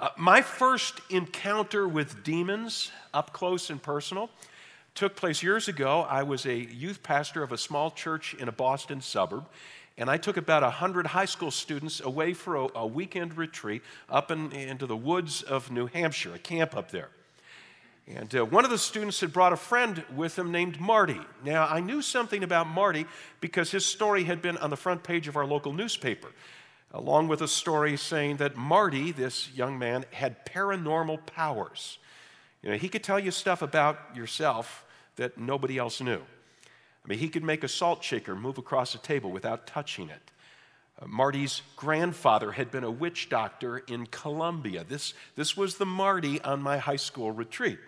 Uh, 0.00 0.10
my 0.16 0.40
first 0.40 1.00
encounter 1.10 1.88
with 1.88 2.22
demons, 2.22 2.92
up 3.12 3.32
close 3.32 3.68
and 3.68 3.82
personal, 3.82 4.30
took 4.94 5.16
place 5.16 5.42
years 5.42 5.66
ago. 5.66 6.02
I 6.02 6.22
was 6.22 6.46
a 6.46 6.54
youth 6.54 7.02
pastor 7.02 7.42
of 7.42 7.50
a 7.50 7.58
small 7.58 7.90
church 7.90 8.34
in 8.34 8.46
a 8.46 8.52
Boston 8.52 9.00
suburb, 9.00 9.46
and 9.96 10.08
I 10.08 10.16
took 10.16 10.36
about 10.36 10.62
100 10.62 11.08
high 11.08 11.24
school 11.24 11.50
students 11.50 12.00
away 12.00 12.32
for 12.32 12.54
a, 12.54 12.68
a 12.76 12.86
weekend 12.86 13.36
retreat 13.36 13.82
up 14.08 14.30
in, 14.30 14.52
into 14.52 14.86
the 14.86 14.96
woods 14.96 15.42
of 15.42 15.72
New 15.72 15.88
Hampshire, 15.88 16.32
a 16.32 16.38
camp 16.38 16.76
up 16.76 16.92
there. 16.92 17.08
And 18.06 18.32
uh, 18.36 18.44
one 18.44 18.64
of 18.64 18.70
the 18.70 18.78
students 18.78 19.20
had 19.20 19.32
brought 19.32 19.52
a 19.52 19.56
friend 19.56 20.04
with 20.14 20.38
him 20.38 20.52
named 20.52 20.80
Marty. 20.80 21.20
Now, 21.44 21.66
I 21.66 21.80
knew 21.80 22.02
something 22.02 22.44
about 22.44 22.68
Marty 22.68 23.04
because 23.40 23.72
his 23.72 23.84
story 23.84 24.24
had 24.24 24.42
been 24.42 24.58
on 24.58 24.70
the 24.70 24.76
front 24.76 25.02
page 25.02 25.26
of 25.26 25.36
our 25.36 25.44
local 25.44 25.72
newspaper 25.72 26.28
along 26.92 27.28
with 27.28 27.42
a 27.42 27.48
story 27.48 27.96
saying 27.96 28.38
that 28.38 28.56
Marty, 28.56 29.12
this 29.12 29.50
young 29.54 29.78
man, 29.78 30.04
had 30.12 30.46
paranormal 30.46 31.26
powers. 31.26 31.98
You 32.62 32.70
know, 32.70 32.76
he 32.76 32.88
could 32.88 33.04
tell 33.04 33.18
you 33.18 33.30
stuff 33.30 33.62
about 33.62 34.16
yourself 34.16 34.84
that 35.16 35.38
nobody 35.38 35.78
else 35.78 36.00
knew. 36.00 36.20
I 36.20 37.08
mean, 37.08 37.18
he 37.18 37.28
could 37.28 37.44
make 37.44 37.64
a 37.64 37.68
salt 37.68 38.02
shaker 38.02 38.34
move 38.34 38.58
across 38.58 38.94
a 38.94 38.98
table 38.98 39.30
without 39.30 39.66
touching 39.66 40.08
it. 40.08 40.30
Uh, 41.00 41.06
Marty's 41.06 41.62
grandfather 41.76 42.52
had 42.52 42.70
been 42.70 42.84
a 42.84 42.90
witch 42.90 43.28
doctor 43.28 43.78
in 43.78 44.06
Colombia. 44.06 44.84
This, 44.84 45.14
this 45.36 45.56
was 45.56 45.76
the 45.76 45.86
Marty 45.86 46.40
on 46.42 46.60
my 46.60 46.78
high 46.78 46.96
school 46.96 47.30
retreat. 47.30 47.78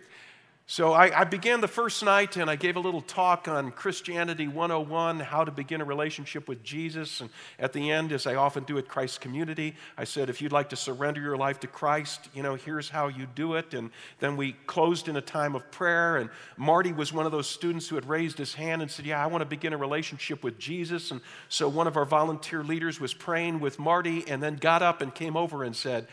So 0.71 0.93
I, 0.93 1.23
I, 1.23 1.25
began 1.25 1.61
the 1.61 1.67
first 1.67 2.05
night 2.05 2.37
and 2.37 2.49
I 2.49 2.55
gave 2.55 2.77
a 2.77 2.79
little 2.79 3.01
talk 3.01 3.49
on 3.49 3.73
Christianity 3.73 4.47
101, 4.47 5.19
how 5.19 5.43
to 5.43 5.51
begin 5.51 5.81
a 5.81 5.85
relationship 5.85 6.47
with 6.47 6.63
Jesus. 6.63 7.21
And 7.21 7.29
at 7.59 7.73
the 7.73 7.91
end, 7.91 8.13
as 8.13 8.25
I 8.25 8.37
often 8.37 8.63
do 8.63 8.79
at 8.79 8.87
Christ 8.87 9.21
Community, 9.21 9.75
I 9.99 10.05
said, 10.05 10.31
if 10.31 10.41
you'd 10.41 10.53
like 10.53 10.69
to 10.69 10.77
surrender 10.77 11.21
your 11.21 11.37
life 11.37 11.59
to 11.61 11.67
Christ, 11.67 12.29
you 12.33 12.45
know, 12.45 12.55
here's 12.55 12.89
how 12.89 13.09
you 13.09 13.27
do 13.35 13.55
it. 13.55 13.75
And 13.75 13.91
then 14.21 14.37
we 14.37 14.53
closed 14.69 15.09
in 15.09 15.17
a 15.17 15.21
time 15.21 15.57
of 15.57 15.69
prayer. 15.73 16.19
And 16.19 16.31
Marty 16.57 16.93
was 16.93 17.13
one 17.13 17.27
of 17.27 17.33
those 17.33 17.49
students 17.49 17.89
who 17.89 17.97
had 17.97 18.09
raised 18.09 18.39
his 18.39 18.55
hand 18.55 18.81
and 18.81 18.89
said, 18.89 19.07
Yeah, 19.07 19.21
I 19.21 19.27
want 19.27 19.43
to 19.43 19.47
begin 19.47 19.73
a 19.73 19.77
relationship 19.77 20.45
with 20.45 20.57
Jesus. 20.57 21.11
And 21.11 21.21
so 21.49 21.69
one 21.69 21.89
of 21.89 21.97
our 21.97 22.05
volunteer 22.05 22.63
leaders 22.63 23.01
was 23.01 23.13
praying 23.13 23.59
with 23.59 23.81
Marty 23.81 24.25
and 24.29 24.41
then 24.41 24.55
got 24.55 24.83
up 24.83 25.03
and 25.03 25.13
came 25.13 25.37
over 25.37 25.65
and 25.65 25.75
said, 25.75 26.07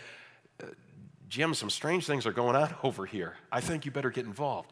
Jim, 1.29 1.53
some 1.53 1.69
strange 1.69 2.05
things 2.05 2.25
are 2.25 2.31
going 2.31 2.55
on 2.55 2.73
over 2.83 3.05
here. 3.05 3.35
I 3.51 3.61
think 3.61 3.85
you 3.85 3.91
better 3.91 4.09
get 4.09 4.25
involved. 4.25 4.71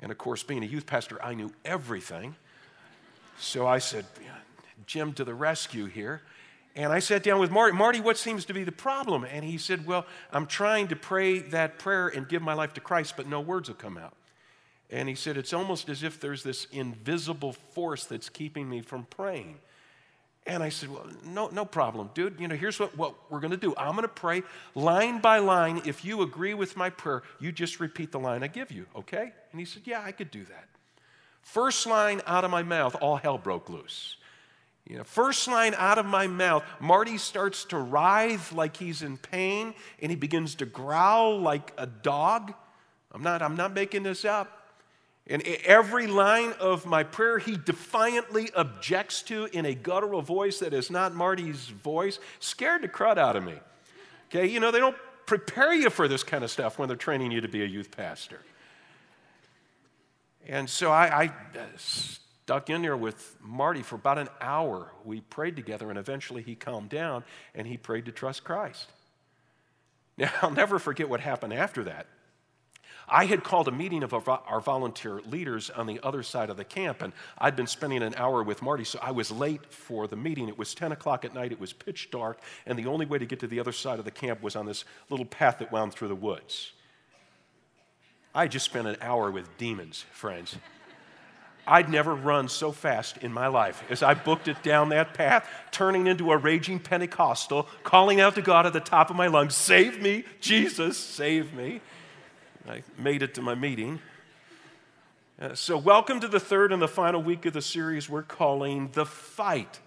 And 0.00 0.10
of 0.10 0.18
course, 0.18 0.42
being 0.42 0.62
a 0.62 0.66
youth 0.66 0.86
pastor, 0.86 1.22
I 1.22 1.34
knew 1.34 1.52
everything. 1.64 2.34
So 3.38 3.66
I 3.66 3.78
said, 3.78 4.04
Jim 4.86 5.12
to 5.14 5.24
the 5.24 5.34
rescue 5.34 5.86
here. 5.86 6.22
And 6.76 6.92
I 6.92 6.98
sat 6.98 7.22
down 7.22 7.38
with 7.38 7.50
Marty. 7.50 7.76
Marty, 7.76 8.00
what 8.00 8.16
seems 8.16 8.44
to 8.46 8.52
be 8.52 8.64
the 8.64 8.72
problem? 8.72 9.24
And 9.24 9.44
he 9.44 9.58
said, 9.58 9.86
Well, 9.86 10.06
I'm 10.32 10.46
trying 10.46 10.88
to 10.88 10.96
pray 10.96 11.38
that 11.38 11.78
prayer 11.78 12.08
and 12.08 12.28
give 12.28 12.42
my 12.42 12.54
life 12.54 12.74
to 12.74 12.80
Christ, 12.80 13.14
but 13.16 13.28
no 13.28 13.40
words 13.40 13.68
will 13.68 13.76
come 13.76 13.96
out. 13.96 14.14
And 14.90 15.08
he 15.08 15.14
said, 15.14 15.36
It's 15.36 15.52
almost 15.52 15.88
as 15.88 16.02
if 16.02 16.18
there's 16.18 16.42
this 16.42 16.66
invisible 16.72 17.52
force 17.52 18.04
that's 18.04 18.28
keeping 18.28 18.68
me 18.68 18.80
from 18.80 19.04
praying. 19.04 19.58
And 20.46 20.62
I 20.62 20.68
said, 20.68 20.90
Well, 20.90 21.06
no, 21.24 21.48
no 21.48 21.64
problem, 21.64 22.10
dude. 22.14 22.38
You 22.38 22.48
know, 22.48 22.54
here's 22.54 22.78
what, 22.78 22.96
what 22.96 23.14
we're 23.30 23.40
going 23.40 23.52
to 23.52 23.56
do 23.56 23.74
I'm 23.76 23.92
going 23.92 24.02
to 24.02 24.08
pray 24.08 24.42
line 24.74 25.20
by 25.20 25.38
line. 25.38 25.82
If 25.86 26.04
you 26.04 26.22
agree 26.22 26.54
with 26.54 26.76
my 26.76 26.90
prayer, 26.90 27.22
you 27.40 27.50
just 27.52 27.80
repeat 27.80 28.12
the 28.12 28.20
line 28.20 28.42
I 28.42 28.48
give 28.48 28.70
you, 28.70 28.86
okay? 28.94 29.32
And 29.52 29.60
he 29.60 29.64
said, 29.64 29.82
Yeah, 29.86 30.02
I 30.02 30.12
could 30.12 30.30
do 30.30 30.44
that. 30.44 30.68
First 31.42 31.86
line 31.86 32.20
out 32.26 32.44
of 32.44 32.50
my 32.50 32.62
mouth, 32.62 32.96
all 33.00 33.16
hell 33.16 33.38
broke 33.38 33.68
loose. 33.68 34.16
You 34.88 34.98
know, 34.98 35.04
first 35.04 35.48
line 35.48 35.74
out 35.78 35.96
of 35.96 36.04
my 36.04 36.26
mouth, 36.26 36.62
Marty 36.78 37.16
starts 37.16 37.64
to 37.66 37.78
writhe 37.78 38.52
like 38.52 38.76
he's 38.76 39.00
in 39.00 39.16
pain, 39.16 39.74
and 40.00 40.10
he 40.10 40.16
begins 40.16 40.56
to 40.56 40.66
growl 40.66 41.40
like 41.40 41.72
a 41.78 41.86
dog. 41.86 42.52
I'm 43.12 43.22
not, 43.22 43.40
I'm 43.40 43.56
not 43.56 43.72
making 43.72 44.02
this 44.02 44.26
up. 44.26 44.63
And 45.26 45.42
every 45.64 46.06
line 46.06 46.52
of 46.60 46.84
my 46.84 47.02
prayer, 47.02 47.38
he 47.38 47.56
defiantly 47.56 48.50
objects 48.54 49.22
to 49.22 49.46
in 49.46 49.64
a 49.64 49.74
guttural 49.74 50.20
voice 50.20 50.58
that 50.58 50.74
is 50.74 50.90
not 50.90 51.14
Marty's 51.14 51.68
voice, 51.68 52.18
scared 52.40 52.82
the 52.82 52.88
crud 52.88 53.16
out 53.16 53.34
of 53.34 53.42
me. 53.42 53.54
Okay, 54.28 54.46
you 54.46 54.60
know, 54.60 54.70
they 54.70 54.80
don't 54.80 54.96
prepare 55.24 55.72
you 55.72 55.88
for 55.88 56.08
this 56.08 56.22
kind 56.22 56.44
of 56.44 56.50
stuff 56.50 56.78
when 56.78 56.88
they're 56.88 56.96
training 56.96 57.32
you 57.32 57.40
to 57.40 57.48
be 57.48 57.62
a 57.62 57.66
youth 57.66 57.90
pastor. 57.90 58.40
And 60.46 60.68
so 60.68 60.92
I, 60.92 61.24
I 61.24 61.26
uh, 61.26 61.64
stuck 61.76 62.68
in 62.68 62.82
there 62.82 62.96
with 62.96 63.36
Marty 63.40 63.82
for 63.82 63.94
about 63.94 64.18
an 64.18 64.28
hour. 64.42 64.92
We 65.04 65.22
prayed 65.22 65.56
together, 65.56 65.88
and 65.88 65.98
eventually 65.98 66.42
he 66.42 66.54
calmed 66.54 66.90
down 66.90 67.24
and 67.54 67.66
he 67.66 67.78
prayed 67.78 68.04
to 68.06 68.12
trust 68.12 68.44
Christ. 68.44 68.90
Now, 70.16 70.30
I'll 70.42 70.52
never 70.52 70.78
forget 70.78 71.08
what 71.08 71.18
happened 71.18 71.52
after 71.52 71.82
that. 71.84 72.06
I 73.08 73.26
had 73.26 73.44
called 73.44 73.68
a 73.68 73.72
meeting 73.72 74.02
of 74.02 74.14
our 74.14 74.60
volunteer 74.60 75.20
leaders 75.26 75.70
on 75.70 75.86
the 75.86 76.00
other 76.02 76.22
side 76.22 76.50
of 76.50 76.56
the 76.56 76.64
camp, 76.64 77.02
and 77.02 77.12
I'd 77.38 77.56
been 77.56 77.66
spending 77.66 78.02
an 78.02 78.14
hour 78.16 78.42
with 78.42 78.62
Marty, 78.62 78.84
so 78.84 78.98
I 79.02 79.10
was 79.10 79.30
late 79.30 79.66
for 79.72 80.06
the 80.06 80.16
meeting. 80.16 80.48
It 80.48 80.58
was 80.58 80.74
10 80.74 80.92
o'clock 80.92 81.24
at 81.24 81.34
night, 81.34 81.52
it 81.52 81.60
was 81.60 81.72
pitch 81.72 82.10
dark, 82.10 82.38
and 82.66 82.78
the 82.78 82.86
only 82.86 83.06
way 83.06 83.18
to 83.18 83.26
get 83.26 83.40
to 83.40 83.46
the 83.46 83.60
other 83.60 83.72
side 83.72 83.98
of 83.98 84.04
the 84.04 84.10
camp 84.10 84.42
was 84.42 84.56
on 84.56 84.66
this 84.66 84.84
little 85.10 85.26
path 85.26 85.58
that 85.58 85.70
wound 85.70 85.92
through 85.92 86.08
the 86.08 86.14
woods. 86.14 86.72
I 88.34 88.48
just 88.48 88.64
spent 88.64 88.88
an 88.88 88.96
hour 89.00 89.30
with 89.30 89.56
demons, 89.58 90.04
friends. 90.12 90.56
I'd 91.66 91.88
never 91.88 92.14
run 92.14 92.48
so 92.48 92.72
fast 92.72 93.18
in 93.18 93.32
my 93.32 93.46
life 93.46 93.82
as 93.88 94.02
I 94.02 94.14
booked 94.14 94.48
it 94.48 94.62
down 94.62 94.90
that 94.90 95.14
path, 95.14 95.48
turning 95.70 96.06
into 96.06 96.30
a 96.30 96.36
raging 96.36 96.78
Pentecostal, 96.78 97.68
calling 97.84 98.20
out 98.20 98.34
to 98.34 98.42
God 98.42 98.66
at 98.66 98.72
the 98.72 98.80
top 98.80 99.08
of 99.08 99.16
my 99.16 99.28
lungs, 99.28 99.54
Save 99.54 100.02
me, 100.02 100.24
Jesus, 100.40 100.98
save 100.98 101.54
me. 101.54 101.80
I 102.66 102.82
made 102.96 103.22
it 103.22 103.34
to 103.34 103.42
my 103.42 103.54
meeting. 103.54 104.00
Uh, 105.38 105.54
so, 105.54 105.76
welcome 105.76 106.18
to 106.20 106.28
the 106.28 106.40
third 106.40 106.72
and 106.72 106.80
the 106.80 106.88
final 106.88 107.22
week 107.22 107.44
of 107.44 107.52
the 107.52 107.60
series 107.60 108.08
we're 108.08 108.22
calling 108.22 108.88
The 108.94 109.04
Fight. 109.04 109.80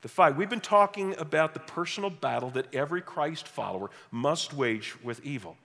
The 0.00 0.08
Fight. 0.08 0.34
We've 0.34 0.48
been 0.48 0.60
talking 0.60 1.14
about 1.18 1.52
the 1.52 1.60
personal 1.60 2.08
battle 2.08 2.48
that 2.50 2.74
every 2.74 3.02
Christ 3.02 3.46
follower 3.46 3.90
must 4.10 4.54
wage 4.54 4.94
with 5.02 5.22
evil. 5.22 5.58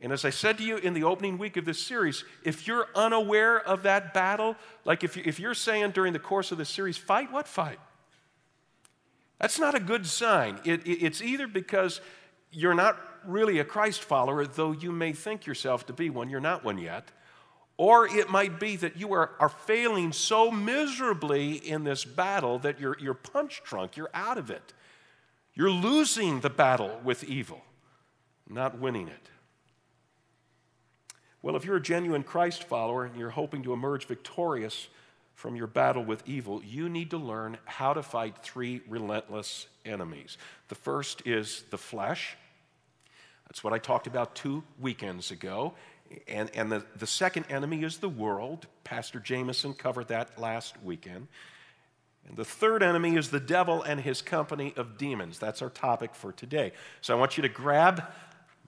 And 0.00 0.10
as 0.10 0.24
I 0.24 0.30
said 0.30 0.56
to 0.56 0.64
you 0.64 0.78
in 0.78 0.94
the 0.94 1.04
opening 1.04 1.36
week 1.36 1.58
of 1.58 1.66
this 1.66 1.78
series, 1.84 2.24
if 2.44 2.66
you're 2.66 2.88
unaware 2.94 3.60
of 3.60 3.82
that 3.82 4.14
battle, 4.14 4.56
like 4.86 5.04
if, 5.04 5.38
you, 5.38 5.50
are 5.50 5.54
saying 5.54 5.90
during 5.90 6.14
the 6.14 6.18
course 6.18 6.50
of 6.50 6.56
the 6.56 6.64
series, 6.64 6.96
fight, 6.96 7.30
what 7.30 7.46
fight? 7.46 7.78
That's 9.38 9.58
not 9.58 9.74
a 9.74 9.80
good 9.80 10.06
sign. 10.06 10.60
It, 10.64 10.86
it, 10.86 11.02
it's 11.04 11.20
either 11.20 11.46
because 11.46 12.00
you're 12.50 12.74
not 12.74 12.98
really 13.26 13.58
a 13.58 13.64
Christ 13.64 14.02
follower, 14.02 14.46
though 14.46 14.72
you 14.72 14.92
may 14.92 15.12
think 15.12 15.46
yourself 15.46 15.86
to 15.86 15.92
be 15.92 16.10
one, 16.10 16.30
you're 16.30 16.40
not 16.40 16.64
one 16.64 16.78
yet. 16.78 17.10
Or 17.76 18.06
it 18.06 18.30
might 18.30 18.58
be 18.58 18.76
that 18.76 18.96
you 18.96 19.12
are, 19.12 19.32
are 19.38 19.50
failing 19.50 20.12
so 20.12 20.50
miserably 20.50 21.54
in 21.54 21.84
this 21.84 22.04
battle 22.04 22.58
that 22.60 22.80
you're, 22.80 22.96
you're 22.98 23.14
punch 23.14 23.62
drunk, 23.64 23.96
you're 23.96 24.10
out 24.14 24.38
of 24.38 24.50
it. 24.50 24.72
You're 25.54 25.70
losing 25.70 26.40
the 26.40 26.50
battle 26.50 27.00
with 27.04 27.24
evil, 27.24 27.62
not 28.48 28.78
winning 28.78 29.08
it. 29.08 29.30
Well, 31.42 31.56
if 31.56 31.64
you're 31.64 31.76
a 31.76 31.82
genuine 31.82 32.22
Christ 32.22 32.64
follower 32.64 33.04
and 33.04 33.16
you're 33.16 33.30
hoping 33.30 33.62
to 33.64 33.72
emerge 33.72 34.06
victorious 34.06 34.88
from 35.36 35.54
your 35.54 35.66
battle 35.66 36.02
with 36.02 36.26
evil, 36.26 36.62
you 36.64 36.88
need 36.88 37.10
to 37.10 37.18
learn 37.18 37.58
how 37.66 37.92
to 37.92 38.02
fight 38.02 38.38
three 38.38 38.80
relentless 38.88 39.66
enemies. 39.84 40.38
The 40.68 40.74
first 40.74 41.26
is 41.26 41.62
the 41.70 41.76
flesh. 41.78 42.36
That's 43.46 43.62
what 43.62 43.74
I 43.74 43.78
talked 43.78 44.06
about 44.06 44.34
two 44.34 44.64
weekends 44.80 45.30
ago. 45.30 45.74
And, 46.26 46.50
and 46.54 46.72
the, 46.72 46.84
the 46.96 47.06
second 47.06 47.44
enemy 47.50 47.82
is 47.84 47.98
the 47.98 48.08
world. 48.08 48.66
Pastor 48.82 49.20
Jameson 49.20 49.74
covered 49.74 50.08
that 50.08 50.38
last 50.40 50.82
weekend. 50.82 51.28
And 52.26 52.36
the 52.36 52.44
third 52.44 52.82
enemy 52.82 53.16
is 53.16 53.28
the 53.28 53.38
devil 53.38 53.82
and 53.82 54.00
his 54.00 54.22
company 54.22 54.72
of 54.76 54.96
demons. 54.96 55.38
That's 55.38 55.60
our 55.60 55.70
topic 55.70 56.14
for 56.14 56.32
today. 56.32 56.72
So 57.02 57.14
I 57.14 57.20
want 57.20 57.36
you 57.36 57.42
to 57.42 57.48
grab 57.50 58.02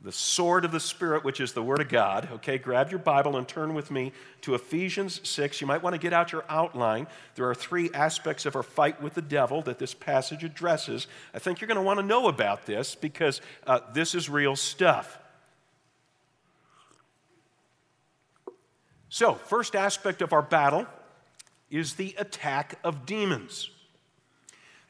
the 0.01 0.13
sword 0.13 0.65
of 0.65 0.71
the 0.71 0.79
Spirit, 0.79 1.25
which 1.25 1.41
is 1.41 1.53
the 1.53 1.63
Word 1.63 1.81
of 1.81 1.89
God. 1.89 2.29
Okay, 2.35 2.57
grab 2.57 2.91
your 2.91 3.01
Bible 3.01 3.37
and 3.37 3.49
turn 3.49 3.75
with 3.75 3.91
me 3.91 4.13
to 4.43 4.55
Ephesians 4.55 5.21
6. 5.29 5.61
You 5.61 5.67
might 5.67 5.83
want 5.83 5.95
to 5.95 5.99
get 5.99 6.13
out 6.13 6.31
your 6.31 6.45
outline. 6.49 7.09
There 7.35 7.49
are 7.51 7.55
three 7.55 7.91
aspects 7.93 8.47
of 8.47 8.55
our 8.55 8.63
fight 8.63 9.03
with 9.03 9.15
the 9.15 9.23
devil 9.23 9.61
that 9.63 9.79
this 9.79 9.95
passage 9.95 10.45
addresses. 10.45 11.09
I 11.35 11.41
think 11.41 11.61
you're 11.61 11.69
going 11.69 11.77
to 11.77 11.83
want 11.83 11.99
to 11.99 12.07
know 12.07 12.29
about 12.29 12.65
this 12.65 12.95
because 12.95 13.41
uh, 13.67 13.81
this 13.93 14.15
is 14.15 14.31
real 14.31 14.55
stuff. 14.55 15.19
So, 19.09 19.35
first 19.35 19.75
aspect 19.75 20.23
of 20.23 20.33
our 20.33 20.43
battle 20.43 20.87
is 21.71 21.95
the 21.95 22.15
attack 22.19 22.79
of 22.85 23.05
demons. 23.05 23.71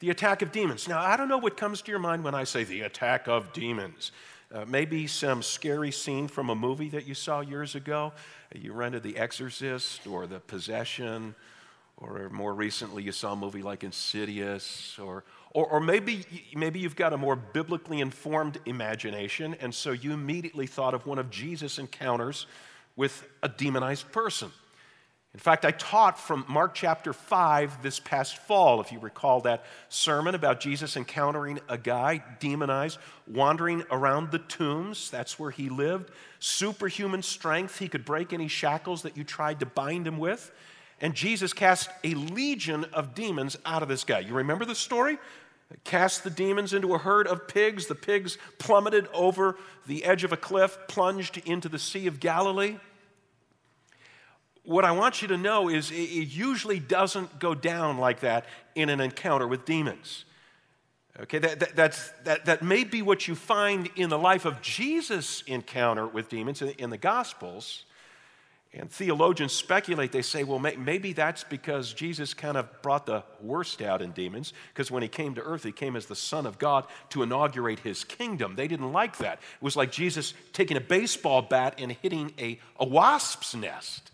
The 0.00 0.11
attack 0.11 0.43
of 0.43 0.52
demons. 0.52 0.87
Now, 0.87 1.00
I 1.00 1.16
don't 1.16 1.28
know 1.28 1.38
what 1.38 1.56
comes 1.56 1.82
to 1.82 1.90
your 1.90 1.99
mind 1.99 2.25
when 2.25 2.34
I 2.34 2.44
say 2.44 2.64
the 2.64 2.82
attack 2.82 3.26
of 3.26 3.52
demons. 3.52 4.12
Uh, 4.50 4.65
maybe 4.67 5.06
some 5.06 5.43
scary 5.43 5.91
scene 5.91 6.27
from 6.27 6.49
a 6.49 6.55
movie 6.55 6.89
that 6.89 7.06
you 7.06 7.15
saw 7.15 7.41
years 7.41 7.75
ago. 7.75 8.12
You 8.55 8.73
rented 8.73 9.03
The 9.03 9.19
Exorcist 9.19 10.06
or 10.06 10.27
The 10.27 10.41
Possession, 10.41 11.35
or 11.99 12.31
more 12.31 12.55
recently, 12.55 13.03
you 13.03 13.12
saw 13.12 13.33
a 13.33 13.37
movie 13.37 13.62
like 13.62 13.85
Insidious, 13.85 14.99
or, 14.99 15.25
Or, 15.50 15.67
or 15.67 15.81
maybe, 15.81 16.25
maybe 16.55 16.79
you've 16.79 16.97
got 16.97 17.12
a 17.12 17.17
more 17.17 17.37
biblically 17.37 18.00
informed 18.00 18.59
imagination, 18.65 19.56
and 19.61 19.75
so 19.75 19.93
you 19.93 20.12
immediately 20.12 20.67
thought 20.67 20.95
of 20.95 21.06
one 21.06 21.19
of 21.19 21.31
Jesus' 21.31 21.79
encounters 21.79 22.47
with 22.97 23.27
a 23.43 23.49
demonized 23.49 24.11
person. 24.12 24.50
In 25.34 25.40
fact, 25.40 25.66
I 25.66 25.72
taught 25.72 26.19
from 26.19 26.46
Mark 26.48 26.75
chapter 26.75 27.12
5 27.12 27.82
this 27.82 28.00
past 28.00 28.38
fall, 28.38 28.80
if 28.80 28.92
you 28.92 28.98
recall 28.98 29.42
that 29.42 29.64
sermon 29.90 30.34
about 30.34 30.58
Jesus 30.58 30.96
encountering 30.96 31.60
a 31.69 31.76
guy 31.76 32.22
demonized, 32.40 32.98
wandering 33.26 33.84
around 33.90 34.30
the 34.30 34.38
tombs. 34.38 35.10
That's 35.10 35.38
where 35.38 35.50
he 35.50 35.69
lived. 35.69 36.10
Superhuman 36.38 37.22
strength. 37.22 37.78
He 37.78 37.88
could 37.88 38.06
break 38.06 38.32
any 38.32 38.48
shackles 38.48 39.02
that 39.02 39.19
you 39.19 39.25
tried 39.25 39.60
to 39.60 39.66
bind 39.66 40.06
him 40.06 40.16
with. 40.16 40.50
And 40.98 41.14
Jesus 41.14 41.52
cast 41.52 41.90
a 42.02 42.14
legion 42.14 42.86
of 42.94 43.14
demons 43.14 43.56
out 43.66 43.82
of 43.82 43.88
this 43.88 44.04
guy. 44.04 44.20
You 44.20 44.34
remember 44.34 44.64
the 44.64 44.75
story? 44.75 45.19
Cast 45.84 46.25
the 46.25 46.30
demons 46.30 46.72
into 46.72 46.94
a 46.94 46.98
herd 46.98 47.26
of 47.26 47.46
pigs. 47.46 47.86
The 47.86 47.94
pigs 47.94 48.38
plummeted 48.58 49.06
over 49.12 49.58
the 49.86 50.04
edge 50.04 50.25
of 50.25 50.32
a 50.32 50.38
cliff, 50.38 50.78
plunged 50.88 51.36
into 51.36 51.69
the 51.69 51.78
Sea 51.78 52.06
of 52.06 52.19
Galilee 52.19 52.78
what 54.69 54.85
I 54.85 54.93
want 54.93 55.23
you 55.23 55.29
to 55.29 55.38
know 55.38 55.70
is 55.70 55.91
it 55.91 56.29
usually 56.29 56.79
doesn't 56.79 57.38
go 57.38 57.55
down 57.55 57.97
like 57.97 58.20
that 58.20 58.44
in 58.75 58.91
an 58.91 59.00
encounter 59.00 59.49
with 59.49 59.65
demons. 59.65 60.26
Okay, 61.20 61.38
that, 61.38 61.59
that, 61.61 61.75
that's, 61.75 62.11
that, 62.25 62.44
that 62.44 62.62
may 62.62 62.85
be 62.85 63.00
what 63.00 63.26
you 63.26 63.35
find 63.35 63.88
in 63.97 64.11
the 64.11 64.19
life 64.19 64.44
of 64.44 64.61
Jesus' 64.61 65.43
encounter 65.47 66.06
with 66.06 66.29
demons 66.29 66.61
in, 66.61 66.69
in 66.79 66.91
the 66.91 66.99
Gospels. 66.99 67.87
And 68.75 68.91
theologians 68.91 69.55
speculate, 69.55 70.12
they 70.12 70.20
say, 70.20 70.44
well, 70.44 70.59
may, 70.59 70.76
maybe 70.76 71.14
that's 71.14 71.44
because 71.44 71.94
Jesus 71.94 72.35
kind 72.35 72.59
of 72.59 72.82
brought 72.82 73.06
the 73.06 73.25
worst 73.41 73.81
out 73.81 74.03
in 74.03 74.12
demons, 74.12 74.53
because 74.75 74.91
when 74.91 75.03
he 75.03 75.09
came 75.09 75.35
to 75.37 75.41
earth, 75.41 75.64
he 75.64 75.73
came 75.73 75.97
as 75.97 76.05
the 76.05 76.14
Son 76.14 76.44
of 76.44 76.59
God 76.59 76.87
to 77.09 77.23
inaugurate 77.23 77.79
his 77.79 78.05
kingdom. 78.05 78.55
They 78.55 78.69
didn't 78.69 78.93
like 78.93 79.17
that. 79.17 79.38
It 79.38 79.62
was 79.62 79.76
like 79.76 79.91
Jesus 79.91 80.35
taking 80.53 80.76
a 80.76 80.81
baseball 80.82 81.41
bat 81.41 81.76
and 81.79 81.91
hitting 81.91 82.35
a, 82.38 82.61
a 82.79 82.87
wasp's 82.87 83.55
nest. 83.55 84.11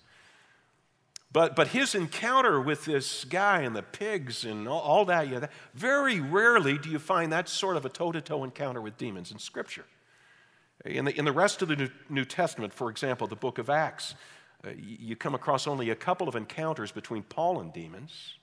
But, 1.35 1.57
but 1.57 1.67
his 1.69 1.97
encounter 1.97 2.61
with 2.61 2.85
this 2.85 3.25
guy 3.25 3.63
and 3.63 3.75
the 3.75 3.83
pigs 3.83 4.45
and 4.45 4.69
all, 4.69 4.81
all 4.81 5.05
that, 5.07 5.29
yeah, 5.29 5.41
that, 5.41 5.51
very 5.75 6.21
rarely 6.21 6.79
do 6.79 6.89
you 6.89 7.01
find 7.01 7.33
that 7.33 7.49
sort 7.49 7.77
of 7.77 7.85
a 7.85 7.89
toe 7.89 8.13
to 8.13 8.21
toe 8.21 8.45
encounter 8.45 8.81
with 8.81 8.97
demons 8.97 9.33
in 9.33 9.41
Scripture. 9.41 9.85
In 10.85 11.07
the, 11.07 11.19
in 11.19 11.25
the 11.25 11.33
rest 11.33 11.61
of 11.61 11.67
the 11.67 11.75
New, 11.75 11.89
New 12.09 12.25
Testament, 12.25 12.73
for 12.73 12.89
example, 12.89 13.27
the 13.27 13.35
book 13.35 13.59
of 13.59 13.69
Acts, 13.69 14.15
uh, 14.65 14.71
you 14.79 15.17
come 15.17 15.35
across 15.35 15.67
only 15.67 15.91
a 15.91 15.97
couple 15.97 16.29
of 16.29 16.37
encounters 16.37 16.93
between 16.93 17.25
Paul 17.25 17.61
and 17.61 17.73
demons. 17.73 18.35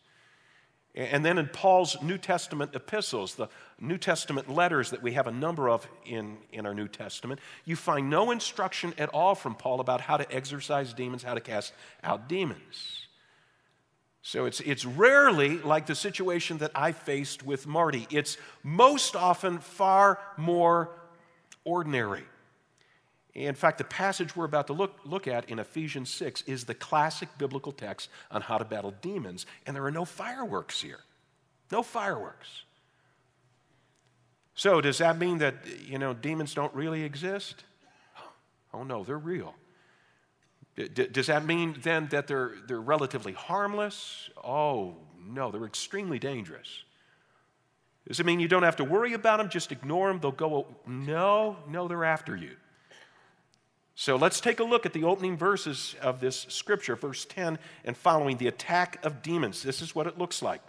And 0.93 1.23
then 1.23 1.37
in 1.37 1.47
Paul's 1.47 1.95
New 2.01 2.17
Testament 2.17 2.75
epistles, 2.75 3.35
the 3.35 3.47
New 3.79 3.97
Testament 3.97 4.49
letters 4.49 4.89
that 4.89 5.01
we 5.01 5.13
have 5.13 5.25
a 5.25 5.31
number 5.31 5.69
of 5.69 5.87
in, 6.05 6.37
in 6.51 6.65
our 6.65 6.73
New 6.73 6.89
Testament, 6.89 7.39
you 7.63 7.77
find 7.77 8.09
no 8.09 8.31
instruction 8.31 8.93
at 8.97 9.07
all 9.09 9.33
from 9.33 9.55
Paul 9.55 9.79
about 9.79 10.01
how 10.01 10.17
to 10.17 10.29
exorcise 10.35 10.93
demons, 10.93 11.23
how 11.23 11.33
to 11.33 11.39
cast 11.39 11.71
out 12.03 12.27
demons. 12.27 13.07
So 14.21 14.45
it's, 14.45 14.59
it's 14.59 14.85
rarely 14.85 15.59
like 15.59 15.85
the 15.85 15.95
situation 15.95 16.57
that 16.57 16.71
I 16.75 16.91
faced 16.91 17.43
with 17.43 17.65
Marty. 17.65 18.05
It's 18.11 18.37
most 18.61 19.15
often 19.15 19.59
far 19.59 20.19
more 20.37 20.91
ordinary. 21.63 22.23
In 23.33 23.55
fact, 23.55 23.77
the 23.77 23.85
passage 23.85 24.35
we're 24.35 24.45
about 24.45 24.67
to 24.67 24.73
look, 24.73 24.99
look 25.05 25.27
at 25.27 25.49
in 25.49 25.59
Ephesians 25.59 26.13
6 26.13 26.43
is 26.47 26.65
the 26.65 26.73
classic 26.73 27.29
biblical 27.37 27.71
text 27.71 28.09
on 28.29 28.41
how 28.41 28.57
to 28.57 28.65
battle 28.65 28.93
demons, 29.01 29.45
and 29.65 29.75
there 29.75 29.85
are 29.85 29.91
no 29.91 30.03
fireworks 30.03 30.81
here. 30.81 30.99
No 31.71 31.81
fireworks. 31.81 32.63
So, 34.53 34.81
does 34.81 34.97
that 34.97 35.17
mean 35.17 35.37
that, 35.37 35.55
you 35.87 35.97
know, 35.97 36.13
demons 36.13 36.53
don't 36.53 36.73
really 36.75 37.03
exist? 37.03 37.63
Oh, 38.73 38.83
no, 38.83 39.03
they're 39.03 39.17
real. 39.17 39.55
D- 40.75 40.87
does 40.87 41.27
that 41.27 41.45
mean 41.45 41.77
then 41.81 42.07
that 42.11 42.27
they're, 42.27 42.53
they're 42.67 42.81
relatively 42.81 43.33
harmless? 43.33 44.29
Oh, 44.43 44.95
no, 45.19 45.51
they're 45.51 45.65
extremely 45.65 46.19
dangerous. 46.19 46.83
Does 48.07 48.19
it 48.19 48.25
mean 48.25 48.39
you 48.39 48.47
don't 48.47 48.63
have 48.63 48.77
to 48.77 48.83
worry 48.83 49.13
about 49.13 49.37
them? 49.37 49.49
Just 49.49 49.71
ignore 49.71 50.07
them, 50.07 50.19
they'll 50.19 50.31
go. 50.31 50.67
No, 50.85 51.57
no, 51.67 51.87
they're 51.87 52.03
after 52.03 52.35
you. 52.35 52.55
So 54.01 54.15
let's 54.15 54.41
take 54.41 54.59
a 54.59 54.63
look 54.63 54.87
at 54.87 54.93
the 54.93 55.03
opening 55.03 55.37
verses 55.37 55.95
of 56.01 56.19
this 56.19 56.47
scripture, 56.49 56.95
verse 56.95 57.23
10 57.23 57.59
and 57.85 57.95
following 57.95 58.37
the 58.37 58.47
attack 58.47 58.97
of 59.05 59.21
demons. 59.21 59.61
This 59.61 59.79
is 59.79 59.93
what 59.93 60.07
it 60.07 60.17
looks 60.17 60.41
like. 60.41 60.61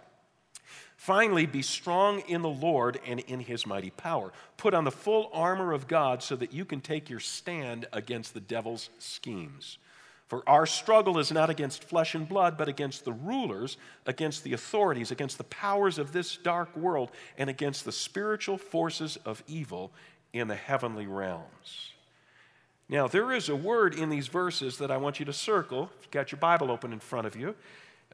Finally, 0.97 1.47
be 1.47 1.63
strong 1.63 2.19
in 2.27 2.43
the 2.43 2.47
Lord 2.47 2.99
and 3.07 3.21
in 3.21 3.39
his 3.39 3.65
mighty 3.65 3.89
power. 3.89 4.31
Put 4.57 4.75
on 4.75 4.83
the 4.83 4.91
full 4.91 5.31
armor 5.33 5.73
of 5.73 5.87
God 5.87 6.21
so 6.21 6.35
that 6.35 6.53
you 6.53 6.63
can 6.63 6.79
take 6.79 7.09
your 7.09 7.19
stand 7.19 7.87
against 7.91 8.35
the 8.35 8.39
devil's 8.39 8.91
schemes. 8.99 9.79
For 10.27 10.47
our 10.47 10.67
struggle 10.67 11.17
is 11.17 11.31
not 11.31 11.49
against 11.49 11.83
flesh 11.83 12.13
and 12.13 12.29
blood, 12.29 12.55
but 12.55 12.69
against 12.69 13.03
the 13.03 13.13
rulers, 13.13 13.77
against 14.05 14.43
the 14.43 14.53
authorities, 14.53 15.09
against 15.09 15.39
the 15.39 15.43
powers 15.45 15.97
of 15.97 16.11
this 16.11 16.37
dark 16.37 16.77
world, 16.77 17.09
and 17.39 17.49
against 17.49 17.83
the 17.83 17.91
spiritual 17.91 18.59
forces 18.59 19.17
of 19.25 19.41
evil 19.47 19.91
in 20.33 20.47
the 20.47 20.55
heavenly 20.55 21.07
realms. 21.07 21.93
Now, 22.93 23.07
there 23.07 23.31
is 23.31 23.49
a 23.49 23.55
word 23.55 23.95
in 23.95 24.09
these 24.09 24.27
verses 24.27 24.77
that 24.77 24.91
I 24.91 24.97
want 24.97 25.19
you 25.19 25.25
to 25.25 25.33
circle. 25.33 25.89
If 25.97 26.03
you've 26.03 26.11
got 26.11 26.31
your 26.31 26.37
Bible 26.37 26.69
open 26.69 26.93
in 26.93 26.99
front 26.99 27.25
of 27.25 27.35
you, 27.35 27.55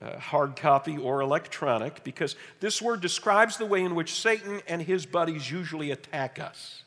uh, 0.02 0.18
hard 0.18 0.56
copy 0.56 0.98
or 0.98 1.20
electronic, 1.20 2.02
because 2.06 2.38
this 2.62 2.82
word 2.82 3.02
describes 3.02 3.58
the 3.58 3.66
way 3.66 3.84
in 3.84 3.94
which 3.94 4.14
Satan 4.14 4.62
and 4.70 4.82
his 4.82 5.06
buddies 5.06 5.52
usually 5.52 5.92
attack 5.92 6.40
us. 6.40 6.86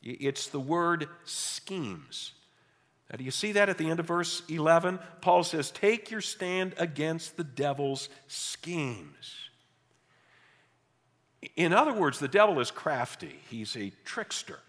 It's 0.00 0.46
the 0.46 0.60
word 0.60 1.08
schemes. 1.24 2.34
Now, 3.10 3.16
do 3.16 3.24
you 3.24 3.32
see 3.32 3.50
that 3.50 3.68
at 3.68 3.78
the 3.78 3.90
end 3.90 3.98
of 3.98 4.06
verse 4.06 4.44
11? 4.48 5.00
Paul 5.22 5.42
says, 5.42 5.72
Take 5.72 6.08
your 6.08 6.20
stand 6.20 6.72
against 6.78 7.36
the 7.36 7.42
devil's 7.42 8.10
schemes. 8.28 9.50
In 11.56 11.72
other 11.72 11.94
words, 11.94 12.20
the 12.20 12.28
devil 12.28 12.60
is 12.60 12.70
crafty, 12.70 13.40
he's 13.50 13.74
a 13.74 13.90
trickster. 14.04 14.60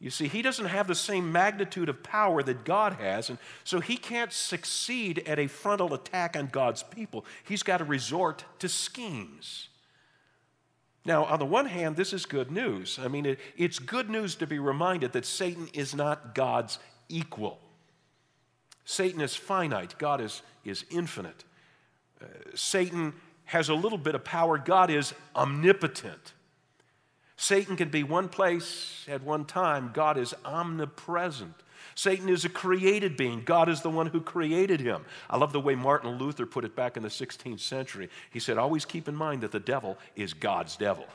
You 0.00 0.10
see, 0.10 0.28
he 0.28 0.42
doesn't 0.42 0.66
have 0.66 0.86
the 0.86 0.94
same 0.94 1.32
magnitude 1.32 1.88
of 1.88 2.04
power 2.04 2.42
that 2.44 2.64
God 2.64 2.94
has, 2.94 3.30
and 3.30 3.38
so 3.64 3.80
he 3.80 3.96
can't 3.96 4.32
succeed 4.32 5.24
at 5.26 5.40
a 5.40 5.48
frontal 5.48 5.92
attack 5.92 6.36
on 6.36 6.46
God's 6.46 6.84
people. 6.84 7.24
He's 7.42 7.64
got 7.64 7.78
to 7.78 7.84
resort 7.84 8.44
to 8.60 8.68
schemes. 8.68 9.68
Now, 11.04 11.24
on 11.24 11.40
the 11.40 11.46
one 11.46 11.66
hand, 11.66 11.96
this 11.96 12.12
is 12.12 12.26
good 12.26 12.50
news. 12.52 12.98
I 13.02 13.08
mean, 13.08 13.26
it, 13.26 13.40
it's 13.56 13.78
good 13.78 14.08
news 14.08 14.36
to 14.36 14.46
be 14.46 14.58
reminded 14.58 15.12
that 15.12 15.24
Satan 15.24 15.68
is 15.72 15.94
not 15.94 16.34
God's 16.34 16.78
equal. 17.08 17.58
Satan 18.84 19.20
is 19.20 19.34
finite, 19.34 19.98
God 19.98 20.20
is, 20.20 20.42
is 20.64 20.84
infinite. 20.90 21.44
Uh, 22.22 22.26
Satan 22.54 23.14
has 23.46 23.68
a 23.68 23.74
little 23.74 23.98
bit 23.98 24.14
of 24.14 24.22
power, 24.22 24.58
God 24.58 24.90
is 24.90 25.12
omnipotent. 25.34 26.34
Satan 27.40 27.76
can 27.76 27.88
be 27.88 28.02
one 28.02 28.28
place 28.28 29.06
at 29.08 29.22
one 29.22 29.44
time. 29.44 29.92
God 29.94 30.18
is 30.18 30.34
omnipresent. 30.44 31.54
Satan 31.94 32.28
is 32.28 32.44
a 32.44 32.48
created 32.48 33.16
being. 33.16 33.44
God 33.44 33.68
is 33.68 33.80
the 33.80 33.90
one 33.90 34.08
who 34.08 34.20
created 34.20 34.80
him. 34.80 35.04
I 35.30 35.36
love 35.36 35.52
the 35.52 35.60
way 35.60 35.76
Martin 35.76 36.18
Luther 36.18 36.46
put 36.46 36.64
it 36.64 36.74
back 36.74 36.96
in 36.96 37.04
the 37.04 37.08
16th 37.08 37.60
century. 37.60 38.10
He 38.30 38.40
said, 38.40 38.58
Always 38.58 38.84
keep 38.84 39.06
in 39.06 39.14
mind 39.14 39.42
that 39.42 39.52
the 39.52 39.60
devil 39.60 39.96
is 40.16 40.34
God's 40.34 40.76
devil. 40.76 41.06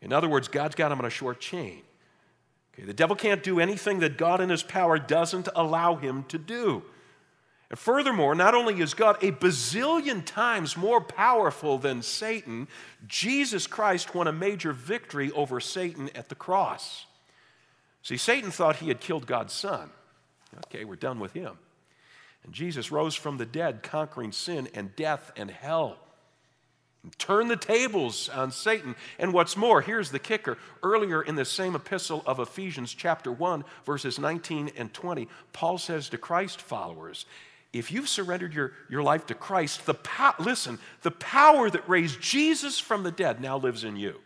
In 0.00 0.14
other 0.14 0.28
words, 0.28 0.48
God's 0.48 0.74
got 0.74 0.90
him 0.90 0.98
on 0.98 1.04
a 1.04 1.10
short 1.10 1.40
chain. 1.40 1.82
Okay, 2.72 2.86
the 2.86 2.94
devil 2.94 3.14
can't 3.14 3.42
do 3.42 3.60
anything 3.60 3.98
that 4.00 4.16
God 4.16 4.40
in 4.40 4.48
his 4.48 4.62
power 4.62 4.98
doesn't 4.98 5.48
allow 5.54 5.96
him 5.96 6.24
to 6.28 6.38
do. 6.38 6.82
And 7.70 7.78
furthermore, 7.78 8.34
not 8.34 8.54
only 8.54 8.80
is 8.80 8.94
God 8.94 9.22
a 9.22 9.30
bazillion 9.30 10.24
times 10.24 10.76
more 10.76 11.02
powerful 11.02 11.76
than 11.78 12.00
Satan, 12.00 12.66
Jesus 13.06 13.66
Christ 13.66 14.14
won 14.14 14.26
a 14.26 14.32
major 14.32 14.72
victory 14.72 15.30
over 15.32 15.60
Satan 15.60 16.08
at 16.14 16.30
the 16.30 16.34
cross. 16.34 17.06
See, 18.02 18.16
Satan 18.16 18.50
thought 18.50 18.76
he 18.76 18.88
had 18.88 19.00
killed 19.00 19.26
God's 19.26 19.52
son. 19.52 19.90
Okay, 20.66 20.84
we're 20.84 20.96
done 20.96 21.20
with 21.20 21.34
him. 21.34 21.58
And 22.44 22.54
Jesus 22.54 22.90
rose 22.90 23.14
from 23.14 23.36
the 23.36 23.44
dead, 23.44 23.82
conquering 23.82 24.32
sin 24.32 24.68
and 24.72 24.96
death 24.96 25.30
and 25.36 25.50
hell. 25.50 25.98
Turn 27.18 27.48
the 27.48 27.56
tables 27.56 28.28
on 28.28 28.50
Satan. 28.50 28.96
And 29.18 29.32
what's 29.32 29.56
more, 29.56 29.82
here's 29.82 30.10
the 30.10 30.18
kicker. 30.18 30.58
Earlier 30.82 31.22
in 31.22 31.36
the 31.36 31.44
same 31.44 31.74
epistle 31.74 32.22
of 32.26 32.38
Ephesians, 32.38 32.92
chapter 32.92 33.30
1, 33.30 33.64
verses 33.84 34.18
19 34.18 34.72
and 34.76 34.92
20, 34.92 35.28
Paul 35.52 35.78
says 35.78 36.08
to 36.08 36.18
Christ 36.18 36.60
followers, 36.60 37.26
if 37.78 37.92
you've 37.92 38.08
surrendered 38.08 38.54
your, 38.54 38.72
your 38.88 39.02
life 39.02 39.26
to 39.26 39.34
Christ, 39.34 39.86
the 39.86 39.94
po- 39.94 40.34
listen, 40.38 40.78
the 41.02 41.10
power 41.10 41.68
that 41.70 41.88
raised 41.88 42.20
Jesus 42.20 42.78
from 42.78 43.02
the 43.02 43.10
dead 43.10 43.40
now 43.40 43.58
lives 43.58 43.84
in 43.84 43.96
you. 43.96 44.16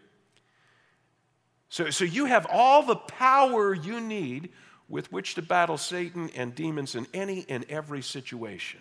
So, 1.68 1.90
so 1.90 2.04
you 2.04 2.26
have 2.26 2.46
all 2.50 2.82
the 2.82 2.96
power 2.96 3.74
you 3.74 4.00
need 4.00 4.50
with 4.88 5.10
which 5.10 5.34
to 5.36 5.42
battle 5.42 5.78
Satan 5.78 6.30
and 6.36 6.54
demons 6.54 6.94
in 6.94 7.06
any 7.14 7.46
and 7.48 7.64
every 7.68 8.02
situation. 8.02 8.80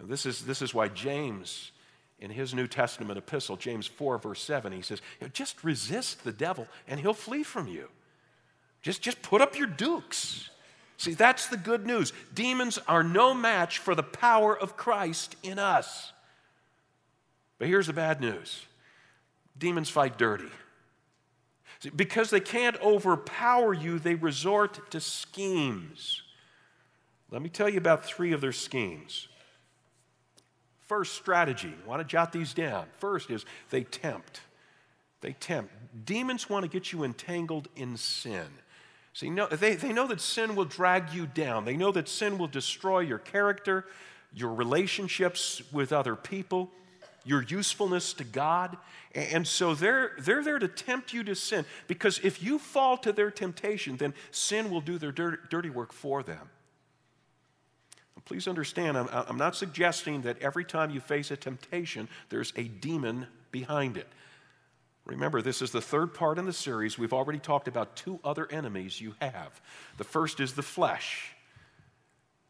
This 0.00 0.24
is, 0.24 0.44
this 0.44 0.62
is 0.62 0.72
why 0.72 0.88
James 0.88 1.72
in 2.20 2.30
his 2.30 2.54
New 2.54 2.66
Testament 2.66 3.18
epistle, 3.18 3.56
James 3.56 3.86
4, 3.86 4.18
verse 4.18 4.40
7, 4.42 4.72
he 4.72 4.82
says, 4.82 5.00
just 5.32 5.62
resist 5.62 6.24
the 6.24 6.32
devil 6.32 6.66
and 6.86 6.98
he'll 6.98 7.12
flee 7.12 7.42
from 7.42 7.68
you. 7.68 7.88
Just, 8.82 9.02
just 9.02 9.20
put 9.22 9.40
up 9.40 9.56
your 9.56 9.66
dukes. 9.66 10.50
See, 10.98 11.14
that's 11.14 11.46
the 11.46 11.56
good 11.56 11.86
news. 11.86 12.12
Demons 12.34 12.78
are 12.88 13.04
no 13.04 13.32
match 13.32 13.78
for 13.78 13.94
the 13.94 14.02
power 14.02 14.58
of 14.58 14.76
Christ 14.76 15.36
in 15.44 15.58
us. 15.58 16.12
But 17.58 17.68
here's 17.68 17.86
the 17.86 17.92
bad 17.92 18.20
news 18.20 18.66
demons 19.56 19.88
fight 19.88 20.18
dirty. 20.18 20.50
See, 21.80 21.90
because 21.90 22.30
they 22.30 22.40
can't 22.40 22.80
overpower 22.82 23.72
you, 23.72 24.00
they 24.00 24.16
resort 24.16 24.90
to 24.90 25.00
schemes. 25.00 26.22
Let 27.30 27.42
me 27.42 27.48
tell 27.48 27.68
you 27.68 27.78
about 27.78 28.04
three 28.04 28.32
of 28.32 28.40
their 28.40 28.52
schemes. 28.52 29.28
First 30.80 31.14
strategy, 31.14 31.72
I 31.84 31.88
want 31.88 32.00
to 32.00 32.04
jot 32.04 32.32
these 32.32 32.54
down. 32.54 32.86
First 32.96 33.30
is 33.30 33.44
they 33.70 33.84
tempt. 33.84 34.40
They 35.20 35.32
tempt. 35.34 35.72
Demons 36.04 36.48
want 36.48 36.64
to 36.64 36.68
get 36.68 36.92
you 36.92 37.04
entangled 37.04 37.68
in 37.76 37.96
sin. 37.96 38.46
See, 39.12 39.30
no, 39.30 39.46
they, 39.46 39.74
they 39.74 39.92
know 39.92 40.06
that 40.06 40.20
sin 40.20 40.54
will 40.54 40.64
drag 40.64 41.12
you 41.12 41.26
down. 41.26 41.64
They 41.64 41.76
know 41.76 41.90
that 41.92 42.08
sin 42.08 42.38
will 42.38 42.46
destroy 42.46 43.00
your 43.00 43.18
character, 43.18 43.84
your 44.32 44.54
relationships 44.54 45.62
with 45.72 45.92
other 45.92 46.14
people, 46.14 46.70
your 47.24 47.42
usefulness 47.42 48.12
to 48.14 48.24
God. 48.24 48.76
And 49.14 49.46
so 49.46 49.74
they're, 49.74 50.12
they're 50.18 50.44
there 50.44 50.58
to 50.58 50.68
tempt 50.68 51.12
you 51.12 51.24
to 51.24 51.34
sin 51.34 51.64
because 51.88 52.20
if 52.22 52.42
you 52.42 52.58
fall 52.58 52.96
to 52.98 53.12
their 53.12 53.30
temptation, 53.30 53.96
then 53.96 54.14
sin 54.30 54.70
will 54.70 54.80
do 54.80 54.98
their 54.98 55.12
dirty 55.12 55.70
work 55.70 55.92
for 55.92 56.22
them. 56.22 56.50
Please 58.24 58.46
understand, 58.46 58.98
I'm, 58.98 59.08
I'm 59.10 59.38
not 59.38 59.56
suggesting 59.56 60.20
that 60.22 60.38
every 60.42 60.64
time 60.64 60.90
you 60.90 61.00
face 61.00 61.30
a 61.30 61.36
temptation, 61.36 62.08
there's 62.28 62.52
a 62.56 62.64
demon 62.64 63.26
behind 63.50 63.96
it. 63.96 64.06
Remember, 65.08 65.40
this 65.40 65.62
is 65.62 65.70
the 65.70 65.80
third 65.80 66.12
part 66.12 66.38
in 66.38 66.44
the 66.44 66.52
series. 66.52 66.98
We've 66.98 67.14
already 67.14 67.38
talked 67.38 67.66
about 67.66 67.96
two 67.96 68.20
other 68.22 68.46
enemies 68.52 69.00
you 69.00 69.14
have. 69.20 69.60
The 69.96 70.04
first 70.04 70.38
is 70.38 70.52
the 70.52 70.62
flesh. 70.62 71.34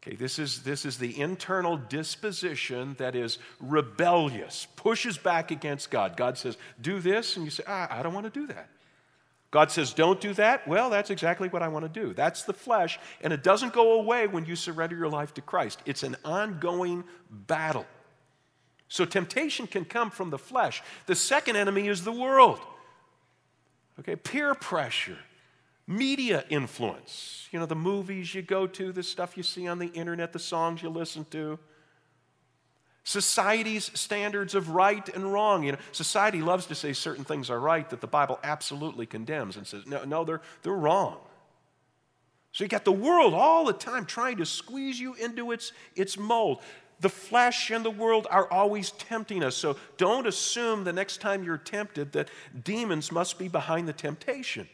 Okay, 0.03 0.15
this 0.15 0.39
is, 0.39 0.63
this 0.63 0.85
is 0.85 0.97
the 0.97 1.19
internal 1.19 1.77
disposition 1.77 2.95
that 2.99 3.15
is 3.15 3.37
rebellious, 3.61 4.67
pushes 4.75 5.17
back 5.17 5.51
against 5.51 5.89
God. 5.89 6.17
God 6.17 6.37
says, 6.37 6.57
Do 6.81 6.99
this, 6.99 7.37
and 7.37 7.45
you 7.45 7.51
say, 7.51 7.63
ah, 7.65 7.87
I 7.89 8.03
don't 8.03 8.13
want 8.13 8.25
to 8.31 8.39
do 8.39 8.47
that. 8.47 8.69
God 9.51 9.71
says, 9.71 9.93
Don't 9.93 10.19
do 10.19 10.33
that. 10.33 10.67
Well, 10.67 10.89
that's 10.89 11.09
exactly 11.09 11.47
what 11.47 11.63
I 11.63 11.69
want 11.69 11.91
to 11.91 11.99
do. 11.99 12.13
That's 12.13 12.43
the 12.43 12.53
flesh, 12.53 12.99
and 13.21 13.31
it 13.31 13.41
doesn't 13.41 13.73
go 13.73 13.99
away 13.99 14.27
when 14.27 14.45
you 14.45 14.55
surrender 14.55 14.97
your 14.97 15.09
life 15.09 15.33
to 15.35 15.41
Christ. 15.41 15.81
It's 15.85 16.03
an 16.03 16.17
ongoing 16.25 17.05
battle. 17.29 17.85
So 18.89 19.05
temptation 19.05 19.67
can 19.67 19.85
come 19.85 20.09
from 20.09 20.31
the 20.31 20.39
flesh. 20.39 20.81
The 21.05 21.15
second 21.15 21.55
enemy 21.55 21.87
is 21.87 22.03
the 22.03 22.11
world. 22.11 22.59
Okay, 23.99 24.15
peer 24.15 24.55
pressure, 24.55 25.19
media 25.85 26.43
influence. 26.49 27.47
You 27.51 27.59
know, 27.59 27.67
the 27.67 27.75
movies 27.75 28.33
you 28.33 28.41
go 28.41 28.65
to, 28.65 28.91
the 28.91 29.03
stuff 29.03 29.37
you 29.37 29.43
see 29.43 29.67
on 29.67 29.77
the 29.77 29.87
internet, 29.87 30.33
the 30.33 30.39
songs 30.39 30.81
you 30.81 30.89
listen 30.89 31.25
to. 31.31 31.59
Society's 33.03 33.91
standards 33.99 34.55
of 34.55 34.69
right 34.69 35.07
and 35.09 35.31
wrong. 35.31 35.63
You 35.63 35.73
know, 35.73 35.77
society 35.91 36.41
loves 36.41 36.65
to 36.67 36.75
say 36.75 36.93
certain 36.93 37.23
things 37.23 37.49
are 37.49 37.59
right 37.59 37.87
that 37.91 38.01
the 38.01 38.07
Bible 38.07 38.39
absolutely 38.43 39.05
condemns 39.05 39.55
and 39.55 39.67
says, 39.67 39.85
no, 39.85 40.03
no, 40.03 40.23
they're, 40.23 40.41
they're 40.63 40.73
wrong. 40.73 41.17
So 42.51 42.63
you 42.63 42.67
got 42.67 42.85
the 42.85 42.91
world 42.91 43.33
all 43.33 43.65
the 43.65 43.73
time 43.73 44.05
trying 44.05 44.37
to 44.37 44.45
squeeze 44.45 44.99
you 44.99 45.13
into 45.15 45.51
its, 45.51 45.71
its 45.95 46.17
mold. 46.17 46.61
The 47.01 47.09
flesh 47.09 47.71
and 47.71 47.85
the 47.85 47.91
world 47.91 48.27
are 48.29 48.51
always 48.51 48.91
tempting 48.91 49.43
us. 49.43 49.55
So 49.55 49.77
don't 49.97 50.27
assume 50.27 50.83
the 50.83 50.93
next 50.93 51.21
time 51.21 51.43
you're 51.43 51.57
tempted 51.57 52.11
that 52.11 52.29
demons 52.63 53.11
must 53.11 53.39
be 53.39 53.47
behind 53.47 53.87
the 53.87 53.93
temptation. 53.93 54.67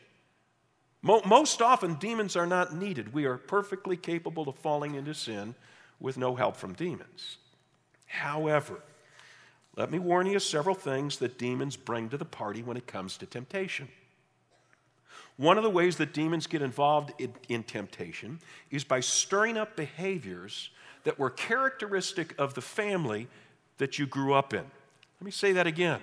Most 1.02 1.62
often, 1.62 1.96
demons 1.96 2.36
are 2.36 2.48
not 2.48 2.76
needed. 2.76 3.14
We 3.14 3.26
are 3.26 3.38
perfectly 3.38 3.96
capable 3.96 4.50
of 4.50 4.56
falling 4.56 4.96
into 4.96 5.14
sin 5.14 5.54
with 6.00 6.18
no 6.18 6.36
help 6.36 6.58
from 6.58 6.74
demons. 6.74 7.38
However, 8.08 8.80
let 9.76 9.92
me 9.92 10.00
warn 10.00 10.26
you 10.26 10.40
several 10.40 10.74
things 10.74 11.18
that 11.18 11.38
demons 11.38 11.76
bring 11.76 12.10
to 12.10 12.18
the 12.18 12.26
party 12.26 12.64
when 12.64 12.76
it 12.76 12.88
comes 12.88 13.18
to 13.18 13.28
temptation. 13.28 13.88
One 15.38 15.58
of 15.58 15.64
the 15.64 15.70
ways 15.70 15.98
that 15.98 16.14
demons 16.14 16.48
get 16.48 16.62
involved 16.62 17.12
in, 17.20 17.34
in 17.50 17.64
temptation 17.64 18.40
is 18.72 18.84
by 18.84 19.02
stirring 19.02 19.58
up 19.58 19.76
behaviors 19.76 20.70
that 21.06 21.18
were 21.18 21.30
characteristic 21.30 22.36
of 22.38 22.54
the 22.54 22.62
family 22.62 23.28
that 23.78 23.98
you 23.98 24.06
grew 24.06 24.34
up 24.34 24.54
in. 24.54 24.64
Let 25.22 25.26
me 25.26 25.32
say 25.32 25.54
that 25.54 25.66
again. 25.66 26.02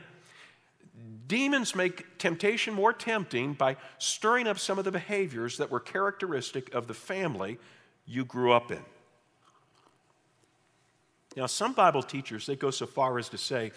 Demons 1.28 1.74
make 1.74 2.18
temptation 2.18 2.72
more 2.72 2.92
tempting 2.92 3.54
by 3.54 3.76
stirring 3.98 4.46
up 4.46 4.58
some 4.58 4.78
of 4.78 4.84
the 4.84 4.92
behaviors 4.92 5.58
that 5.58 5.70
were 5.70 5.80
characteristic 5.80 6.74
of 6.74 6.86
the 6.86 6.94
family 6.94 7.58
you 8.06 8.24
grew 8.24 8.52
up 8.52 8.70
in. 8.70 8.82
Now, 11.36 11.46
some 11.46 11.72
Bible 11.72 12.02
teachers, 12.02 12.46
they 12.46 12.56
go 12.56 12.70
so 12.70 12.86
far 12.86 13.18
as 13.18 13.28
to 13.30 13.38
say 13.38 13.72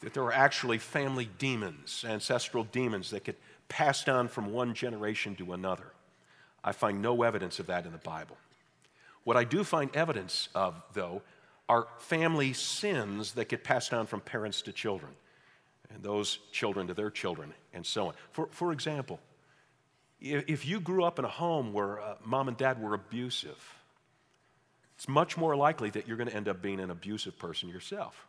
that 0.00 0.14
there 0.14 0.22
are 0.22 0.32
actually 0.32 0.78
family 0.78 1.28
demons, 1.38 2.04
ancestral 2.06 2.64
demons 2.64 3.10
that 3.10 3.24
get 3.24 3.38
passed 3.68 4.08
on 4.08 4.28
from 4.28 4.52
one 4.52 4.74
generation 4.74 5.34
to 5.36 5.52
another. 5.52 5.92
I 6.62 6.72
find 6.72 7.02
no 7.02 7.22
evidence 7.22 7.58
of 7.58 7.66
that 7.66 7.84
in 7.84 7.92
the 7.92 7.98
Bible. 7.98 8.36
What 9.28 9.36
I 9.36 9.44
do 9.44 9.62
find 9.62 9.94
evidence 9.94 10.48
of, 10.54 10.82
though, 10.94 11.20
are 11.68 11.86
family 11.98 12.54
sins 12.54 13.32
that 13.32 13.50
get 13.50 13.62
passed 13.62 13.92
on 13.92 14.06
from 14.06 14.22
parents 14.22 14.62
to 14.62 14.72
children, 14.72 15.12
and 15.92 16.02
those 16.02 16.38
children 16.50 16.86
to 16.86 16.94
their 16.94 17.10
children, 17.10 17.52
and 17.74 17.84
so 17.84 18.06
on. 18.06 18.14
For, 18.32 18.48
for 18.50 18.72
example, 18.72 19.20
if 20.18 20.64
you 20.64 20.80
grew 20.80 21.04
up 21.04 21.18
in 21.18 21.26
a 21.26 21.28
home 21.28 21.74
where 21.74 22.00
uh, 22.00 22.14
mom 22.24 22.48
and 22.48 22.56
dad 22.56 22.80
were 22.80 22.94
abusive, 22.94 23.62
it's 24.96 25.08
much 25.08 25.36
more 25.36 25.54
likely 25.54 25.90
that 25.90 26.08
you're 26.08 26.16
going 26.16 26.30
to 26.30 26.34
end 26.34 26.48
up 26.48 26.62
being 26.62 26.80
an 26.80 26.90
abusive 26.90 27.38
person 27.38 27.68
yourself. 27.68 28.26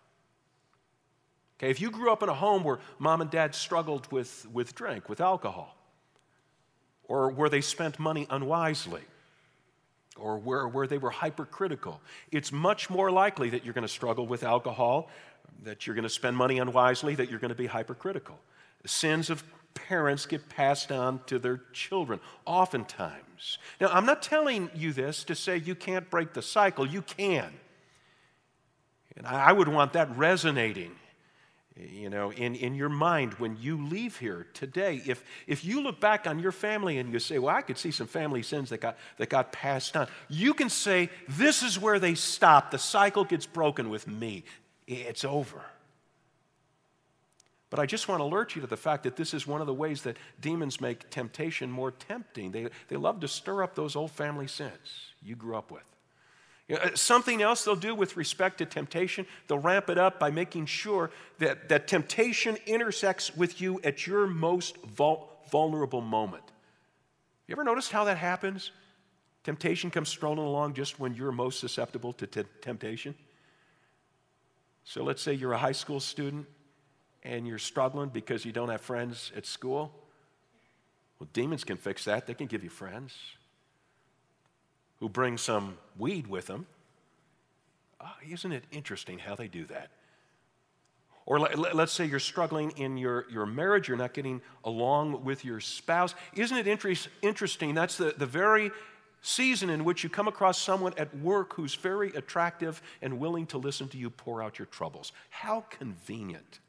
Okay, 1.57 1.69
if 1.71 1.79
you 1.79 1.91
grew 1.91 2.11
up 2.11 2.23
in 2.23 2.27
a 2.27 2.33
home 2.33 2.65
where 2.65 2.79
mom 2.97 3.21
and 3.21 3.31
dad 3.31 3.55
struggled 3.55 4.11
with, 4.11 4.45
with 4.51 4.75
drink, 4.75 5.07
with 5.07 5.21
alcohol, 5.21 5.77
or 7.05 7.29
where 7.29 7.47
they 7.47 7.61
spent 7.61 7.99
money 7.99 8.27
unwisely, 8.29 9.03
or 10.17 10.37
where, 10.37 10.67
where 10.67 10.87
they 10.87 10.97
were 10.97 11.09
hypercritical, 11.09 12.01
it's 12.31 12.51
much 12.51 12.89
more 12.89 13.11
likely 13.11 13.49
that 13.51 13.63
you're 13.63 13.73
going 13.73 13.83
to 13.83 13.87
struggle 13.87 14.27
with 14.27 14.43
alcohol, 14.43 15.09
that 15.63 15.85
you're 15.85 15.95
going 15.95 16.03
to 16.03 16.09
spend 16.09 16.35
money 16.35 16.59
unwisely, 16.59 17.15
that 17.15 17.29
you're 17.29 17.39
going 17.39 17.49
to 17.49 17.55
be 17.55 17.67
hypercritical. 17.67 18.37
The 18.81 18.87
sins 18.87 19.29
of 19.29 19.43
parents 19.73 20.25
get 20.25 20.49
passed 20.49 20.91
on 20.91 21.21
to 21.27 21.39
their 21.39 21.61
children, 21.73 22.19
oftentimes. 22.45 23.57
Now, 23.79 23.87
I'm 23.87 24.05
not 24.05 24.21
telling 24.21 24.69
you 24.75 24.93
this 24.93 25.23
to 25.25 25.35
say 25.35 25.57
you 25.57 25.75
can't 25.75 26.09
break 26.09 26.33
the 26.33 26.41
cycle, 26.41 26.85
you 26.85 27.01
can. 27.01 27.51
And 29.15 29.27
I 29.27 29.51
would 29.51 29.67
want 29.67 29.93
that 29.93 30.15
resonating 30.17 30.91
you 31.75 32.09
know, 32.09 32.31
in, 32.31 32.55
in 32.55 32.75
your 32.75 32.89
mind 32.89 33.33
when 33.35 33.57
you 33.59 33.77
leave 33.87 34.17
here 34.17 34.47
today. 34.53 35.01
If, 35.05 35.23
if 35.47 35.63
you 35.63 35.81
look 35.81 35.99
back 35.99 36.27
on 36.27 36.39
your 36.39 36.51
family 36.51 36.97
and 36.97 37.13
you 37.13 37.19
say, 37.19 37.39
well, 37.39 37.55
I 37.55 37.61
could 37.61 37.77
see 37.77 37.91
some 37.91 38.07
family 38.07 38.43
sins 38.43 38.69
that 38.69 38.81
got, 38.81 38.97
that 39.17 39.29
got 39.29 39.51
passed 39.51 39.95
on, 39.95 40.07
you 40.27 40.53
can 40.53 40.69
say, 40.69 41.09
this 41.27 41.63
is 41.63 41.79
where 41.79 41.99
they 41.99 42.15
stop. 42.15 42.71
The 42.71 42.79
cycle 42.79 43.23
gets 43.23 43.45
broken 43.45 43.89
with 43.89 44.07
me. 44.07 44.43
It's 44.87 45.23
over. 45.23 45.61
But 47.69 47.79
I 47.79 47.85
just 47.85 48.07
want 48.07 48.19
to 48.19 48.23
alert 48.23 48.55
you 48.55 48.61
to 48.61 48.67
the 48.67 48.77
fact 48.77 49.03
that 49.03 49.15
this 49.15 49.33
is 49.33 49.45
one 49.45 49.61
of 49.61 49.67
the 49.67 49.73
ways 49.73 50.01
that 50.01 50.17
demons 50.41 50.81
make 50.81 51.09
temptation 51.11 51.69
more 51.69 51.91
tempting. 51.91 52.51
They, 52.51 52.67
they 52.87 52.97
love 52.97 53.19
to 53.19 53.27
stir 53.27 53.63
up 53.63 53.75
those 53.75 53.95
old 53.95 54.11
family 54.11 54.47
sins 54.47 55.13
you 55.21 55.35
grew 55.35 55.55
up 55.55 55.71
with. 55.71 55.83
You 56.69 56.75
know, 56.75 56.81
uh, 56.81 56.95
something 56.95 57.41
else 57.41 57.65
they'll 57.65 57.75
do 57.75 57.95
with 57.95 58.15
respect 58.15 58.59
to 58.59 58.65
temptation, 58.65 59.25
they'll 59.47 59.57
ramp 59.57 59.89
it 59.89 59.97
up 59.97 60.19
by 60.19 60.29
making 60.29 60.67
sure 60.67 61.09
that, 61.39 61.67
that 61.69 61.87
temptation 61.87 62.57
intersects 62.67 63.35
with 63.35 63.59
you 63.59 63.81
at 63.83 64.05
your 64.05 64.27
most 64.27 64.77
vul- 64.77 65.27
vulnerable 65.51 65.99
moment. 65.99 66.43
You 67.47 67.53
ever 67.53 67.63
noticed 67.63 67.91
how 67.91 68.03
that 68.03 68.17
happens? 68.17 68.71
Temptation 69.43 69.89
comes 69.89 70.09
strolling 70.09 70.45
along 70.45 70.75
just 70.75 70.99
when 70.99 71.15
you're 71.15 71.31
most 71.31 71.59
susceptible 71.59 72.13
to 72.13 72.27
t- 72.27 72.43
temptation. 72.61 73.15
So 74.83 75.03
let's 75.03 75.23
say 75.23 75.33
you're 75.33 75.53
a 75.53 75.57
high 75.57 75.71
school 75.71 75.99
student 75.99 76.45
and 77.23 77.47
you're 77.47 77.57
struggling 77.57 78.09
because 78.09 78.45
you 78.45 78.51
don't 78.51 78.69
have 78.69 78.81
friends 78.81 79.31
at 79.35 79.47
school. 79.47 79.91
Well, 81.19 81.27
demons 81.33 81.63
can 81.63 81.77
fix 81.77 82.05
that. 82.05 82.27
They 82.27 82.35
can 82.35 82.45
give 82.45 82.63
you 82.63 82.69
friends 82.69 83.15
who 84.99 85.09
bring 85.09 85.37
some 85.37 85.77
weed 85.97 86.27
with 86.27 86.47
them. 86.47 86.65
Oh, 88.01 88.13
isn't 88.27 88.51
it 88.51 88.63
interesting 88.71 89.19
how 89.19 89.35
they 89.35 89.47
do 89.47 89.65
that? 89.65 89.89
Or 91.25 91.39
let, 91.39 91.75
us 91.75 91.91
say 91.91 92.05
you're 92.05 92.19
struggling 92.19 92.71
in 92.71 92.97
your, 92.97 93.27
your 93.29 93.45
marriage, 93.45 93.87
you're 93.87 93.97
not 93.97 94.13
getting 94.13 94.41
along 94.63 95.23
with 95.23 95.45
your 95.45 95.59
spouse. 95.59 96.15
Isn't 96.35 96.57
it 96.57 96.65
interest, 96.65 97.07
interesting? 97.21 97.75
That's 97.75 97.97
the, 97.97 98.15
the 98.17 98.25
very 98.25 98.71
season 99.21 99.69
in 99.69 99.83
which 99.83 100.03
you 100.03 100.09
come 100.09 100.27
across 100.27 100.59
someone 100.59 100.93
at 100.97 101.15
work 101.17 101.53
who's 101.53 101.75
very 101.75 102.09
attractive 102.13 102.81
and 103.01 103.19
willing 103.19 103.45
to 103.47 103.59
listen 103.59 103.87
to 103.89 103.97
you 103.97 104.09
pour 104.09 104.41
out 104.41 104.57
your 104.57 104.65
troubles. 104.67 105.11
How 105.29 105.65
convenient. 105.69 106.61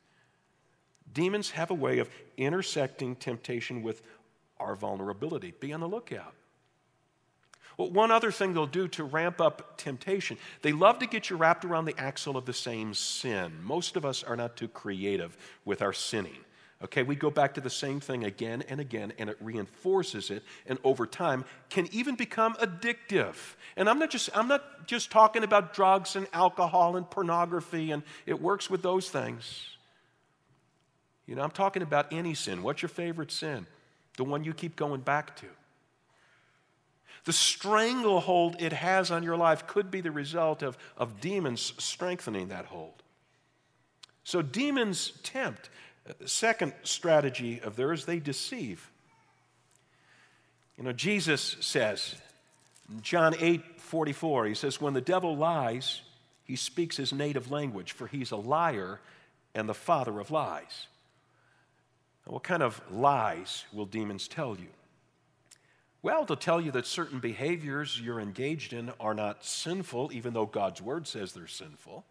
Demons 1.15 1.51
have 1.53 1.71
a 1.71 1.75
way 1.75 1.99
of 1.99 2.11
intersecting 2.37 3.17
temptation 3.17 3.83
with 3.83 4.03
our 4.59 4.77
vulnerability. 4.77 5.55
Be 5.59 5.73
on 5.73 5.81
the 5.81 5.89
lookout. 5.89 6.35
Well, 7.81 7.89
one 7.89 8.11
other 8.11 8.31
thing 8.31 8.53
they'll 8.53 8.67
do 8.67 8.89
to 8.89 9.05
ramp 9.05 9.41
up 9.41 9.79
temptation, 9.79 10.37
they 10.61 10.71
love 10.71 10.99
to 10.99 11.07
get 11.07 11.31
you 11.31 11.37
wrapped 11.37 11.65
around 11.65 11.87
the 11.87 11.99
axle 11.99 12.37
of 12.37 12.45
the 12.45 12.53
same 12.53 12.93
sin. 12.93 13.55
Most 13.63 13.97
of 13.97 14.05
us 14.05 14.23
are 14.23 14.37
not 14.37 14.55
too 14.55 14.69
creative 14.69 15.35
with 15.65 15.81
our 15.81 15.95
sinning. 15.95 16.37
Okay, 16.85 17.03
we 17.03 17.17
go 17.17 17.31
back 17.31 17.55
to 17.55 17.63
the 17.63 17.71
same 17.71 17.99
thing 17.99 18.25
again 18.25 18.63
and 18.69 18.81
again, 18.81 19.15
and 19.19 19.31
it 19.31 19.39
reinforces 19.41 20.31
it, 20.31 20.43
and 20.67 20.79
over 20.85 21.07
time 21.07 21.47
can 21.71 21.89
even 21.91 22.17
become 22.17 22.53
addictive. 22.57 23.37
And 23.79 23.89
I'm 23.89 23.99
not 23.99 24.11
just 24.11 24.29
I'm 24.35 24.49
not 24.49 24.87
just 24.87 25.11
talking 25.11 25.43
about 25.43 25.73
drugs 25.73 26.17
and 26.17 26.27
alcohol 26.35 26.97
and 26.97 27.09
pornography, 27.09 27.93
and 27.93 28.03
it 28.27 28.43
works 28.43 28.69
with 28.69 28.83
those 28.83 29.09
things. 29.09 29.79
You 31.27 31.35
know, 31.35 31.41
I'm 31.41 31.51
talking 31.51 31.81
about 31.81 32.13
any 32.13 32.35
sin. 32.35 32.63
What's 32.63 32.83
your 32.83 32.91
favorite 32.91 33.33
sin? 33.33 33.67
The 34.19 34.25
one 34.25 34.45
you 34.45 34.53
keep 34.53 34.77
going 34.77 35.01
back 35.01 35.35
to. 35.37 35.47
The 37.25 37.33
stranglehold 37.33 38.57
it 38.61 38.73
has 38.73 39.11
on 39.11 39.23
your 39.23 39.37
life 39.37 39.67
could 39.67 39.91
be 39.91 40.01
the 40.01 40.11
result 40.11 40.63
of, 40.63 40.79
of 40.97 41.21
demons 41.21 41.75
strengthening 41.79 42.49
that 42.49 42.67
hold. 42.67 43.03
So 44.25 44.43
demons 44.43 45.13
tempt. 45.23 45.71
Second 46.25 46.73
strategy 46.83 47.61
of 47.61 47.77
theirs, 47.77 48.05
they 48.05 48.19
deceive. 48.19 48.91
You 50.79 50.85
know, 50.85 50.93
Jesus 50.93 51.57
says, 51.61 52.15
John 53.03 53.35
8 53.39 53.81
44, 53.81 54.47
he 54.47 54.55
says, 54.55 54.81
When 54.81 54.95
the 54.95 55.01
devil 55.01 55.37
lies, 55.37 56.01
he 56.45 56.57
speaks 56.57 56.97
his 56.97 57.13
native 57.13 57.51
language, 57.51 57.93
for 57.93 58.07
he's 58.07 58.31
a 58.31 58.37
liar 58.37 59.01
and 59.55 59.69
the 59.69 59.75
father 59.75 60.19
of 60.21 60.31
lies. 60.31 60.87
Now, 62.27 62.33
what 62.33 62.45
kind 62.45 62.63
of 62.63 62.81
lies 62.91 63.65
will 63.73 63.87
demons 63.87 64.27
tell 64.27 64.57
you? 64.57 64.69
Well, 66.03 66.25
to 66.27 66.37
tell 66.37 66.61
you 66.61 66.71
that 66.73 66.87
certain 66.87 67.19
behaviors 67.19 68.01
you're 68.01 68.21
engaged 68.21 68.73
in 68.73 68.91
are 68.99 69.15
not 69.15 69.45
sinful, 69.45 70.13
even 70.13 70.33
though 70.33 70.47
God's 70.47 70.81
word 70.81 71.07
says 71.07 71.33
they're 71.33 71.47
sinful. 71.47 72.05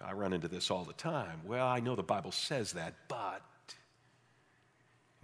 I 0.00 0.12
run 0.12 0.32
into 0.32 0.48
this 0.48 0.70
all 0.70 0.84
the 0.84 0.92
time. 0.92 1.40
Well, 1.44 1.66
I 1.66 1.80
know 1.80 1.96
the 1.96 2.02
Bible 2.02 2.32
says 2.32 2.72
that, 2.72 2.94
but. 3.08 3.42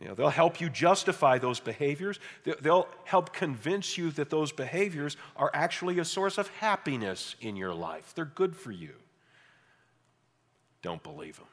You 0.01 0.07
know, 0.07 0.15
they'll 0.15 0.29
help 0.29 0.61
you 0.61 0.71
justify 0.71 1.39
those 1.39 1.59
behaviors. 1.59 2.21
They'll 2.61 2.87
help 3.05 3.33
convince 3.33 3.99
you 3.99 4.13
that 4.13 4.31
those 4.31 4.53
behaviors 4.53 5.17
are 5.37 5.51
actually 5.53 5.99
a 5.99 6.05
source 6.05 6.39
of 6.39 6.49
happiness 6.49 7.35
in 7.41 7.57
your 7.57 7.75
life. 7.75 8.13
They're 8.15 8.25
good 8.25 8.55
for 8.55 8.71
you. 8.71 8.95
Don't 10.83 11.03
believe 11.03 11.37
them. 11.37 11.47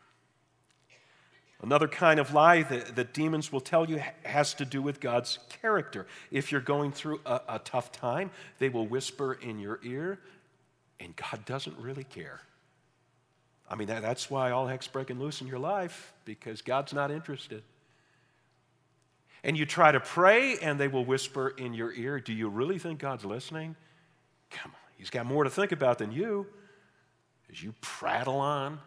Another 1.66 1.88
kind 1.88 2.20
of 2.20 2.32
lie 2.32 2.62
that, 2.62 2.96
that, 2.96 3.12
demons 3.12 3.52
will 3.52 3.60
tell 3.60 3.90
you 3.90 4.00
has 4.24 4.54
to 4.54 4.66
do 4.66 4.84
with 4.84 5.00
God's 5.00 5.40
character. 5.64 6.06
If 6.30 6.52
you're 6.52 6.62
going 6.62 6.92
through 6.92 7.22
a, 7.26 7.42
a 7.50 7.60
tough 7.60 7.92
time, 7.92 8.30
they 8.60 8.70
will 8.70 8.86
whisper 8.86 9.34
in 9.34 9.58
your 9.58 9.80
ear, 9.82 10.20
and 11.00 11.16
God 11.16 11.44
doesn't 11.46 11.76
really 11.80 12.04
care. 12.04 12.42
I 13.68 13.74
mean, 13.74 13.88
that, 13.88 14.04
that's 14.04 14.30
why 14.30 14.52
all 14.52 14.68
heck's 14.68 14.88
breaking 14.88 15.20
loose 15.20 15.42
in 15.42 15.48
your 15.48 15.58
life, 15.58 16.14
because 16.24 16.62
God's 16.62 16.94
not 16.94 17.10
interested. 17.10 17.64
And 19.44 19.58
you 19.58 19.66
try 19.66 19.92
to 19.92 20.00
pray, 20.00 20.60
and 20.60 20.80
they 20.80 20.88
will 20.88 21.04
whisper 21.04 21.50
in 21.50 21.74
your 21.74 21.92
ear, 21.94 22.20
Do 22.20 22.32
you 22.34 22.48
really 22.48 22.78
think 22.78 23.00
God's 23.00 23.26
listening? 23.26 23.76
Come 24.52 24.72
on, 24.72 24.92
He's 25.00 25.10
got 25.10 25.26
more 25.26 25.44
to 25.44 25.50
think 25.50 25.72
about 25.72 25.98
than 25.98 26.12
you. 26.12 26.46
As 27.50 27.64
you 27.64 27.74
prattle 27.82 28.40
on, 28.40 28.78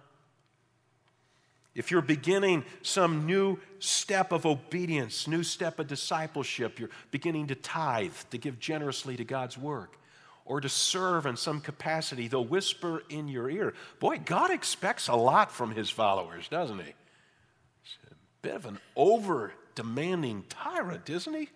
if 1.79 1.93
you're 1.93 2.03
beginning 2.03 2.65
some 2.83 3.25
new 3.25 3.57
step 3.79 4.33
of 4.33 4.45
obedience, 4.45 5.29
new 5.29 5.45
step 5.45 5.79
of 5.79 5.87
discipleship, 5.87 6.81
you're 6.81 6.91
beginning 7.13 7.47
to 7.47 7.55
tithe, 7.55 8.17
to 8.31 8.37
give 8.37 8.59
generously 8.59 9.17
to 9.17 9.23
God's 9.23 9.57
work, 9.57 9.97
or 10.45 10.61
to 10.61 10.69
serve 10.69 11.25
in 11.25 11.37
some 11.37 11.61
capacity, 11.61 12.27
they'll 12.27 12.45
whisper 12.45 13.05
in 13.09 13.29
your 13.29 13.49
ear. 13.49 13.75
Boy, 14.01 14.21
God 14.25 14.51
expects 14.51 15.07
a 15.07 15.15
lot 15.15 15.53
from 15.53 15.71
his 15.71 15.89
followers, 15.89 16.49
doesn't 16.49 16.81
he? 16.81 16.95
He's 17.83 18.11
a 18.11 18.15
bit 18.43 18.57
of 18.57 18.67
an 18.67 18.81
over 18.97 19.53
demanding 19.77 20.47
tyrant, 20.49 21.09
isn't 21.09 21.33
he? 21.33 21.49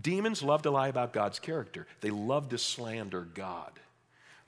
Demons 0.00 0.40
love 0.40 0.62
to 0.62 0.70
lie 0.70 0.86
about 0.86 1.12
God's 1.12 1.40
character, 1.40 1.88
they 2.00 2.10
love 2.10 2.50
to 2.50 2.58
slander 2.58 3.22
God. 3.34 3.72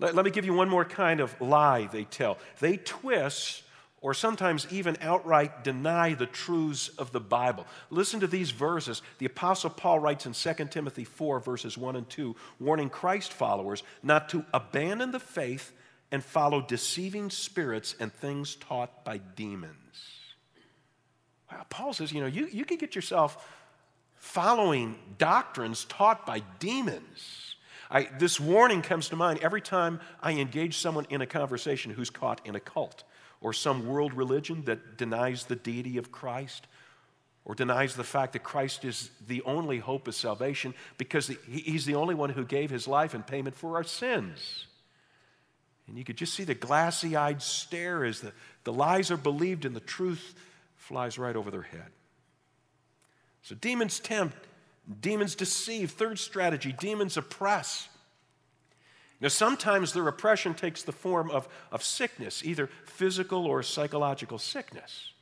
Let, 0.00 0.14
let 0.14 0.24
me 0.24 0.30
give 0.30 0.44
you 0.44 0.54
one 0.54 0.68
more 0.68 0.84
kind 0.84 1.20
of 1.20 1.38
lie 1.40 1.88
they 1.92 2.04
tell. 2.04 2.38
They 2.58 2.78
twist 2.78 3.62
or 4.02 4.14
sometimes 4.14 4.66
even 4.70 4.96
outright 5.02 5.62
deny 5.62 6.14
the 6.14 6.26
truths 6.26 6.88
of 6.88 7.12
the 7.12 7.20
Bible. 7.20 7.66
Listen 7.90 8.20
to 8.20 8.26
these 8.26 8.50
verses. 8.50 9.02
The 9.18 9.26
Apostle 9.26 9.70
Paul 9.70 9.98
writes 9.98 10.24
in 10.24 10.32
2 10.32 10.64
Timothy 10.66 11.04
4, 11.04 11.38
verses 11.40 11.76
1 11.76 11.96
and 11.96 12.08
2, 12.08 12.34
warning 12.58 12.88
Christ 12.88 13.32
followers 13.32 13.82
not 14.02 14.30
to 14.30 14.44
abandon 14.54 15.10
the 15.10 15.20
faith 15.20 15.72
and 16.10 16.24
follow 16.24 16.62
deceiving 16.62 17.28
spirits 17.30 17.94
and 18.00 18.12
things 18.12 18.56
taught 18.56 19.04
by 19.04 19.18
demons. 19.18 19.76
Wow, 21.52 21.66
Paul 21.68 21.92
says, 21.92 22.10
you 22.10 22.20
know, 22.20 22.26
you, 22.26 22.48
you 22.50 22.64
can 22.64 22.78
get 22.78 22.94
yourself 22.94 23.46
following 24.16 24.96
doctrines 25.18 25.84
taught 25.84 26.24
by 26.24 26.42
demons. 26.58 27.49
I, 27.90 28.09
this 28.18 28.38
warning 28.38 28.83
comes 28.83 29.09
to 29.09 29.16
mind 29.16 29.40
every 29.42 29.61
time 29.61 30.00
I 30.22 30.33
engage 30.33 30.79
someone 30.79 31.07
in 31.11 31.20
a 31.20 31.26
conversation 31.26 31.90
who's 31.90 32.11
caught 32.11 32.40
in 32.46 32.55
a 32.55 32.61
cult 32.61 33.03
or 33.40 33.53
some 33.53 33.87
world 33.87 34.14
religion 34.14 34.64
that 34.66 34.96
denies 34.96 35.44
the 35.46 35.57
deity 35.57 35.98
of 35.98 36.12
Christ 36.12 36.66
or 37.44 37.55
denies 37.55 37.96
the 37.96 38.05
fact 38.05 38.35
that 38.35 38.44
Christ 38.44 38.85
is 38.85 39.11
the 39.26 39.42
only 39.42 39.79
hope 39.79 40.07
of 40.07 40.14
salvation 40.14 40.74
because 40.98 41.33
he's 41.48 41.85
the 41.85 41.96
only 41.96 42.14
one 42.14 42.31
who 42.31 42.44
gave 42.44 42.70
his 42.70 42.87
life 42.87 43.14
in 43.14 43.22
payment 43.22 43.57
for 43.57 43.76
our 43.76 43.85
sins. 43.85 44.66
And 45.88 45.98
you 45.98 46.05
could 46.05 46.16
just 46.16 46.35
see 46.35 46.44
the 46.44 46.55
glassy 46.55 47.16
eyed 47.16 47.42
stare 47.42 48.05
as 48.05 48.20
the, 48.20 48.33
the 48.62 48.72
lies 48.72 49.11
are 49.11 49.16
believed 49.16 49.64
and 49.64 49.74
the 49.74 49.81
truth 49.81 50.35
flies 50.76 51.18
right 51.18 51.35
over 51.35 51.50
their 51.50 51.62
head. 51.62 51.88
So 53.42 53.57
demons 53.57 53.98
tempt 53.98 54.37
Demons 55.00 55.35
deceive. 55.35 55.92
Third 55.92 56.18
strategy 56.18 56.72
demons 56.72 57.16
oppress. 57.16 57.88
Now, 59.20 59.29
sometimes 59.29 59.92
their 59.92 60.09
oppression 60.09 60.55
takes 60.55 60.83
the 60.83 60.92
form 60.92 61.31
of, 61.31 61.46
of 61.70 61.83
sickness, 61.83 62.42
either 62.44 62.70
physical 62.87 63.46
or 63.46 63.62
psychological 63.62 64.38
sickness. 64.38 65.12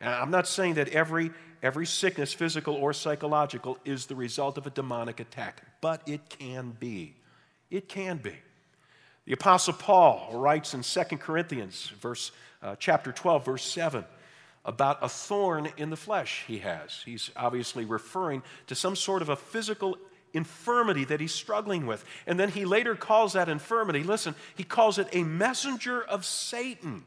Now, 0.00 0.20
I'm 0.20 0.30
not 0.30 0.46
saying 0.46 0.74
that 0.74 0.88
every, 0.90 1.30
every 1.62 1.86
sickness, 1.86 2.34
physical 2.34 2.74
or 2.74 2.92
psychological, 2.92 3.78
is 3.86 4.06
the 4.06 4.14
result 4.14 4.58
of 4.58 4.66
a 4.66 4.70
demonic 4.70 5.18
attack, 5.18 5.62
but 5.80 6.02
it 6.06 6.28
can 6.28 6.76
be. 6.78 7.14
It 7.70 7.88
can 7.88 8.18
be. 8.18 8.34
The 9.24 9.32
Apostle 9.32 9.74
Paul 9.74 10.30
writes 10.34 10.74
in 10.74 10.82
2 10.82 11.16
Corinthians, 11.16 11.92
verse, 12.00 12.32
uh, 12.62 12.76
chapter 12.78 13.12
12, 13.12 13.44
verse 13.44 13.64
7 13.64 14.04
about 14.64 14.98
a 15.02 15.08
thorn 15.08 15.68
in 15.76 15.90
the 15.90 15.96
flesh 15.96 16.44
he 16.46 16.58
has. 16.58 17.02
He's 17.04 17.30
obviously 17.36 17.84
referring 17.84 18.42
to 18.66 18.74
some 18.74 18.94
sort 18.94 19.22
of 19.22 19.28
a 19.28 19.36
physical 19.36 19.96
infirmity 20.32 21.04
that 21.04 21.20
he's 21.20 21.32
struggling 21.34 21.86
with. 21.86 22.04
And 22.26 22.38
then 22.38 22.50
he 22.50 22.64
later 22.64 22.94
calls 22.94 23.32
that 23.32 23.48
infirmity, 23.48 24.02
listen, 24.02 24.34
he 24.54 24.64
calls 24.64 24.98
it 24.98 25.08
a 25.12 25.24
messenger 25.24 26.02
of 26.02 26.24
Satan. 26.24 27.04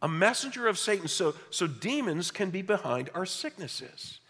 A 0.00 0.08
messenger 0.08 0.68
of 0.68 0.78
Satan. 0.78 1.08
So, 1.08 1.34
so 1.50 1.66
demons 1.66 2.30
can 2.30 2.50
be 2.50 2.62
behind 2.62 3.10
our 3.14 3.26
sicknesses. 3.26 4.20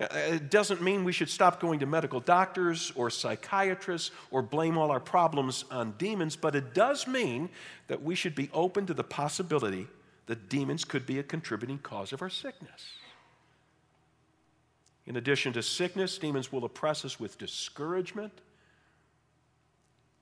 Uh, 0.00 0.06
it 0.14 0.50
doesn't 0.50 0.80
mean 0.80 1.04
we 1.04 1.12
should 1.12 1.28
stop 1.28 1.60
going 1.60 1.80
to 1.80 1.86
medical 1.86 2.20
doctors 2.20 2.92
or 2.94 3.10
psychiatrists 3.10 4.10
or 4.30 4.40
blame 4.40 4.78
all 4.78 4.90
our 4.90 5.00
problems 5.00 5.64
on 5.70 5.92
demons, 5.98 6.36
but 6.36 6.54
it 6.54 6.72
does 6.72 7.06
mean 7.06 7.50
that 7.88 8.02
we 8.02 8.14
should 8.14 8.34
be 8.34 8.48
open 8.54 8.86
to 8.86 8.94
the 8.94 9.04
possibility 9.04 9.86
that 10.30 10.48
demons 10.48 10.84
could 10.84 11.06
be 11.06 11.18
a 11.18 11.24
contributing 11.24 11.78
cause 11.78 12.12
of 12.12 12.22
our 12.22 12.30
sickness. 12.30 12.92
In 15.04 15.16
addition 15.16 15.52
to 15.54 15.60
sickness, 15.60 16.18
demons 16.18 16.52
will 16.52 16.64
oppress 16.64 17.04
us 17.04 17.18
with 17.18 17.36
discouragement. 17.36 18.32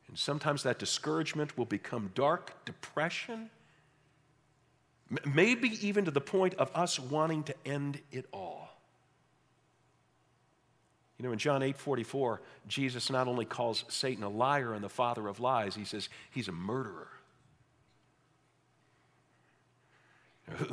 And 0.08 0.18
sometimes 0.18 0.62
that 0.62 0.78
discouragement 0.78 1.58
will 1.58 1.66
become 1.66 2.10
dark 2.14 2.64
depression, 2.64 3.50
maybe 5.26 5.78
even 5.86 6.06
to 6.06 6.10
the 6.10 6.22
point 6.22 6.54
of 6.54 6.70
us 6.74 6.98
wanting 6.98 7.42
to 7.42 7.54
end 7.66 8.00
it 8.10 8.24
all. 8.32 8.70
You 11.18 11.26
know, 11.26 11.32
in 11.32 11.38
John 11.38 11.62
8 11.62 11.76
44, 11.76 12.40
Jesus 12.66 13.10
not 13.10 13.28
only 13.28 13.44
calls 13.44 13.84
Satan 13.88 14.24
a 14.24 14.30
liar 14.30 14.72
and 14.72 14.82
the 14.82 14.88
father 14.88 15.28
of 15.28 15.38
lies, 15.38 15.74
he 15.74 15.84
says 15.84 16.08
he's 16.30 16.48
a 16.48 16.52
murderer. 16.52 17.08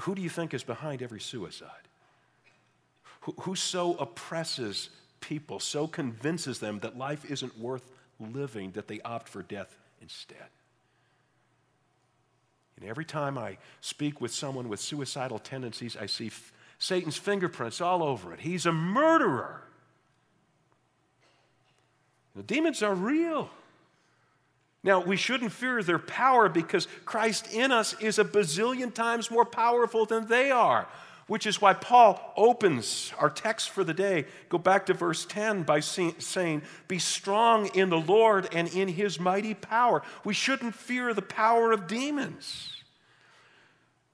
Who 0.01 0.15
do 0.15 0.21
you 0.21 0.29
think 0.29 0.53
is 0.53 0.63
behind 0.63 1.01
every 1.01 1.19
suicide? 1.19 1.69
who, 3.41 3.55
so 3.55 3.95
oppresses 3.95 4.89
people, 5.19 5.59
so 5.59 5.88
convinces 5.88 6.59
them 6.59 6.79
that 6.79 6.97
life 6.97 7.29
isn't 7.29 7.57
worth 7.59 7.91
living 8.19 8.71
that 8.71 8.88
they 8.88 9.01
opt 9.01 9.27
for 9.27 9.41
death 9.41 9.75
instead. 10.01 10.38
And 12.79 12.88
every 12.88 13.05
time 13.05 13.38
I 13.38 13.57
speak 13.81 14.21
with 14.21 14.31
someone 14.31 14.69
with 14.69 14.79
suicidal 14.79 15.39
tendencies, 15.39 15.95
I 15.97 16.05
see 16.05 16.27
f- 16.27 16.51
Satan's 16.77 17.17
fingerprints 17.17 17.81
all 17.81 18.03
over 18.03 18.33
it. 18.33 18.41
He's 18.41 18.65
a 18.65 18.71
murderer. 18.71 19.61
The 22.35 22.43
demons 22.43 22.83
are 22.83 22.93
real. 22.93 23.49
Now, 24.86 25.00
we 25.00 25.17
shouldn't 25.17 25.52
fear 25.52 25.82
their 25.82 25.98
power 25.98 26.48
because 26.48 26.88
Christ 27.06 27.52
in 27.52 27.71
us 27.71 28.00
is 28.00 28.19
a 28.19 28.24
bazillion 28.24 28.93
times 28.93 29.32
more 29.32 29.43
powerful 29.43 30.06
than 30.06 30.28
they 30.28 30.52
are, 30.52 30.88
which 31.26 31.48
is 31.48 31.60
why 31.60 31.74
Paul 31.74 32.34
opens 32.38 33.12
our 33.17 33.32
text 33.32 33.71
for 33.71 33.84
the 33.84 33.95
day. 33.95 34.26
Go 34.48 34.60
back 34.60 34.86
to 34.86 34.93
verse 34.93 35.26
10 35.26 35.63
by 35.63 35.80
saying, 35.80 36.62
Be 36.88 37.00
strong 37.00 37.65
in 37.74 37.89
the 37.89 38.00
Lord 38.00 38.48
and 38.54 38.67
in 38.67 38.88
his 38.89 39.19
mighty 39.19 39.56
power. 39.56 40.04
We 40.24 40.36
shouldn't 40.36 40.76
fear 40.76 41.15
the 41.15 41.24
power 41.24 41.71
of 41.71 41.88
demons. 41.88 42.84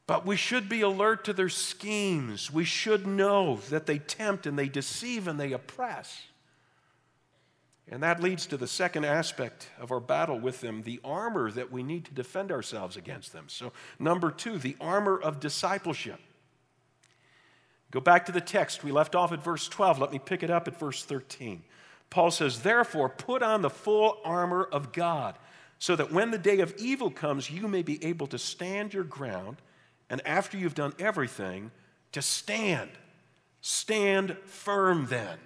But 0.07 0.25
we 0.25 0.37
should 0.37 0.69
be 0.69 0.79
alert 0.79 1.25
to 1.25 1.33
their 1.33 1.49
schemes. 1.49 2.49
We 2.49 2.63
should 2.63 3.05
know 3.05 3.57
that 3.69 3.87
they 3.87 3.99
tempt 3.99 4.45
and 4.45 4.57
they 4.57 4.69
deceive 4.69 5.27
and 5.27 5.37
they 5.37 5.51
oppress. 5.51 6.27
And 7.89 8.03
that 8.03 8.21
leads 8.21 8.45
to 8.47 8.57
the 8.57 8.67
second 8.67 9.05
aspect 9.05 9.67
of 9.79 9.91
our 9.91 9.99
battle 9.99 10.39
with 10.39 10.61
them 10.61 10.83
the 10.83 10.99
armor 11.03 11.51
that 11.51 11.71
we 11.71 11.83
need 11.83 12.05
to 12.05 12.13
defend 12.13 12.51
ourselves 12.51 12.95
against 12.95 13.33
them. 13.33 13.45
So, 13.47 13.73
number 13.99 14.31
two, 14.31 14.57
the 14.57 14.77
armor 14.79 15.17
of 15.17 15.39
discipleship. 15.39 16.19
Go 17.91 17.99
back 17.99 18.25
to 18.27 18.31
the 18.31 18.41
text. 18.41 18.83
We 18.83 18.91
left 18.91 19.15
off 19.15 19.33
at 19.33 19.43
verse 19.43 19.67
12. 19.67 19.99
Let 19.99 20.13
me 20.13 20.19
pick 20.19 20.43
it 20.43 20.49
up 20.49 20.67
at 20.67 20.79
verse 20.79 21.03
13. 21.03 21.63
Paul 22.09 22.31
says, 22.31 22.61
Therefore, 22.61 23.09
put 23.09 23.43
on 23.43 23.61
the 23.61 23.69
full 23.69 24.19
armor 24.23 24.63
of 24.63 24.93
God, 24.93 25.37
so 25.77 25.95
that 25.95 26.11
when 26.11 26.31
the 26.31 26.37
day 26.37 26.59
of 26.59 26.73
evil 26.77 27.09
comes, 27.09 27.49
you 27.49 27.67
may 27.67 27.81
be 27.81 28.03
able 28.05 28.27
to 28.27 28.37
stand 28.37 28.93
your 28.93 29.03
ground, 29.03 29.57
and 30.09 30.25
after 30.25 30.57
you've 30.57 30.75
done 30.75 30.93
everything, 30.99 31.71
to 32.13 32.21
stand. 32.21 32.91
Stand 33.61 34.37
firm 34.45 35.07
then. 35.07 35.37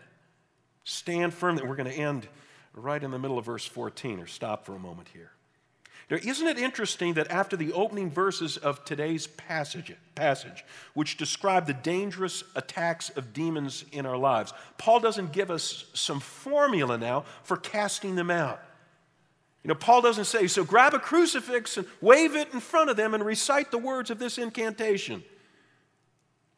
Stand 0.86 1.34
firm. 1.34 1.58
And 1.58 1.67
we're 1.67 1.76
going 1.76 1.91
to 1.91 1.98
end 1.98 2.28
right 2.74 3.04
in 3.04 3.12
the 3.12 3.19
middle 3.19 3.38
of 3.38 3.45
verse 3.45 3.65
14, 3.65 4.19
or 4.19 4.28
stop 4.28 4.65
for 4.65 4.74
a 4.74 4.80
moment 4.80 5.10
here. 5.12 5.32
Now, 6.10 6.17
isn't 6.24 6.48
it 6.48 6.60
interesting 6.60 7.15
that 7.15 7.32
after 7.32 7.58
the 7.58 7.74
opening 7.74 8.12
verses 8.12 8.58
of 8.58 8.86
today's 8.86 9.26
passage, 9.26 9.91
passage, 10.13 10.63
which 10.93 11.17
describe 11.17 11.65
the 11.65 11.74
dangerous 11.74 12.43
attacks 12.56 13.10
of 13.10 13.34
demons 13.34 13.86
in 13.91 14.06
our 14.06 14.17
lives, 14.17 14.54
Paul 14.78 15.00
doesn't 15.00 15.32
give 15.32 15.50
us 15.50 15.86
some 15.93 16.19
formula 16.19 16.98
now 16.98 17.26
for 17.43 17.58
casting 17.58 18.15
them 18.15 18.30
out. 18.30 18.62
You 19.63 19.69
know, 19.69 19.76
Paul 19.76 20.04
doesn't 20.04 20.26
say, 20.26 20.45
so 20.45 20.63
grab 20.63 20.93
a 20.93 21.00
crucifix 21.00 21.78
and 21.78 21.88
wave 22.02 22.36
it 22.36 22.54
in 22.54 22.60
front 22.60 22.91
of 22.91 22.98
them 22.98 23.15
and 23.15 23.26
recite 23.26 23.71
the 23.71 23.80
words 23.80 24.12
of 24.12 24.19
this 24.19 24.38
incantation. 24.38 25.24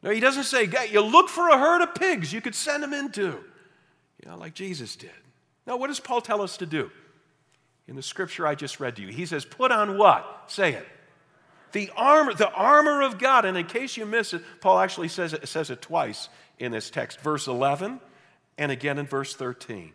No, 0.02 0.10
he 0.10 0.20
doesn't 0.20 0.44
say, 0.44 0.68
you 0.90 1.00
look 1.00 1.30
for 1.30 1.48
a 1.48 1.56
herd 1.56 1.80
of 1.80 1.94
pigs 1.94 2.34
you 2.34 2.42
could 2.42 2.54
send 2.54 2.82
them 2.82 2.92
into 2.92 3.38
you 4.22 4.30
know, 4.30 4.36
like 4.36 4.54
Jesus 4.54 4.96
did. 4.96 5.10
Now, 5.66 5.76
what 5.76 5.88
does 5.88 6.00
Paul 6.00 6.20
tell 6.20 6.42
us 6.42 6.56
to 6.58 6.66
do? 6.66 6.90
In 7.86 7.96
the 7.96 8.02
scripture 8.02 8.46
I 8.46 8.54
just 8.54 8.80
read 8.80 8.96
to 8.96 9.02
you, 9.02 9.08
he 9.08 9.26
says, 9.26 9.44
Put 9.44 9.72
on 9.72 9.96
what? 9.96 10.44
Say 10.48 10.74
it. 10.74 10.86
The 11.72 11.90
armor, 11.96 12.34
the 12.34 12.50
armor 12.50 13.02
of 13.02 13.18
God. 13.18 13.44
And 13.44 13.56
in 13.56 13.66
case 13.66 13.96
you 13.96 14.06
miss 14.06 14.32
it, 14.34 14.42
Paul 14.60 14.78
actually 14.78 15.08
says 15.08 15.32
it, 15.32 15.46
says 15.48 15.70
it 15.70 15.82
twice 15.82 16.28
in 16.58 16.72
this 16.72 16.90
text, 16.90 17.20
verse 17.20 17.46
11 17.46 18.00
and 18.58 18.72
again 18.72 18.98
in 18.98 19.06
verse 19.06 19.34
13, 19.34 19.92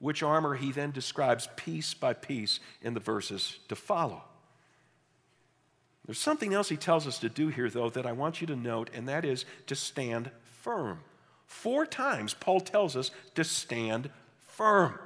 which 0.00 0.22
armor 0.22 0.56
he 0.56 0.72
then 0.72 0.90
describes 0.90 1.48
piece 1.56 1.94
by 1.94 2.12
piece 2.12 2.58
in 2.82 2.94
the 2.94 3.00
verses 3.00 3.60
to 3.68 3.76
follow. 3.76 4.24
There's 6.04 6.18
something 6.18 6.52
else 6.52 6.68
he 6.68 6.76
tells 6.76 7.06
us 7.06 7.20
to 7.20 7.28
do 7.28 7.48
here, 7.48 7.70
though, 7.70 7.88
that 7.90 8.06
I 8.06 8.12
want 8.12 8.40
you 8.40 8.46
to 8.48 8.56
note, 8.56 8.90
and 8.92 9.08
that 9.08 9.24
is 9.24 9.44
to 9.68 9.76
stand 9.76 10.32
firm. 10.42 10.98
Four 11.52 11.86
times, 11.86 12.34
Paul 12.34 12.60
tells 12.60 12.96
us 12.96 13.12
to 13.36 13.44
stand 13.44 14.10
firm. 14.40 14.98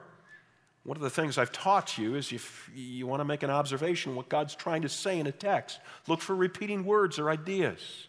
One 0.84 0.96
of 0.96 1.02
the 1.02 1.10
things 1.10 1.36
I've 1.36 1.52
taught 1.52 1.98
you 1.98 2.14
is 2.14 2.32
if 2.32 2.70
you 2.74 3.06
want 3.06 3.20
to 3.20 3.24
make 3.24 3.42
an 3.42 3.50
observation 3.50 4.14
what 4.14 4.30
God's 4.30 4.54
trying 4.54 4.82
to 4.82 4.88
say 4.88 5.18
in 5.18 5.26
a 5.26 5.32
text, 5.32 5.80
look 6.06 6.22
for 6.22 6.34
repeating 6.34 6.84
words 6.84 7.18
or 7.18 7.28
ideas. 7.28 8.06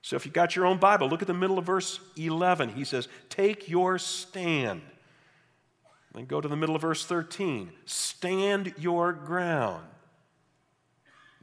So 0.00 0.16
if 0.16 0.24
you've 0.24 0.32
got 0.32 0.56
your 0.56 0.64
own 0.64 0.78
Bible, 0.78 1.08
look 1.08 1.20
at 1.20 1.26
the 1.26 1.34
middle 1.34 1.58
of 1.58 1.66
verse 1.66 2.00
11. 2.16 2.70
He 2.70 2.84
says, 2.84 3.08
Take 3.28 3.68
your 3.68 3.98
stand. 3.98 4.80
Then 6.14 6.24
go 6.24 6.40
to 6.40 6.48
the 6.48 6.56
middle 6.56 6.76
of 6.76 6.82
verse 6.82 7.04
13. 7.04 7.70
Stand 7.84 8.72
your 8.78 9.12
ground. 9.12 9.84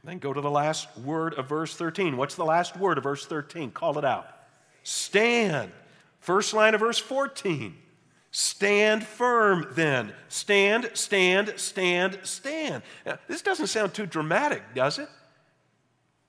Then 0.02 0.18
go 0.18 0.32
to 0.32 0.40
the 0.40 0.50
last 0.50 0.88
word 0.98 1.34
of 1.34 1.48
verse 1.48 1.76
13. 1.76 2.16
What's 2.16 2.34
the 2.34 2.44
last 2.44 2.76
word 2.76 2.98
of 2.98 3.04
verse 3.04 3.26
13? 3.26 3.70
Call 3.70 3.98
it 3.98 4.04
out. 4.04 4.26
Stand. 4.82 5.70
First 6.20 6.54
line 6.54 6.74
of 6.74 6.80
verse 6.80 6.98
14. 6.98 7.76
Stand 8.30 9.04
firm 9.04 9.68
then. 9.72 10.12
Stand, 10.28 10.90
stand, 10.94 11.54
stand, 11.56 12.18
stand. 12.24 12.82
Now, 13.06 13.18
this 13.26 13.42
doesn't 13.42 13.68
sound 13.68 13.94
too 13.94 14.06
dramatic, 14.06 14.62
does 14.74 14.98
it? 14.98 15.08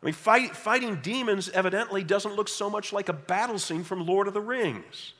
I 0.02 0.06
mean, 0.06 0.14
fight, 0.14 0.56
fighting 0.56 1.02
demons 1.02 1.50
evidently 1.50 2.04
doesn't 2.04 2.36
look 2.36 2.48
so 2.48 2.70
much 2.70 2.94
like 2.94 3.10
a 3.10 3.14
battle 3.14 3.60
scene 3.60 3.84
from 3.84 4.06
Lord 4.06 4.28
of 4.28 4.34
the 4.34 4.42
Rings. 4.42 5.14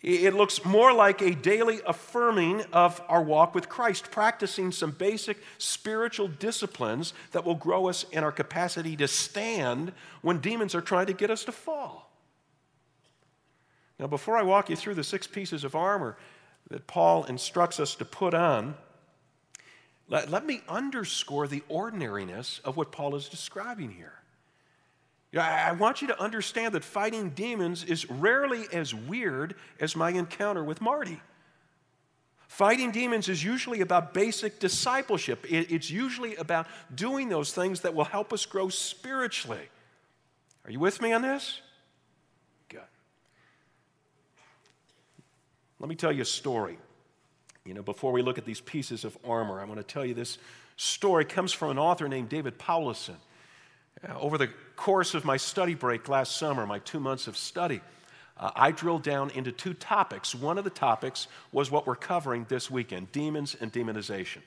It 0.00 0.34
looks 0.34 0.66
more 0.66 0.92
like 0.92 1.22
a 1.22 1.34
daily 1.34 1.80
affirming 1.86 2.62
of 2.74 3.00
our 3.08 3.22
walk 3.22 3.54
with 3.54 3.70
Christ, 3.70 4.10
practicing 4.10 4.70
some 4.70 4.90
basic 4.90 5.38
spiritual 5.56 6.28
disciplines 6.28 7.14
that 7.32 7.44
will 7.44 7.54
grow 7.54 7.88
us 7.88 8.04
in 8.12 8.22
our 8.22 8.32
capacity 8.32 8.96
to 8.96 9.08
stand 9.08 9.92
when 10.20 10.40
demons 10.40 10.74
are 10.74 10.82
trying 10.82 11.06
to 11.06 11.14
get 11.14 11.30
us 11.30 11.44
to 11.44 11.52
fall. 11.52 12.03
Now, 13.98 14.06
before 14.06 14.36
I 14.36 14.42
walk 14.42 14.70
you 14.70 14.76
through 14.76 14.94
the 14.94 15.04
six 15.04 15.26
pieces 15.26 15.64
of 15.64 15.74
armor 15.74 16.16
that 16.70 16.86
Paul 16.86 17.24
instructs 17.24 17.78
us 17.78 17.94
to 17.96 18.04
put 18.04 18.34
on, 18.34 18.74
let, 20.08 20.30
let 20.30 20.44
me 20.44 20.62
underscore 20.68 21.46
the 21.46 21.62
ordinariness 21.68 22.60
of 22.64 22.76
what 22.76 22.92
Paul 22.92 23.14
is 23.14 23.28
describing 23.28 23.90
here. 23.90 24.12
You 25.32 25.38
know, 25.38 25.44
I, 25.44 25.68
I 25.68 25.72
want 25.72 26.02
you 26.02 26.08
to 26.08 26.20
understand 26.20 26.74
that 26.74 26.84
fighting 26.84 27.30
demons 27.30 27.84
is 27.84 28.08
rarely 28.10 28.66
as 28.72 28.94
weird 28.94 29.54
as 29.80 29.96
my 29.96 30.10
encounter 30.10 30.62
with 30.62 30.80
Marty. 30.80 31.20
Fighting 32.48 32.92
demons 32.92 33.28
is 33.28 33.42
usually 33.42 33.80
about 33.80 34.14
basic 34.14 34.60
discipleship. 34.60 35.44
It's 35.48 35.90
usually 35.90 36.36
about 36.36 36.66
doing 36.94 37.28
those 37.28 37.52
things 37.52 37.80
that 37.80 37.94
will 37.94 38.04
help 38.04 38.32
us 38.32 38.46
grow 38.46 38.68
spiritually. 38.68 39.68
Are 40.64 40.70
you 40.70 40.78
with 40.78 41.02
me 41.02 41.12
on 41.12 41.22
this? 41.22 41.60
Let 45.84 45.90
me 45.90 45.96
tell 45.96 46.12
you 46.12 46.22
a 46.22 46.24
story. 46.24 46.78
You 47.66 47.74
know, 47.74 47.82
before 47.82 48.10
we 48.10 48.22
look 48.22 48.38
at 48.38 48.46
these 48.46 48.62
pieces 48.62 49.04
of 49.04 49.18
armor, 49.22 49.60
I 49.60 49.66
want 49.66 49.76
to 49.80 49.82
tell 49.82 50.02
you 50.02 50.14
this 50.14 50.38
story 50.78 51.26
comes 51.26 51.52
from 51.52 51.72
an 51.72 51.78
author 51.78 52.08
named 52.08 52.30
David 52.30 52.58
Powlison. 52.58 53.16
Uh, 54.02 54.18
over 54.18 54.38
the 54.38 54.48
course 54.76 55.12
of 55.12 55.26
my 55.26 55.36
study 55.36 55.74
break 55.74 56.08
last 56.08 56.38
summer, 56.38 56.64
my 56.64 56.78
two 56.78 57.00
months 57.00 57.26
of 57.26 57.36
study, 57.36 57.82
uh, 58.38 58.50
I 58.56 58.70
drilled 58.70 59.02
down 59.02 59.28
into 59.32 59.52
two 59.52 59.74
topics. 59.74 60.34
One 60.34 60.56
of 60.56 60.64
the 60.64 60.70
topics 60.70 61.28
was 61.52 61.70
what 61.70 61.86
we're 61.86 61.96
covering 61.96 62.46
this 62.48 62.70
weekend 62.70 63.12
demons 63.12 63.54
and 63.60 63.70
demonization. 63.70 64.40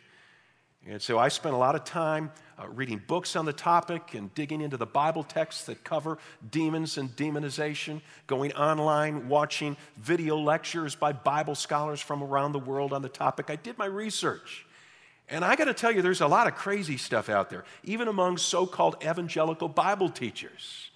And 0.89 1.01
so 1.01 1.19
I 1.19 1.27
spent 1.27 1.53
a 1.53 1.57
lot 1.57 1.75
of 1.75 1.83
time 1.83 2.31
uh, 2.57 2.67
reading 2.69 3.01
books 3.05 3.35
on 3.35 3.45
the 3.45 3.51
topic 3.51 4.13
and 4.13 4.33
digging 4.33 4.61
into 4.61 4.77
the 4.77 4.85
Bible 4.85 5.23
texts 5.23 5.65
that 5.65 5.83
cover 5.83 6.17
demons 6.49 6.97
and 6.97 7.13
demonization, 7.17 8.01
going 8.25 8.53
online, 8.53 9.27
watching 9.27 9.75
video 9.97 10.37
lectures 10.37 10.95
by 10.95 11.11
Bible 11.11 11.55
scholars 11.55 11.99
from 11.99 12.23
around 12.23 12.53
the 12.53 12.59
world 12.59 12.93
on 12.93 13.01
the 13.01 13.09
topic. 13.09 13.49
I 13.49 13.57
did 13.57 13.77
my 13.77 13.85
research. 13.85 14.65
And 15.29 15.43
I 15.43 15.57
got 15.57 15.65
to 15.65 15.73
tell 15.73 15.91
you, 15.91 16.01
there's 16.01 16.21
a 16.21 16.27
lot 16.27 16.47
of 16.47 16.55
crazy 16.55 16.95
stuff 16.95 17.27
out 17.27 17.49
there, 17.49 17.65
even 17.83 18.07
among 18.07 18.37
so 18.37 18.65
called 18.65 18.95
evangelical 19.03 19.67
Bible 19.67 20.09
teachers. 20.09 20.89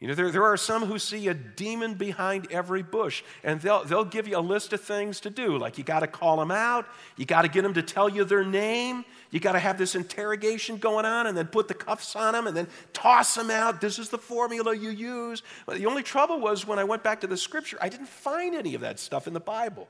You 0.00 0.06
know, 0.06 0.14
there, 0.14 0.30
there 0.30 0.44
are 0.44 0.56
some 0.56 0.86
who 0.86 0.96
see 0.96 1.26
a 1.26 1.34
demon 1.34 1.94
behind 1.94 2.46
every 2.52 2.84
bush, 2.84 3.24
and 3.42 3.60
they'll, 3.60 3.84
they'll 3.84 4.04
give 4.04 4.28
you 4.28 4.38
a 4.38 4.40
list 4.40 4.72
of 4.72 4.80
things 4.80 5.18
to 5.20 5.30
do. 5.30 5.58
Like 5.58 5.76
you 5.76 5.82
got 5.82 6.00
to 6.00 6.06
call 6.06 6.36
them 6.36 6.52
out, 6.52 6.86
you 7.16 7.26
got 7.26 7.42
to 7.42 7.48
get 7.48 7.62
them 7.62 7.74
to 7.74 7.82
tell 7.82 8.08
you 8.08 8.22
their 8.22 8.44
name, 8.44 9.04
you 9.32 9.40
got 9.40 9.52
to 9.52 9.58
have 9.58 9.76
this 9.76 9.96
interrogation 9.96 10.76
going 10.76 11.04
on, 11.04 11.26
and 11.26 11.36
then 11.36 11.48
put 11.48 11.66
the 11.66 11.74
cuffs 11.74 12.14
on 12.14 12.34
them, 12.34 12.46
and 12.46 12.56
then 12.56 12.68
toss 12.92 13.34
them 13.34 13.50
out. 13.50 13.80
This 13.80 13.98
is 13.98 14.08
the 14.08 14.18
formula 14.18 14.72
you 14.72 14.90
use. 14.90 15.42
But 15.66 15.78
the 15.78 15.86
only 15.86 16.04
trouble 16.04 16.38
was 16.38 16.64
when 16.64 16.78
I 16.78 16.84
went 16.84 17.02
back 17.02 17.20
to 17.22 17.26
the 17.26 17.36
scripture, 17.36 17.76
I 17.80 17.88
didn't 17.88 18.08
find 18.08 18.54
any 18.54 18.76
of 18.76 18.82
that 18.82 19.00
stuff 19.00 19.26
in 19.26 19.32
the 19.32 19.40
Bible. 19.40 19.88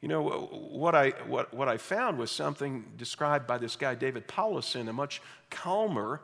You 0.00 0.08
know, 0.08 0.22
what 0.22 0.96
I, 0.96 1.10
what, 1.28 1.54
what 1.54 1.68
I 1.68 1.76
found 1.76 2.18
was 2.18 2.32
something 2.32 2.84
described 2.98 3.46
by 3.46 3.56
this 3.56 3.76
guy, 3.76 3.94
David 3.94 4.26
Powlison, 4.26 4.88
a 4.88 4.92
much 4.92 5.22
calmer, 5.48 6.20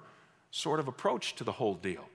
sort 0.51 0.81
of 0.81 0.89
approach 0.89 1.35
to 1.37 1.45
the 1.45 1.53
whole 1.53 1.75
deal. 1.75 2.09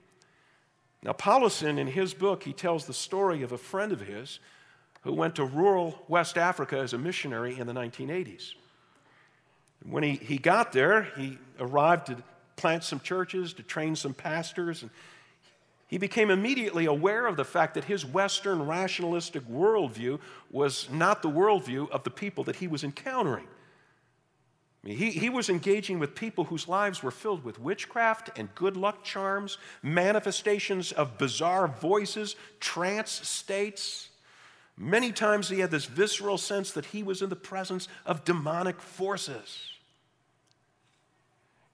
Now, 1.02 1.12
Powlison, 1.12 1.78
in 1.78 1.86
his 1.86 2.14
book, 2.14 2.42
he 2.42 2.52
tells 2.52 2.86
the 2.86 2.94
story 2.94 3.42
of 3.42 3.52
a 3.52 3.58
friend 3.58 3.92
of 3.92 4.00
his 4.00 4.40
who 5.02 5.12
went 5.12 5.36
to 5.36 5.44
rural 5.44 6.02
West 6.08 6.36
Africa 6.36 6.78
as 6.78 6.92
a 6.92 6.98
missionary 6.98 7.58
in 7.58 7.66
the 7.66 7.72
1980s. 7.72 8.54
When 9.88 10.02
he, 10.02 10.16
he 10.16 10.38
got 10.38 10.72
there, 10.72 11.04
he 11.16 11.38
arrived 11.60 12.06
to 12.06 12.16
plant 12.56 12.82
some 12.82 13.00
churches, 13.00 13.52
to 13.54 13.62
train 13.62 13.94
some 13.94 14.14
pastors, 14.14 14.82
and 14.82 14.90
he 15.86 15.98
became 15.98 16.30
immediately 16.30 16.86
aware 16.86 17.26
of 17.26 17.36
the 17.36 17.44
fact 17.44 17.74
that 17.74 17.84
his 17.84 18.04
Western 18.04 18.66
rationalistic 18.66 19.46
worldview 19.48 20.18
was 20.50 20.88
not 20.90 21.22
the 21.22 21.30
worldview 21.30 21.88
of 21.90 22.02
the 22.02 22.10
people 22.10 22.42
that 22.44 22.56
he 22.56 22.66
was 22.66 22.82
encountering. 22.82 23.46
Mean, 24.86 24.96
he, 24.96 25.10
he 25.10 25.30
was 25.30 25.48
engaging 25.48 25.98
with 25.98 26.14
people 26.14 26.44
whose 26.44 26.68
lives 26.68 27.02
were 27.02 27.10
filled 27.10 27.42
with 27.42 27.58
witchcraft 27.58 28.38
and 28.38 28.54
good 28.54 28.76
luck 28.76 29.02
charms, 29.02 29.58
manifestations 29.82 30.92
of 30.92 31.18
bizarre 31.18 31.66
voices, 31.66 32.36
trance 32.60 33.10
states. 33.10 34.10
Many 34.76 35.10
times 35.10 35.48
he 35.48 35.58
had 35.58 35.72
this 35.72 35.86
visceral 35.86 36.38
sense 36.38 36.70
that 36.72 36.86
he 36.86 37.02
was 37.02 37.20
in 37.20 37.30
the 37.30 37.36
presence 37.36 37.88
of 38.04 38.24
demonic 38.24 38.80
forces. 38.80 39.70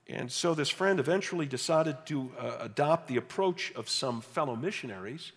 And 0.07 0.31
so 0.31 0.55
this 0.55 0.69
friend 0.69 0.99
eventually 0.99 1.45
decided 1.45 1.97
to 2.07 2.31
uh, 2.39 2.57
adopt 2.61 3.07
the 3.07 3.17
approach 3.17 3.71
of 3.75 3.89
some 3.89 4.21
fellow 4.21 4.55
missionaries 4.55 5.33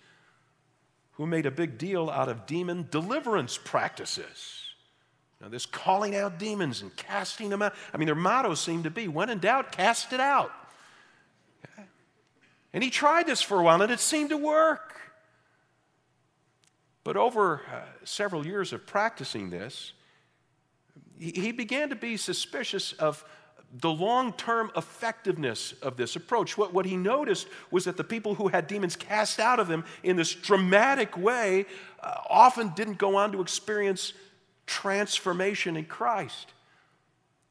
who 1.12 1.26
made 1.26 1.44
a 1.44 1.50
big 1.50 1.76
deal 1.76 2.08
out 2.08 2.30
of 2.30 2.46
demon 2.46 2.88
deliverance 2.90 3.58
practices. 3.62 4.65
Now, 5.40 5.49
this 5.49 5.66
calling 5.66 6.16
out 6.16 6.38
demons 6.38 6.81
and 6.81 6.94
casting 6.96 7.51
them 7.51 7.61
out. 7.61 7.75
I 7.92 7.99
mean, 7.99 8.07
their 8.07 8.14
motto 8.14 8.55
seemed 8.55 8.85
to 8.85 8.90
be 8.90 9.07
when 9.07 9.29
in 9.29 9.38
doubt, 9.38 9.70
cast 9.70 10.12
it 10.12 10.20
out. 10.20 10.51
Okay? 11.64 11.87
And 12.72 12.83
he 12.83 12.90
tried 12.90 13.27
this 13.27 13.42
for 13.42 13.61
a 13.61 13.62
while 13.62 13.83
and 13.83 13.92
it 13.92 14.01
seemed 14.01 14.31
to 14.31 14.38
work. 14.38 14.94
But 17.05 17.16
over 17.16 17.62
uh, 17.72 17.83
several 18.05 18.46
years 18.46 18.72
of 18.72 18.87
practicing 18.87 19.51
this, 19.51 19.92
he, 21.18 21.33
he 21.33 21.53
began 21.53 21.90
to 21.90 21.96
be 21.96 22.16
suspicious 22.16 22.92
of 22.94 23.25
the 23.72 23.90
long 23.90 24.33
term 24.33 24.70
effectiveness 24.77 25.72
of 25.83 25.96
this 25.96 26.16
approach. 26.16 26.57
What, 26.57 26.72
what 26.72 26.87
he 26.87 26.96
noticed 26.96 27.46
was 27.70 27.85
that 27.85 27.96
the 27.96 28.05
people 28.05 28.35
who 28.35 28.49
had 28.49 28.66
demons 28.66 28.96
cast 28.96 29.38
out 29.38 29.61
of 29.61 29.68
them 29.68 29.85
in 30.03 30.16
this 30.16 30.35
dramatic 30.35 31.16
way 31.16 31.66
uh, 32.01 32.14
often 32.31 32.70
didn't 32.70 32.99
go 32.99 33.16
on 33.16 33.33
to 33.33 33.40
experience 33.40 34.12
transformation 34.66 35.76
in 35.76 35.85
Christ. 35.85 36.52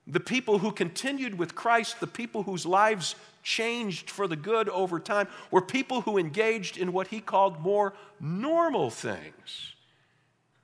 The 0.08 0.20
people 0.20 0.60
who 0.60 0.72
continued 0.72 1.38
with 1.38 1.56
Christ, 1.56 2.00
the 2.00 2.08
people 2.08 2.44
whose 2.44 2.66
lives 2.66 3.16
changed 3.42 4.10
for 4.10 4.28
the 4.28 4.36
good 4.36 4.70
over 4.70 5.00
time, 5.00 5.28
were 5.50 5.62
people 5.62 6.02
who 6.02 6.18
engaged 6.18 6.78
in 6.78 6.94
what 6.94 7.08
he 7.08 7.20
called 7.20 7.60
more 7.60 7.94
normal 8.20 8.90
things. 8.90 9.74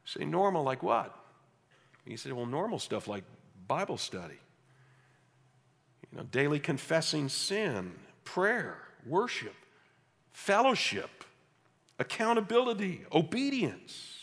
Say, 0.06 0.26
normal 0.26 0.64
like 0.64 0.84
what? 0.84 1.16
He 2.06 2.18
said, 2.18 2.34
well, 2.34 2.46
normal 2.46 2.80
stuff 2.80 3.08
like 3.08 3.24
Bible 3.68 3.98
study 3.98 4.40
you 6.12 6.18
know, 6.18 6.26
daily 6.32 6.60
confessing 6.60 7.30
sin, 7.30 7.94
prayer, 8.24 8.78
worship, 9.06 9.56
fellowship, 10.32 11.24
accountability, 12.00 13.06
obedience. 13.14 14.18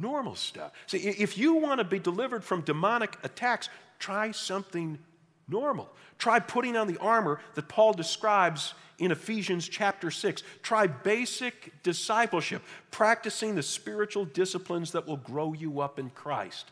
Normal 0.00 0.34
stuff. 0.34 0.72
See, 0.86 0.98
if 0.98 1.36
you 1.36 1.54
want 1.54 1.78
to 1.78 1.84
be 1.84 1.98
delivered 1.98 2.42
from 2.42 2.62
demonic 2.62 3.18
attacks, 3.22 3.68
try 3.98 4.30
something 4.30 4.98
normal. 5.46 5.90
Try 6.18 6.38
putting 6.38 6.76
on 6.76 6.86
the 6.86 6.98
armor 6.98 7.40
that 7.54 7.68
Paul 7.68 7.92
describes 7.92 8.74
in 8.98 9.10
Ephesians 9.10 9.68
chapter 9.68 10.10
6. 10.10 10.42
Try 10.62 10.86
basic 10.86 11.82
discipleship, 11.82 12.62
practicing 12.90 13.54
the 13.54 13.62
spiritual 13.62 14.24
disciplines 14.24 14.92
that 14.92 15.06
will 15.06 15.18
grow 15.18 15.52
you 15.52 15.80
up 15.80 15.98
in 15.98 16.10
Christ. 16.10 16.70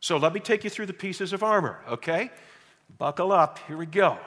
So 0.00 0.16
let 0.16 0.32
me 0.32 0.40
take 0.40 0.64
you 0.64 0.70
through 0.70 0.86
the 0.86 0.94
pieces 0.94 1.34
of 1.34 1.42
armor, 1.42 1.80
okay? 1.88 2.30
Buckle 2.96 3.32
up. 3.32 3.58
Here 3.66 3.76
we 3.76 3.86
go. 3.86 4.18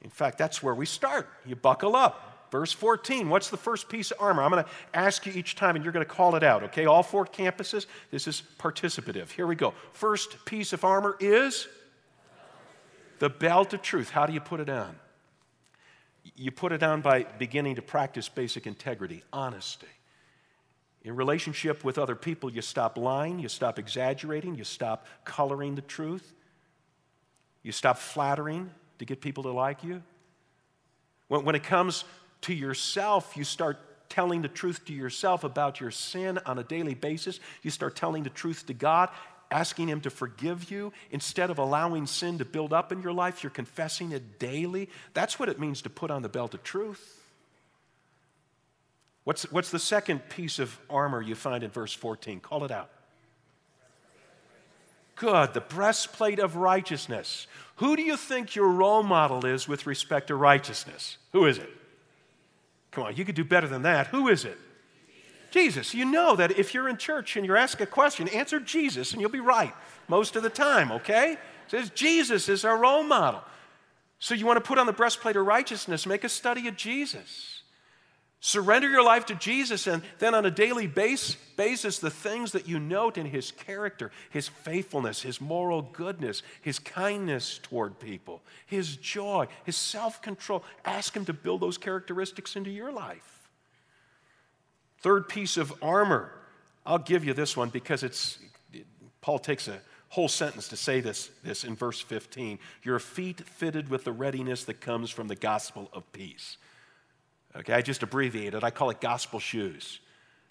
In 0.00 0.10
fact, 0.10 0.38
that's 0.38 0.62
where 0.62 0.74
we 0.74 0.86
start. 0.86 1.28
You 1.44 1.54
buckle 1.54 1.96
up. 1.96 2.31
Verse 2.52 2.70
14, 2.70 3.30
what's 3.30 3.48
the 3.48 3.56
first 3.56 3.88
piece 3.88 4.10
of 4.10 4.18
armor? 4.20 4.42
I'm 4.42 4.50
going 4.50 4.62
to 4.62 4.70
ask 4.92 5.24
you 5.24 5.32
each 5.32 5.56
time 5.56 5.74
and 5.74 5.82
you're 5.82 5.92
going 5.92 6.04
to 6.04 6.12
call 6.12 6.36
it 6.36 6.42
out, 6.42 6.64
okay? 6.64 6.84
All 6.84 7.02
four 7.02 7.24
campuses, 7.24 7.86
this 8.10 8.28
is 8.28 8.42
participative. 8.58 9.30
Here 9.30 9.46
we 9.46 9.54
go. 9.54 9.72
First 9.94 10.44
piece 10.44 10.74
of 10.74 10.84
armor 10.84 11.16
is 11.18 11.66
the 13.20 13.30
belt 13.30 13.72
of 13.72 13.80
truth. 13.80 14.10
How 14.10 14.26
do 14.26 14.34
you 14.34 14.40
put 14.40 14.60
it 14.60 14.68
on? 14.68 14.94
You 16.36 16.50
put 16.50 16.72
it 16.72 16.82
on 16.82 17.00
by 17.00 17.22
beginning 17.38 17.76
to 17.76 17.82
practice 17.82 18.28
basic 18.28 18.66
integrity, 18.66 19.22
honesty. 19.32 19.86
In 21.04 21.16
relationship 21.16 21.82
with 21.82 21.96
other 21.96 22.14
people, 22.14 22.52
you 22.52 22.60
stop 22.60 22.98
lying, 22.98 23.38
you 23.38 23.48
stop 23.48 23.78
exaggerating, 23.78 24.56
you 24.56 24.64
stop 24.64 25.06
coloring 25.24 25.74
the 25.74 25.80
truth. 25.80 26.34
You 27.62 27.72
stop 27.72 27.96
flattering 27.96 28.70
to 28.98 29.06
get 29.06 29.22
people 29.22 29.44
to 29.44 29.52
like 29.52 29.82
you. 29.82 30.02
When, 31.28 31.54
it 31.54 31.62
comes 31.62 32.04
to 32.42 32.54
yourself, 32.54 33.36
you 33.36 33.44
start 33.44 33.78
telling 34.08 34.42
the 34.42 34.48
truth 34.48 34.84
to 34.84 34.92
yourself 34.92 35.42
about 35.42 35.80
your 35.80 35.90
sin 35.90 36.38
on 36.44 36.58
a 36.58 36.62
daily 36.62 36.94
basis. 36.94 37.40
You 37.62 37.70
start 37.70 37.96
telling 37.96 38.24
the 38.24 38.30
truth 38.30 38.66
to 38.66 38.74
God, 38.74 39.08
asking 39.50 39.88
Him 39.88 40.02
to 40.02 40.10
forgive 40.10 40.70
you. 40.70 40.92
Instead 41.10 41.50
of 41.50 41.58
allowing 41.58 42.06
sin 42.06 42.38
to 42.38 42.44
build 42.44 42.72
up 42.72 42.92
in 42.92 43.00
your 43.00 43.12
life, 43.12 43.42
you're 43.42 43.50
confessing 43.50 44.12
it 44.12 44.38
daily. 44.38 44.90
That's 45.14 45.38
what 45.38 45.48
it 45.48 45.58
means 45.58 45.80
to 45.82 45.90
put 45.90 46.10
on 46.10 46.22
the 46.22 46.28
belt 46.28 46.52
of 46.52 46.62
truth. 46.62 47.20
What's, 49.24 49.50
what's 49.52 49.70
the 49.70 49.78
second 49.78 50.28
piece 50.28 50.58
of 50.58 50.78
armor 50.90 51.22
you 51.22 51.34
find 51.34 51.62
in 51.64 51.70
verse 51.70 51.94
14? 51.94 52.40
Call 52.40 52.64
it 52.64 52.70
out. 52.70 52.90
Good, 55.14 55.54
the 55.54 55.60
breastplate 55.60 56.40
of 56.40 56.56
righteousness. 56.56 57.46
Who 57.76 57.96
do 57.96 58.02
you 58.02 58.16
think 58.16 58.56
your 58.56 58.68
role 58.68 59.02
model 59.02 59.46
is 59.46 59.68
with 59.68 59.86
respect 59.86 60.26
to 60.26 60.34
righteousness? 60.34 61.18
Who 61.32 61.46
is 61.46 61.58
it? 61.58 61.70
Come 62.92 63.04
on, 63.04 63.16
you 63.16 63.24
could 63.24 63.34
do 63.34 63.44
better 63.44 63.66
than 63.66 63.82
that. 63.82 64.08
Who 64.08 64.28
is 64.28 64.44
it? 64.44 64.58
Jesus. 65.50 65.92
You 65.94 66.04
know 66.04 66.36
that 66.36 66.58
if 66.58 66.72
you're 66.72 66.88
in 66.88 66.96
church 66.96 67.36
and 67.36 67.44
you're 67.44 67.56
asked 67.56 67.80
a 67.80 67.86
question, 67.86 68.28
answer 68.28 68.60
Jesus 68.60 69.12
and 69.12 69.20
you'll 69.20 69.30
be 69.30 69.40
right 69.40 69.74
most 70.08 70.36
of 70.36 70.42
the 70.42 70.50
time, 70.50 70.92
okay? 70.92 71.32
It 71.32 71.38
says 71.68 71.90
Jesus 71.90 72.48
is 72.48 72.64
our 72.64 72.78
role 72.78 73.02
model. 73.02 73.42
So 74.18 74.34
you 74.34 74.46
want 74.46 74.62
to 74.62 74.66
put 74.66 74.78
on 74.78 74.86
the 74.86 74.92
breastplate 74.92 75.36
of 75.36 75.46
righteousness, 75.46 76.06
make 76.06 76.22
a 76.22 76.28
study 76.28 76.68
of 76.68 76.76
Jesus. 76.76 77.61
Surrender 78.44 78.90
your 78.90 79.04
life 79.04 79.26
to 79.26 79.36
Jesus, 79.36 79.86
and 79.86 80.02
then 80.18 80.34
on 80.34 80.44
a 80.44 80.50
daily 80.50 80.88
base, 80.88 81.36
basis, 81.56 82.00
the 82.00 82.10
things 82.10 82.50
that 82.52 82.66
you 82.66 82.80
note 82.80 83.16
in 83.16 83.24
his 83.24 83.52
character, 83.52 84.10
his 84.30 84.48
faithfulness, 84.48 85.22
his 85.22 85.40
moral 85.40 85.82
goodness, 85.82 86.42
his 86.60 86.80
kindness 86.80 87.60
toward 87.62 88.00
people, 88.00 88.42
his 88.66 88.96
joy, 88.96 89.46
his 89.62 89.76
self 89.76 90.20
control, 90.22 90.64
ask 90.84 91.16
him 91.16 91.24
to 91.26 91.32
build 91.32 91.60
those 91.60 91.78
characteristics 91.78 92.56
into 92.56 92.70
your 92.70 92.90
life. 92.90 93.48
Third 94.98 95.28
piece 95.28 95.56
of 95.56 95.72
armor, 95.80 96.32
I'll 96.84 96.98
give 96.98 97.24
you 97.24 97.34
this 97.34 97.56
one 97.56 97.68
because 97.68 98.02
it's, 98.02 98.40
Paul 99.20 99.38
takes 99.38 99.68
a 99.68 99.78
whole 100.08 100.26
sentence 100.26 100.66
to 100.68 100.76
say 100.76 101.00
this, 101.00 101.30
this 101.44 101.62
in 101.62 101.76
verse 101.76 102.00
15. 102.00 102.58
Your 102.82 102.98
feet 102.98 103.40
fitted 103.42 103.88
with 103.88 104.02
the 104.02 104.10
readiness 104.10 104.64
that 104.64 104.80
comes 104.80 105.10
from 105.10 105.28
the 105.28 105.36
gospel 105.36 105.88
of 105.92 106.12
peace. 106.12 106.56
Okay, 107.56 107.72
I 107.72 107.82
just 107.82 108.02
abbreviate 108.02 108.54
it. 108.54 108.64
I 108.64 108.70
call 108.70 108.90
it 108.90 109.00
gospel 109.00 109.38
shoes. 109.38 110.00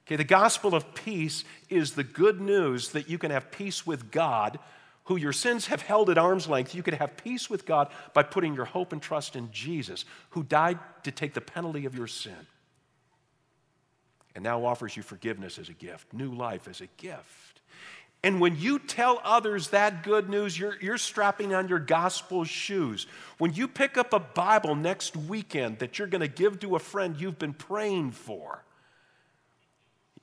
Okay, 0.06 0.16
the 0.16 0.24
gospel 0.24 0.76
of 0.76 0.94
peace 0.94 1.44
is 1.70 1.94
the 1.94 2.04
good 2.04 2.42
news 2.42 2.90
that 2.90 3.10
you 3.10 3.18
can 3.18 3.32
have 3.32 3.52
peace 3.52 3.86
with 3.86 4.12
God, 4.12 4.60
who 5.06 5.16
your 5.16 5.34
sins 5.34 5.68
have 5.68 5.82
held 5.82 6.10
at 6.10 6.18
arm's 6.18 6.48
length. 6.48 6.76
You 6.76 6.84
can 6.84 6.96
have 6.96 7.18
peace 7.18 7.50
with 7.50 7.66
God 7.66 7.90
by 8.14 8.24
putting 8.24 8.54
your 8.54 8.66
hope 8.66 8.94
and 8.94 9.02
trust 9.02 9.36
in 9.36 9.52
Jesus, 9.52 10.06
who 10.32 10.44
died 10.44 10.80
to 11.04 11.12
take 11.12 11.34
the 11.34 11.42
penalty 11.42 11.86
of 11.86 11.96
your 11.96 12.08
sin 12.08 12.48
and 14.36 14.44
now 14.44 14.66
offers 14.66 14.96
you 14.96 15.04
forgiveness 15.04 15.60
as 15.60 15.70
a 15.70 15.74
gift, 15.74 16.14
new 16.14 16.34
life 16.34 16.68
as 16.68 16.82
a 16.82 16.88
gift. 16.98 17.62
And 18.24 18.40
when 18.40 18.56
you 18.56 18.78
tell 18.78 19.20
others 19.24 19.70
that 19.70 20.04
good 20.04 20.30
news, 20.30 20.58
you're, 20.58 20.76
you're 20.80 21.00
strapping 21.00 21.56
on 21.56 21.68
your 21.68 21.80
gospel 21.80 22.44
shoes. 22.44 23.08
When 23.40 23.54
you 23.54 23.68
pick 23.68 23.98
up 23.98 24.14
a 24.14 24.20
Bible 24.20 24.76
next 24.76 25.18
weekend 25.18 25.80
that 25.80 25.98
you're 25.98 26.08
going 26.08 26.22
to 26.22 26.28
give 26.28 26.60
to 26.60 26.76
a 26.76 26.80
friend 26.80 27.20
you've 27.20 27.40
been 27.40 27.54
praying 27.54 28.12
for, 28.12 28.64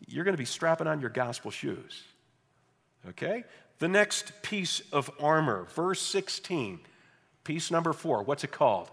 you're 0.06 0.24
going 0.24 0.34
to 0.34 0.38
be 0.38 0.44
strapping 0.44 0.86
on 0.86 1.00
your 1.00 1.10
gospel 1.10 1.50
shoes. 1.50 2.04
Okay? 3.08 3.44
The 3.80 3.88
next 3.88 4.42
piece 4.42 4.80
of 4.92 5.10
armor, 5.20 5.66
verse 5.74 6.00
16, 6.00 6.78
piece 7.42 7.70
number 7.70 7.92
four, 7.92 8.22
what's 8.22 8.44
it 8.44 8.52
called? 8.52 8.90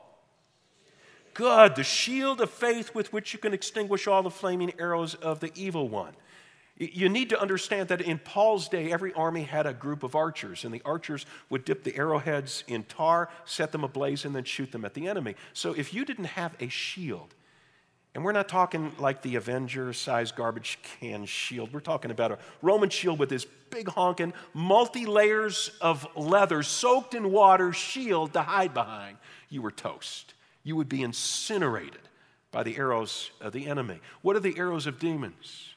Good, 1.36 1.76
the 1.76 1.84
shield 1.84 2.42
of 2.42 2.50
faith 2.50 2.96
with 2.96 3.14
which 3.14 3.34
you 3.34 3.40
can 3.40 3.54
extinguish 3.54 4.08
all 4.08 4.24
the 4.24 4.30
flaming 4.32 4.74
arrows 4.80 5.14
of 5.16 5.42
the 5.42 5.52
evil 5.54 5.90
one. 5.90 6.14
You 6.78 7.08
need 7.08 7.30
to 7.30 7.40
understand 7.40 7.88
that 7.88 8.02
in 8.02 8.20
Paul's 8.20 8.68
day, 8.68 8.92
every 8.92 9.14
army 9.14 9.44
had 9.44 9.66
a 9.66 9.74
group 9.74 10.04
of 10.04 10.14
archers, 10.14 10.66
and 10.66 10.74
the 10.74 10.82
archers 10.84 11.26
would 11.50 11.64
dip 11.64 11.84
the 11.84 11.96
arrowheads 11.96 12.66
in 12.68 12.84
tar, 12.84 13.30
set 13.46 13.72
them 13.72 13.86
ablaze, 13.86 14.26
and 14.26 14.36
then 14.36 14.44
shoot 14.44 14.72
them 14.74 14.84
at 14.84 14.94
the 14.94 15.08
enemy. 15.08 15.36
So 15.54 15.74
if 15.74 15.94
you 15.94 16.04
didn't 16.04 16.26
have 16.26 16.54
a 16.60 16.68
shield, 16.68 17.34
And 18.16 18.24
we're 18.24 18.32
not 18.32 18.48
talking 18.48 18.94
like 18.98 19.22
the 19.22 19.36
Avenger 19.36 19.92
size 19.92 20.32
garbage 20.32 20.80
can 21.02 21.26
shield. 21.26 21.74
We're 21.74 21.82
talking 21.82 22.12
about 22.12 22.32
a 22.32 22.38
Roman 22.62 22.90
shield 22.90 23.20
with 23.20 23.28
this 23.28 23.46
big 23.70 23.90
honking, 23.90 24.34
multi 24.54 25.06
layers 25.06 25.70
of 25.82 26.08
leather 26.16 26.64
soaked 26.64 27.14
in 27.14 27.34
water 27.34 27.74
shield 27.74 28.32
to 28.34 28.42
hide 28.42 28.74
behind. 28.74 29.18
You 29.50 29.62
were 29.62 29.72
toast. 29.72 30.34
You 30.64 30.78
would 30.78 30.88
be 30.88 31.04
incinerated 31.04 32.00
by 32.52 32.64
the 32.64 32.78
arrows 32.78 33.32
of 33.42 33.52
the 33.52 33.68
enemy. 33.68 34.00
What 34.22 34.38
are 34.38 34.40
the 34.40 34.58
arrows 34.58 34.88
of 34.88 34.98
demons? 34.98 35.75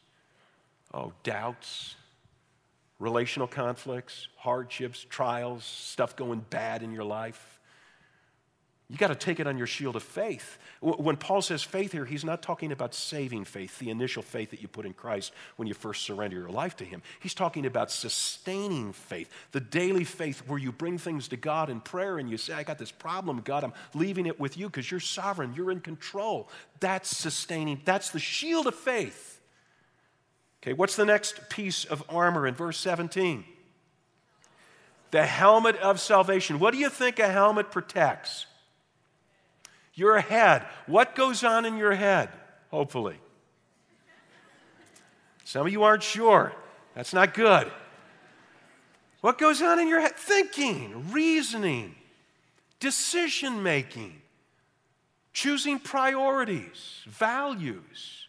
Oh, 0.92 1.12
doubts, 1.22 1.96
relational 2.98 3.48
conflicts, 3.48 4.28
hardships, 4.36 5.04
trials, 5.08 5.64
stuff 5.64 6.16
going 6.16 6.44
bad 6.50 6.82
in 6.82 6.92
your 6.92 7.04
life. 7.04 7.58
You 8.90 8.96
got 8.96 9.08
to 9.08 9.14
take 9.14 9.38
it 9.38 9.46
on 9.46 9.58
your 9.58 9.66
shield 9.66 9.96
of 9.96 10.02
faith. 10.02 10.58
When 10.80 11.18
Paul 11.18 11.42
says 11.42 11.62
faith 11.62 11.92
here, 11.92 12.06
he's 12.06 12.24
not 12.24 12.40
talking 12.40 12.72
about 12.72 12.94
saving 12.94 13.44
faith, 13.44 13.78
the 13.78 13.90
initial 13.90 14.22
faith 14.22 14.50
that 14.50 14.62
you 14.62 14.68
put 14.68 14.86
in 14.86 14.94
Christ 14.94 15.34
when 15.56 15.68
you 15.68 15.74
first 15.74 16.04
surrender 16.04 16.38
your 16.38 16.48
life 16.48 16.74
to 16.76 16.84
him. 16.86 17.02
He's 17.20 17.34
talking 17.34 17.66
about 17.66 17.90
sustaining 17.90 18.94
faith, 18.94 19.30
the 19.52 19.60
daily 19.60 20.04
faith 20.04 20.42
where 20.46 20.58
you 20.58 20.72
bring 20.72 20.96
things 20.96 21.28
to 21.28 21.36
God 21.36 21.68
in 21.68 21.82
prayer 21.82 22.16
and 22.16 22.30
you 22.30 22.38
say, 22.38 22.54
I 22.54 22.62
got 22.62 22.78
this 22.78 22.90
problem, 22.90 23.42
God, 23.42 23.62
I'm 23.62 23.74
leaving 23.92 24.24
it 24.24 24.40
with 24.40 24.56
you 24.56 24.68
because 24.68 24.90
you're 24.90 25.00
sovereign, 25.00 25.52
you're 25.54 25.70
in 25.70 25.80
control. 25.80 26.48
That's 26.80 27.14
sustaining, 27.14 27.82
that's 27.84 28.08
the 28.08 28.18
shield 28.18 28.66
of 28.66 28.74
faith. 28.74 29.27
Okay, 30.62 30.72
what's 30.72 30.96
the 30.96 31.04
next 31.04 31.48
piece 31.48 31.84
of 31.84 32.02
armor 32.08 32.46
in 32.46 32.54
verse 32.54 32.78
17? 32.78 33.44
The 35.10 35.24
helmet 35.24 35.76
of 35.76 36.00
salvation. 36.00 36.58
What 36.58 36.72
do 36.72 36.78
you 36.78 36.90
think 36.90 37.18
a 37.18 37.28
helmet 37.28 37.70
protects? 37.70 38.46
Your 39.94 40.20
head. 40.20 40.66
What 40.86 41.14
goes 41.14 41.42
on 41.44 41.64
in 41.64 41.76
your 41.76 41.94
head? 41.94 42.28
Hopefully. 42.70 43.16
Some 45.44 45.66
of 45.66 45.72
you 45.72 45.82
aren't 45.82 46.02
sure. 46.02 46.52
That's 46.94 47.14
not 47.14 47.32
good. 47.32 47.70
What 49.20 49.38
goes 49.38 49.62
on 49.62 49.80
in 49.80 49.88
your 49.88 50.00
head? 50.00 50.14
Thinking, 50.14 51.10
reasoning, 51.10 51.94
decision 52.78 53.62
making, 53.62 54.20
choosing 55.32 55.78
priorities, 55.78 57.02
values. 57.06 58.27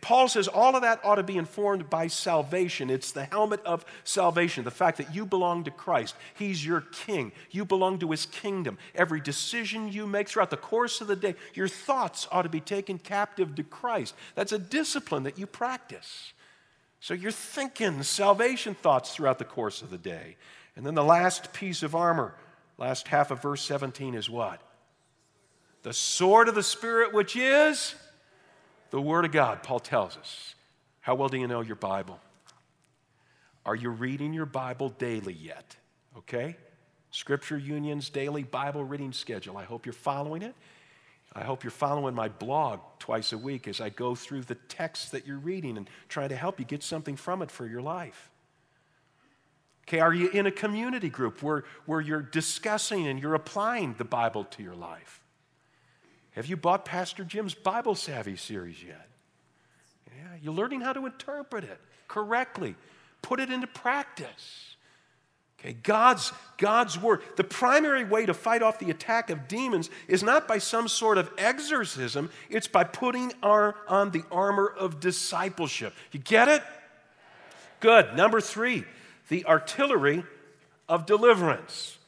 Paul 0.00 0.28
says 0.28 0.48
all 0.48 0.74
of 0.74 0.82
that 0.82 1.04
ought 1.04 1.16
to 1.16 1.22
be 1.22 1.36
informed 1.36 1.90
by 1.90 2.06
salvation. 2.06 2.88
It's 2.88 3.12
the 3.12 3.26
helmet 3.26 3.60
of 3.66 3.84
salvation, 4.02 4.64
the 4.64 4.70
fact 4.70 4.96
that 4.96 5.14
you 5.14 5.26
belong 5.26 5.64
to 5.64 5.70
Christ. 5.70 6.14
He's 6.34 6.64
your 6.64 6.80
king. 6.80 7.32
You 7.50 7.66
belong 7.66 7.98
to 7.98 8.10
his 8.10 8.24
kingdom. 8.24 8.78
Every 8.94 9.20
decision 9.20 9.92
you 9.92 10.06
make 10.06 10.28
throughout 10.28 10.48
the 10.48 10.56
course 10.56 11.02
of 11.02 11.06
the 11.06 11.16
day, 11.16 11.34
your 11.52 11.68
thoughts 11.68 12.26
ought 12.32 12.42
to 12.42 12.48
be 12.48 12.60
taken 12.60 12.98
captive 12.98 13.54
to 13.56 13.62
Christ. 13.62 14.14
That's 14.34 14.52
a 14.52 14.58
discipline 14.58 15.24
that 15.24 15.38
you 15.38 15.46
practice. 15.46 16.32
So 17.00 17.12
you're 17.12 17.30
thinking 17.30 18.02
salvation 18.04 18.74
thoughts 18.74 19.14
throughout 19.14 19.38
the 19.38 19.44
course 19.44 19.82
of 19.82 19.90
the 19.90 19.98
day. 19.98 20.36
And 20.76 20.86
then 20.86 20.94
the 20.94 21.04
last 21.04 21.52
piece 21.52 21.82
of 21.82 21.94
armor, 21.94 22.34
last 22.78 23.08
half 23.08 23.30
of 23.30 23.42
verse 23.42 23.60
17 23.62 24.14
is 24.14 24.30
what? 24.30 24.62
The 25.82 25.92
sword 25.92 26.48
of 26.48 26.54
the 26.54 26.62
Spirit, 26.62 27.12
which 27.12 27.36
is 27.36 27.94
the 28.92 29.00
Word 29.00 29.24
of 29.24 29.32
God, 29.32 29.64
Paul 29.64 29.80
tells 29.80 30.16
us. 30.16 30.54
How 31.00 31.16
well 31.16 31.28
do 31.28 31.38
you 31.38 31.48
know 31.48 31.62
your 31.62 31.76
Bible? 31.76 32.20
Are 33.66 33.74
you 33.74 33.90
reading 33.90 34.32
your 34.32 34.46
Bible 34.46 34.90
daily 34.90 35.32
yet? 35.32 35.74
Okay? 36.18 36.56
Scripture 37.10 37.58
Union's 37.58 38.10
daily 38.10 38.42
Bible 38.44 38.84
reading 38.84 39.12
schedule. 39.12 39.56
I 39.56 39.64
hope 39.64 39.86
you're 39.86 39.92
following 39.92 40.42
it. 40.42 40.54
I 41.32 41.42
hope 41.42 41.64
you're 41.64 41.70
following 41.70 42.14
my 42.14 42.28
blog 42.28 42.80
twice 42.98 43.32
a 43.32 43.38
week 43.38 43.66
as 43.66 43.80
I 43.80 43.88
go 43.88 44.14
through 44.14 44.42
the 44.42 44.54
texts 44.54 45.10
that 45.10 45.26
you're 45.26 45.38
reading 45.38 45.78
and 45.78 45.88
trying 46.08 46.28
to 46.28 46.36
help 46.36 46.58
you 46.58 46.66
get 46.66 46.82
something 46.82 47.16
from 47.16 47.40
it 47.40 47.50
for 47.50 47.66
your 47.66 47.80
life. 47.80 48.30
Okay, 49.88 50.00
are 50.00 50.12
you 50.12 50.28
in 50.28 50.46
a 50.46 50.50
community 50.50 51.08
group 51.08 51.42
where, 51.42 51.64
where 51.86 52.00
you're 52.00 52.22
discussing 52.22 53.06
and 53.06 53.18
you're 53.18 53.34
applying 53.34 53.94
the 53.94 54.04
Bible 54.04 54.44
to 54.44 54.62
your 54.62 54.74
life? 54.74 55.21
Have 56.32 56.46
you 56.46 56.56
bought 56.56 56.84
Pastor 56.84 57.24
Jim's 57.24 57.54
Bible 57.54 57.94
Savvy 57.94 58.36
series 58.36 58.82
yet? 58.82 59.08
Yeah, 60.08 60.36
you're 60.42 60.54
learning 60.54 60.80
how 60.80 60.92
to 60.92 61.06
interpret 61.06 61.64
it 61.64 61.78
correctly, 62.08 62.74
put 63.20 63.40
it 63.40 63.50
into 63.50 63.66
practice. 63.66 64.76
Okay, 65.58 65.74
God's, 65.74 66.32
God's 66.58 67.00
word. 67.00 67.20
The 67.36 67.44
primary 67.44 68.02
way 68.02 68.26
to 68.26 68.34
fight 68.34 68.62
off 68.62 68.80
the 68.80 68.90
attack 68.90 69.30
of 69.30 69.46
demons 69.46 69.90
is 70.08 70.22
not 70.22 70.48
by 70.48 70.58
some 70.58 70.88
sort 70.88 71.18
of 71.18 71.30
exorcism, 71.38 72.30
it's 72.50 72.66
by 72.66 72.82
putting 72.84 73.32
our, 73.42 73.76
on 73.86 74.10
the 74.10 74.24
armor 74.32 74.66
of 74.66 74.98
discipleship. 74.98 75.94
You 76.10 76.18
get 76.18 76.48
it? 76.48 76.62
Good. 77.78 78.16
Number 78.16 78.40
three, 78.40 78.84
the 79.28 79.46
artillery 79.46 80.24
of 80.88 81.06
deliverance. 81.06 81.98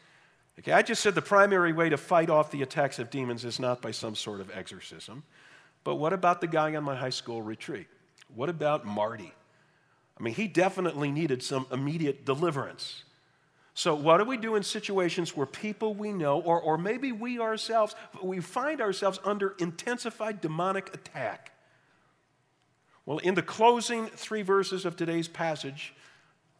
Okay, 0.58 0.72
I 0.72 0.82
just 0.82 1.02
said 1.02 1.14
the 1.14 1.22
primary 1.22 1.72
way 1.72 1.88
to 1.88 1.96
fight 1.96 2.30
off 2.30 2.50
the 2.50 2.62
attacks 2.62 2.98
of 2.98 3.10
demons 3.10 3.44
is 3.44 3.58
not 3.58 3.82
by 3.82 3.90
some 3.90 4.14
sort 4.14 4.40
of 4.40 4.50
exorcism. 4.54 5.24
But 5.82 5.96
what 5.96 6.12
about 6.12 6.40
the 6.40 6.46
guy 6.46 6.74
on 6.74 6.84
my 6.84 6.96
high 6.96 7.10
school 7.10 7.42
retreat? 7.42 7.86
What 8.34 8.48
about 8.48 8.86
Marty? 8.86 9.32
I 10.18 10.22
mean, 10.22 10.34
he 10.34 10.46
definitely 10.46 11.10
needed 11.10 11.42
some 11.42 11.66
immediate 11.72 12.24
deliverance. 12.24 13.02
So, 13.74 13.96
what 13.96 14.18
do 14.18 14.24
we 14.24 14.36
do 14.36 14.54
in 14.54 14.62
situations 14.62 15.36
where 15.36 15.46
people 15.46 15.94
we 15.94 16.12
know, 16.12 16.40
or, 16.40 16.60
or 16.60 16.78
maybe 16.78 17.10
we 17.10 17.40
ourselves, 17.40 17.96
we 18.22 18.38
find 18.38 18.80
ourselves 18.80 19.18
under 19.24 19.56
intensified 19.58 20.40
demonic 20.40 20.94
attack? 20.94 21.50
Well, 23.04 23.18
in 23.18 23.34
the 23.34 23.42
closing 23.42 24.06
three 24.06 24.42
verses 24.42 24.84
of 24.84 24.96
today's 24.96 25.26
passage, 25.26 25.92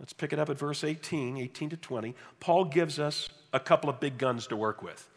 let's 0.01 0.13
pick 0.13 0.33
it 0.33 0.39
up 0.39 0.51
at 0.51 0.59
verse 0.59 0.85
18, 0.85 1.37
18 1.37 1.71
to 1.71 1.77
20. 1.77 2.15
Paul 2.41 2.65
gives 2.67 2.99
us 2.99 3.29
a 3.53 3.61
couple 3.61 3.89
of 3.89 4.01
big 4.01 4.19
guns 4.19 4.47
to 4.49 4.57
work 4.57 4.83
with. 4.83 5.09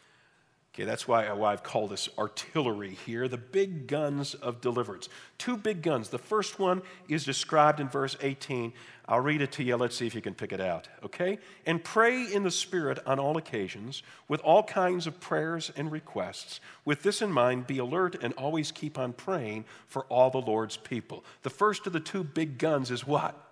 Okay, 0.78 0.84
that's 0.84 1.08
why, 1.08 1.32
why 1.32 1.52
I've 1.52 1.64
called 1.64 1.90
this 1.90 2.08
artillery 2.16 2.96
here, 3.04 3.26
the 3.26 3.36
big 3.36 3.88
guns 3.88 4.34
of 4.34 4.60
deliverance. 4.60 5.08
Two 5.36 5.56
big 5.56 5.82
guns. 5.82 6.08
The 6.08 6.18
first 6.18 6.60
one 6.60 6.82
is 7.08 7.24
described 7.24 7.80
in 7.80 7.88
verse 7.88 8.16
18. 8.20 8.72
I'll 9.08 9.18
read 9.18 9.42
it 9.42 9.50
to 9.52 9.64
you. 9.64 9.76
Let's 9.76 9.96
see 9.96 10.06
if 10.06 10.14
you 10.14 10.20
can 10.20 10.34
pick 10.34 10.52
it 10.52 10.60
out. 10.60 10.86
Okay? 11.02 11.40
And 11.66 11.82
pray 11.82 12.32
in 12.32 12.44
the 12.44 12.50
Spirit 12.52 13.00
on 13.06 13.18
all 13.18 13.36
occasions, 13.36 14.04
with 14.28 14.40
all 14.42 14.62
kinds 14.62 15.08
of 15.08 15.18
prayers 15.18 15.72
and 15.76 15.90
requests. 15.90 16.60
With 16.84 17.02
this 17.02 17.22
in 17.22 17.32
mind, 17.32 17.66
be 17.66 17.78
alert 17.78 18.14
and 18.22 18.32
always 18.34 18.70
keep 18.70 18.98
on 18.98 19.14
praying 19.14 19.64
for 19.88 20.04
all 20.04 20.30
the 20.30 20.38
Lord's 20.38 20.76
people. 20.76 21.24
The 21.42 21.50
first 21.50 21.88
of 21.88 21.92
the 21.92 21.98
two 21.98 22.22
big 22.22 22.56
guns 22.56 22.92
is 22.92 23.04
what? 23.04 23.47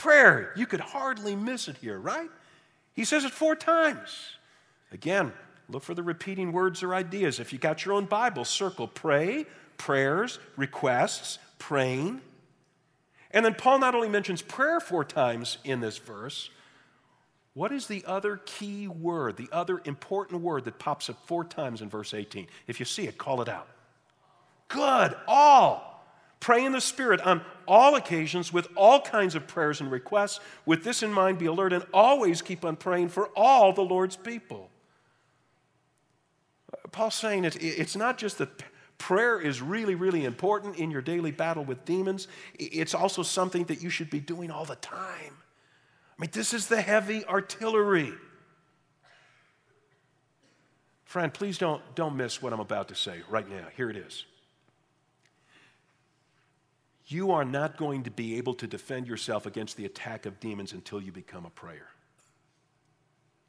Prayer. 0.00 0.50
You 0.56 0.64
could 0.64 0.80
hardly 0.80 1.36
miss 1.36 1.68
it 1.68 1.76
here, 1.76 1.98
right? 1.98 2.30
He 2.94 3.04
says 3.04 3.26
it 3.26 3.32
four 3.32 3.54
times. 3.54 4.30
Again, 4.92 5.34
look 5.68 5.82
for 5.82 5.92
the 5.92 6.02
repeating 6.02 6.52
words 6.52 6.82
or 6.82 6.94
ideas. 6.94 7.38
If 7.38 7.52
you 7.52 7.58
got 7.58 7.84
your 7.84 7.92
own 7.92 8.06
Bible, 8.06 8.46
circle 8.46 8.88
pray, 8.88 9.44
prayers, 9.76 10.38
requests, 10.56 11.38
praying. 11.58 12.22
And 13.30 13.44
then 13.44 13.52
Paul 13.52 13.78
not 13.78 13.94
only 13.94 14.08
mentions 14.08 14.40
prayer 14.40 14.80
four 14.80 15.04
times 15.04 15.58
in 15.64 15.80
this 15.80 15.98
verse, 15.98 16.48
what 17.52 17.70
is 17.70 17.86
the 17.86 18.02
other 18.06 18.38
key 18.46 18.88
word, 18.88 19.36
the 19.36 19.50
other 19.52 19.82
important 19.84 20.40
word 20.40 20.64
that 20.64 20.78
pops 20.78 21.10
up 21.10 21.26
four 21.26 21.44
times 21.44 21.82
in 21.82 21.90
verse 21.90 22.14
18? 22.14 22.46
If 22.66 22.80
you 22.80 22.86
see 22.86 23.06
it, 23.06 23.18
call 23.18 23.42
it 23.42 23.50
out. 23.50 23.68
Good, 24.68 25.14
all. 25.28 25.89
Pray 26.40 26.64
in 26.64 26.72
the 26.72 26.80
Spirit 26.80 27.20
on 27.20 27.42
all 27.68 27.94
occasions 27.94 28.52
with 28.52 28.66
all 28.74 29.00
kinds 29.00 29.34
of 29.34 29.46
prayers 29.46 29.80
and 29.80 29.90
requests. 29.90 30.40
With 30.64 30.82
this 30.82 31.02
in 31.02 31.12
mind, 31.12 31.38
be 31.38 31.46
alert 31.46 31.74
and 31.74 31.84
always 31.92 32.40
keep 32.40 32.64
on 32.64 32.76
praying 32.76 33.10
for 33.10 33.28
all 33.36 33.74
the 33.74 33.82
Lord's 33.82 34.16
people. 34.16 34.70
Paul's 36.92 37.14
saying 37.14 37.44
it, 37.44 37.56
it's 37.62 37.94
not 37.94 38.16
just 38.18 38.38
that 38.38 38.48
prayer 38.96 39.38
is 39.38 39.60
really, 39.60 39.94
really 39.94 40.24
important 40.24 40.76
in 40.76 40.90
your 40.90 41.02
daily 41.02 41.30
battle 41.30 41.64
with 41.64 41.84
demons, 41.84 42.26
it's 42.58 42.94
also 42.94 43.22
something 43.22 43.64
that 43.64 43.82
you 43.82 43.90
should 43.90 44.10
be 44.10 44.20
doing 44.20 44.50
all 44.50 44.64
the 44.64 44.76
time. 44.76 45.34
I 46.18 46.20
mean, 46.20 46.30
this 46.32 46.52
is 46.52 46.68
the 46.68 46.80
heavy 46.80 47.24
artillery. 47.24 48.12
Friend, 51.04 51.32
please 51.32 51.58
don't, 51.58 51.82
don't 51.94 52.16
miss 52.16 52.40
what 52.40 52.52
I'm 52.52 52.60
about 52.60 52.88
to 52.88 52.94
say 52.94 53.22
right 53.28 53.48
now. 53.48 53.66
Here 53.76 53.90
it 53.90 53.96
is 53.96 54.24
you 57.10 57.32
are 57.32 57.44
not 57.44 57.76
going 57.76 58.04
to 58.04 58.10
be 58.10 58.36
able 58.36 58.54
to 58.54 58.66
defend 58.66 59.06
yourself 59.06 59.46
against 59.46 59.76
the 59.76 59.84
attack 59.84 60.26
of 60.26 60.38
demons 60.40 60.72
until 60.72 61.00
you 61.00 61.12
become 61.12 61.44
a 61.44 61.50
prayer. 61.50 61.88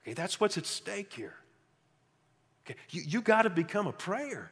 Okay, 0.03 0.14
that's 0.14 0.39
what's 0.39 0.57
at 0.57 0.66
stake 0.66 1.14
here. 1.14 1.36
Okay, 2.66 2.78
you, 2.89 3.03
you 3.05 3.22
got 3.22 3.43
to 3.43 3.49
become 3.49 3.88
a 3.88 3.93
prayer. 3.93 4.51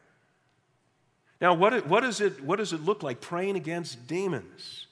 Now, 1.41 1.53
what, 1.53 1.87
what, 1.87 2.03
is 2.03 2.21
it, 2.21 2.43
what 2.43 2.57
does 2.57 2.73
it 2.73 2.83
look 2.83 3.01
like 3.01 3.21
praying 3.21 3.55
against 3.55 4.07
demons? 4.07 4.87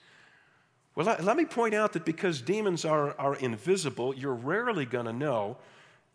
Well, 0.96 1.06
let, 1.06 1.24
let 1.24 1.38
me 1.38 1.46
point 1.46 1.74
out 1.74 1.94
that 1.94 2.06
because 2.06 2.42
demons 2.42 2.86
are, 2.86 3.16
are 3.20 3.36
invisible, 3.36 4.16
you're 4.16 4.34
rarely 4.34 4.86
going 4.86 5.06
to 5.06 5.14
know, 5.14 5.58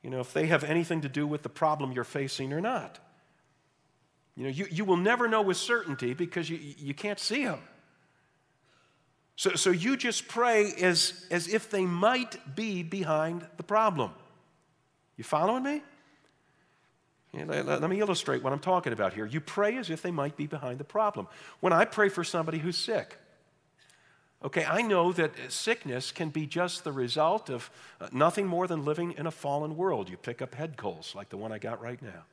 you 0.03 0.11
know 0.11 0.21
if 0.21 0.33
they 0.33 0.47
have 0.47 0.65
anything 0.65 1.03
to 1.03 1.09
do 1.09 1.27
with 1.27 1.43
the 1.43 1.49
problem 1.49 1.93
you're 1.93 2.03
facing 2.03 2.53
or 2.53 2.61
not. 2.61 2.99
You 4.35 4.45
know, 4.45 4.51
you, 4.51 4.67
you 4.71 4.85
will 4.85 4.97
never 4.97 5.29
know 5.29 5.43
with 5.43 5.59
certainty 5.59 6.15
because 6.15 6.49
you, 6.49 6.59
you 6.59 6.95
can't 6.95 7.21
see 7.21 7.45
them. 7.45 7.61
So, 9.37 9.55
so 9.55 9.71
you 9.71 9.97
just 9.97 10.29
pray 10.29 10.73
as, 10.81 11.27
as 11.31 11.49
if 11.49 11.71
they 11.71 11.85
might 11.85 12.55
be 12.55 12.83
behind 12.83 13.47
the 13.57 13.63
problem. 13.63 14.11
You 15.17 15.25
following 15.25 15.63
me? 15.63 15.83
let, 17.35 17.67
let 17.67 17.89
me 17.89 18.01
illustrate 18.01 18.43
what 18.43 18.53
I'm 18.53 18.59
talking 18.59 18.93
about 18.93 19.15
here. 19.15 19.25
You 19.27 19.41
pray 19.41 19.77
as 19.79 19.89
if 19.91 20.03
they 20.03 20.11
might 20.11 20.37
be 20.37 20.47
behind 20.47 20.79
the 20.79 20.85
problem. 20.85 21.29
When 21.61 21.73
I 21.73 21.85
pray 21.85 22.09
for 22.09 22.25
somebody 22.25 22.59
who's 22.59 22.77
sick, 22.77 23.17
okay, 24.45 24.65
I 24.65 24.83
know 24.83 25.13
that 25.13 25.33
sickness 25.49 26.13
can 26.13 26.29
be 26.29 26.47
just 26.47 26.85
the 26.85 26.93
result 26.93 27.49
of 27.49 27.71
uh, 28.01 28.09
nothing 28.13 28.47
more 28.47 28.67
than 28.67 28.85
living 28.85 29.13
in 29.13 29.27
a 29.27 29.31
fallen 29.31 29.77
world. 29.77 30.11
You 30.11 30.17
pick 30.19 30.43
up 30.43 30.55
head 30.55 30.77
colds 30.77 31.15
like 31.15 31.31
the 31.31 31.39
one 31.39 31.53
I 31.53 31.59
got 31.59 31.81
right 31.81 32.01
now. 32.03 32.25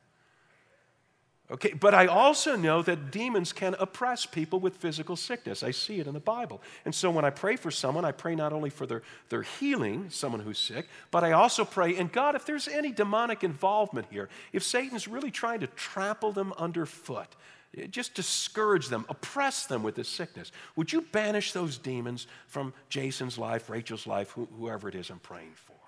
Okay, 1.50 1.72
but 1.72 1.94
I 1.94 2.06
also 2.06 2.54
know 2.54 2.80
that 2.82 3.10
demons 3.10 3.52
can 3.52 3.74
oppress 3.80 4.24
people 4.24 4.60
with 4.60 4.76
physical 4.76 5.16
sickness. 5.16 5.64
I 5.64 5.72
see 5.72 5.98
it 5.98 6.06
in 6.06 6.14
the 6.14 6.20
Bible. 6.20 6.62
And 6.84 6.94
so 6.94 7.10
when 7.10 7.24
I 7.24 7.30
pray 7.30 7.56
for 7.56 7.72
someone, 7.72 8.04
I 8.04 8.12
pray 8.12 8.36
not 8.36 8.52
only 8.52 8.70
for 8.70 8.86
their, 8.86 9.02
their 9.30 9.42
healing, 9.42 10.10
someone 10.10 10.40
who's 10.40 10.60
sick, 10.60 10.86
but 11.10 11.24
I 11.24 11.32
also 11.32 11.64
pray, 11.64 11.96
and 11.96 12.12
God, 12.12 12.36
if 12.36 12.46
there's 12.46 12.68
any 12.68 12.92
demonic 12.92 13.42
involvement 13.42 14.06
here, 14.10 14.28
if 14.52 14.62
Satan's 14.62 15.08
really 15.08 15.32
trying 15.32 15.58
to 15.60 15.66
trample 15.66 16.30
them 16.30 16.52
underfoot, 16.56 17.34
eh, 17.76 17.88
just 17.88 18.14
discourage 18.14 18.86
them, 18.86 19.04
oppress 19.08 19.66
them 19.66 19.82
with 19.82 19.96
this 19.96 20.08
sickness, 20.08 20.52
would 20.76 20.92
you 20.92 21.00
banish 21.00 21.50
those 21.52 21.78
demons 21.78 22.28
from 22.46 22.72
Jason's 22.90 23.38
life, 23.38 23.68
Rachel's 23.68 24.06
life, 24.06 24.36
whoever 24.56 24.88
it 24.88 24.94
is 24.94 25.10
I'm 25.10 25.18
praying 25.18 25.54
for? 25.56 25.79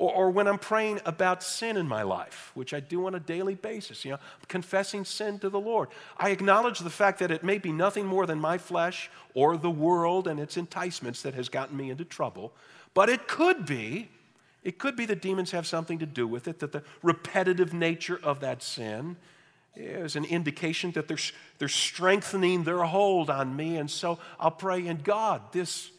Or, 0.00 0.12
or 0.14 0.30
when 0.30 0.48
I'm 0.48 0.58
praying 0.58 1.00
about 1.04 1.42
sin 1.42 1.76
in 1.76 1.86
my 1.86 2.02
life, 2.02 2.50
which 2.54 2.72
I 2.72 2.80
do 2.80 3.06
on 3.06 3.14
a 3.14 3.20
daily 3.20 3.54
basis, 3.54 4.02
you 4.02 4.12
know, 4.12 4.18
confessing 4.48 5.04
sin 5.04 5.38
to 5.40 5.50
the 5.50 5.60
Lord. 5.60 5.88
I 6.16 6.30
acknowledge 6.30 6.78
the 6.78 6.88
fact 6.88 7.18
that 7.18 7.30
it 7.30 7.44
may 7.44 7.58
be 7.58 7.70
nothing 7.70 8.06
more 8.06 8.24
than 8.24 8.40
my 8.40 8.56
flesh 8.56 9.10
or 9.34 9.58
the 9.58 9.70
world 9.70 10.26
and 10.26 10.40
its 10.40 10.56
enticements 10.56 11.20
that 11.20 11.34
has 11.34 11.50
gotten 11.50 11.76
me 11.76 11.90
into 11.90 12.06
trouble, 12.06 12.52
but 12.94 13.10
it 13.10 13.28
could 13.28 13.66
be 13.66 14.08
it 14.62 14.78
could 14.78 14.94
be 14.94 15.06
that 15.06 15.22
demons 15.22 15.52
have 15.52 15.66
something 15.66 15.98
to 16.00 16.06
do 16.06 16.26
with 16.26 16.46
it, 16.46 16.58
that 16.58 16.72
the 16.72 16.82
repetitive 17.02 17.72
nature 17.72 18.20
of 18.22 18.40
that 18.40 18.62
sin 18.62 19.16
is 19.74 20.16
an 20.16 20.26
indication 20.26 20.90
that 20.92 21.08
they're, 21.08 21.16
they're 21.58 21.68
strengthening 21.68 22.64
their 22.64 22.82
hold 22.82 23.30
on 23.30 23.56
me. 23.56 23.78
And 23.78 23.90
so 23.90 24.18
I'll 24.38 24.50
pray, 24.50 24.86
in 24.86 24.98
God, 24.98 25.40
this, 25.52 25.90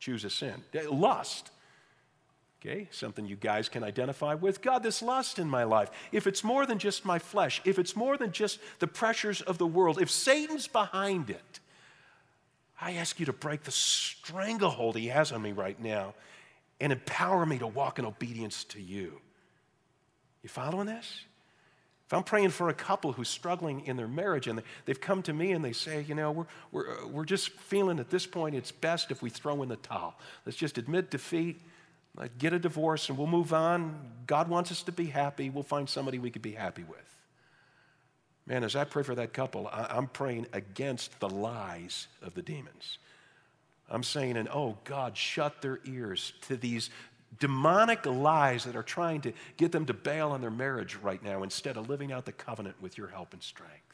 choose 0.00 0.24
a 0.24 0.30
sin, 0.30 0.64
lust. 0.90 1.52
Okay, 2.66 2.88
something 2.90 3.26
you 3.26 3.36
guys 3.36 3.68
can 3.68 3.84
identify 3.84 4.34
with. 4.34 4.60
God, 4.60 4.82
this 4.82 5.00
lust 5.00 5.38
in 5.38 5.48
my 5.48 5.62
life, 5.62 5.88
if 6.10 6.26
it's 6.26 6.42
more 6.42 6.66
than 6.66 6.80
just 6.80 7.04
my 7.04 7.20
flesh, 7.20 7.60
if 7.64 7.78
it's 7.78 7.94
more 7.94 8.16
than 8.16 8.32
just 8.32 8.58
the 8.80 8.88
pressures 8.88 9.40
of 9.40 9.56
the 9.58 9.66
world, 9.66 10.00
if 10.00 10.10
Satan's 10.10 10.66
behind 10.66 11.30
it, 11.30 11.60
I 12.80 12.94
ask 12.94 13.20
you 13.20 13.26
to 13.26 13.32
break 13.32 13.62
the 13.62 13.70
stranglehold 13.70 14.96
he 14.96 15.06
has 15.08 15.30
on 15.30 15.42
me 15.42 15.52
right 15.52 15.80
now 15.80 16.14
and 16.80 16.92
empower 16.92 17.46
me 17.46 17.58
to 17.58 17.68
walk 17.68 18.00
in 18.00 18.04
obedience 18.04 18.64
to 18.64 18.82
you. 18.82 19.20
You 20.42 20.48
following 20.48 20.86
this? 20.86 21.20
If 22.06 22.14
I'm 22.14 22.24
praying 22.24 22.50
for 22.50 22.68
a 22.68 22.74
couple 22.74 23.12
who's 23.12 23.28
struggling 23.28 23.86
in 23.86 23.96
their 23.96 24.08
marriage 24.08 24.48
and 24.48 24.60
they've 24.86 25.00
come 25.00 25.22
to 25.22 25.32
me 25.32 25.52
and 25.52 25.64
they 25.64 25.72
say, 25.72 26.04
you 26.08 26.16
know, 26.16 26.32
we're, 26.32 26.46
we're, 26.72 26.90
uh, 26.90 27.06
we're 27.06 27.24
just 27.24 27.50
feeling 27.50 28.00
at 28.00 28.10
this 28.10 28.26
point 28.26 28.56
it's 28.56 28.72
best 28.72 29.12
if 29.12 29.22
we 29.22 29.30
throw 29.30 29.62
in 29.62 29.68
the 29.68 29.76
towel. 29.76 30.16
Let's 30.44 30.58
just 30.58 30.78
admit 30.78 31.12
defeat 31.12 31.60
get 32.38 32.52
a 32.52 32.58
divorce 32.58 33.08
and 33.08 33.18
we'll 33.18 33.26
move 33.26 33.52
on. 33.52 34.10
God 34.26 34.48
wants 34.48 34.72
us 34.72 34.82
to 34.84 34.92
be 34.92 35.06
happy. 35.06 35.50
We'll 35.50 35.62
find 35.62 35.88
somebody 35.88 36.18
we 36.18 36.30
could 36.30 36.42
be 36.42 36.52
happy 36.52 36.84
with. 36.84 36.98
Man, 38.46 38.62
as 38.62 38.76
I 38.76 38.84
pray 38.84 39.02
for 39.02 39.14
that 39.16 39.32
couple, 39.32 39.68
I'm 39.72 40.06
praying 40.06 40.46
against 40.52 41.18
the 41.18 41.28
lies 41.28 42.06
of 42.22 42.34
the 42.34 42.42
demons. 42.42 42.98
I'm 43.90 44.02
saying, 44.02 44.36
and 44.36 44.48
oh, 44.48 44.78
God, 44.84 45.16
shut 45.16 45.62
their 45.62 45.80
ears 45.84 46.32
to 46.42 46.56
these 46.56 46.90
demonic 47.38 48.06
lies 48.06 48.64
that 48.64 48.76
are 48.76 48.82
trying 48.82 49.20
to 49.22 49.32
get 49.56 49.72
them 49.72 49.86
to 49.86 49.94
bail 49.94 50.30
on 50.30 50.40
their 50.40 50.50
marriage 50.50 50.96
right 50.96 51.22
now 51.22 51.42
instead 51.42 51.76
of 51.76 51.88
living 51.88 52.12
out 52.12 52.24
the 52.24 52.32
covenant 52.32 52.80
with 52.80 52.96
your 52.96 53.08
help 53.08 53.32
and 53.32 53.42
strength. 53.42 53.85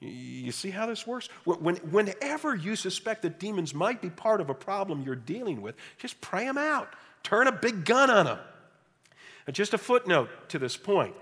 You 0.00 0.52
see 0.52 0.70
how 0.70 0.86
this 0.86 1.06
works? 1.06 1.28
When, 1.44 1.76
whenever 1.76 2.54
you 2.54 2.76
suspect 2.76 3.22
that 3.22 3.40
demons 3.40 3.74
might 3.74 4.02
be 4.02 4.10
part 4.10 4.40
of 4.40 4.50
a 4.50 4.54
problem 4.54 5.02
you're 5.02 5.16
dealing 5.16 5.62
with, 5.62 5.74
just 5.96 6.20
pray 6.20 6.44
them 6.44 6.58
out. 6.58 6.94
Turn 7.22 7.46
a 7.46 7.52
big 7.52 7.84
gun 7.84 8.10
on 8.10 8.26
them. 8.26 8.38
And 9.46 9.56
just 9.56 9.72
a 9.74 9.78
footnote 9.78 10.28
to 10.50 10.58
this 10.58 10.76
point. 10.76 11.14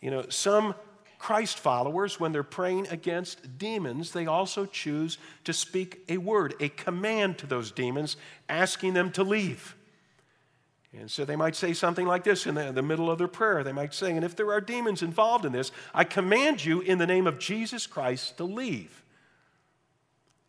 You 0.00 0.10
know, 0.10 0.24
some 0.28 0.74
Christ 1.18 1.58
followers, 1.58 2.18
when 2.18 2.32
they're 2.32 2.42
praying 2.42 2.88
against 2.88 3.58
demons, 3.58 4.12
they 4.12 4.26
also 4.26 4.66
choose 4.66 5.18
to 5.44 5.52
speak 5.52 6.02
a 6.08 6.16
word, 6.16 6.54
a 6.58 6.68
command 6.68 7.38
to 7.38 7.46
those 7.46 7.70
demons, 7.70 8.16
asking 8.48 8.94
them 8.94 9.12
to 9.12 9.22
leave. 9.22 9.76
And 10.98 11.10
so 11.10 11.24
they 11.24 11.36
might 11.36 11.56
say 11.56 11.72
something 11.72 12.06
like 12.06 12.22
this 12.22 12.46
in 12.46 12.54
the, 12.54 12.70
the, 12.70 12.82
middle 12.82 13.10
of 13.10 13.16
their 13.16 13.28
prayer. 13.28 13.64
They 13.64 13.72
might 13.72 13.94
say, 13.94 14.14
And 14.14 14.24
if 14.24 14.36
there 14.36 14.52
are 14.52 14.60
demons 14.60 15.02
involved 15.02 15.46
in 15.46 15.52
this, 15.52 15.72
I 15.94 16.04
command 16.04 16.64
you 16.64 16.80
in 16.80 16.98
the 16.98 17.06
name 17.06 17.26
of 17.26 17.38
Jesus 17.38 17.86
Christ 17.86 18.36
to 18.36 18.44
leave. 18.44 19.02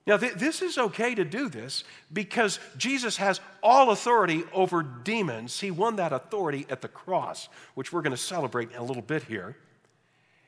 Now, 0.06 0.18
th- 0.18 0.34
this 0.34 0.62
is 0.62 0.78
okay 0.78 1.16
to 1.16 1.24
do 1.24 1.48
this 1.48 1.86
because 2.12 2.60
Jesus 2.76 3.16
has 3.18 3.40
all 3.62 3.92
authority 3.92 4.44
over 4.52 4.84
demons. 4.84 5.62
He 5.62 5.72
won 5.72 5.96
that 5.96 6.12
authority 6.12 6.66
at 6.70 6.82
the 6.82 6.90
cross, 6.90 7.48
which 7.76 7.94
we're 7.94 8.02
going 8.02 8.12
to 8.12 8.18
celebrate 8.18 8.72
in 8.72 8.78
a 8.78 8.84
little 8.84 9.02
bit 9.02 9.24
here. 9.24 9.56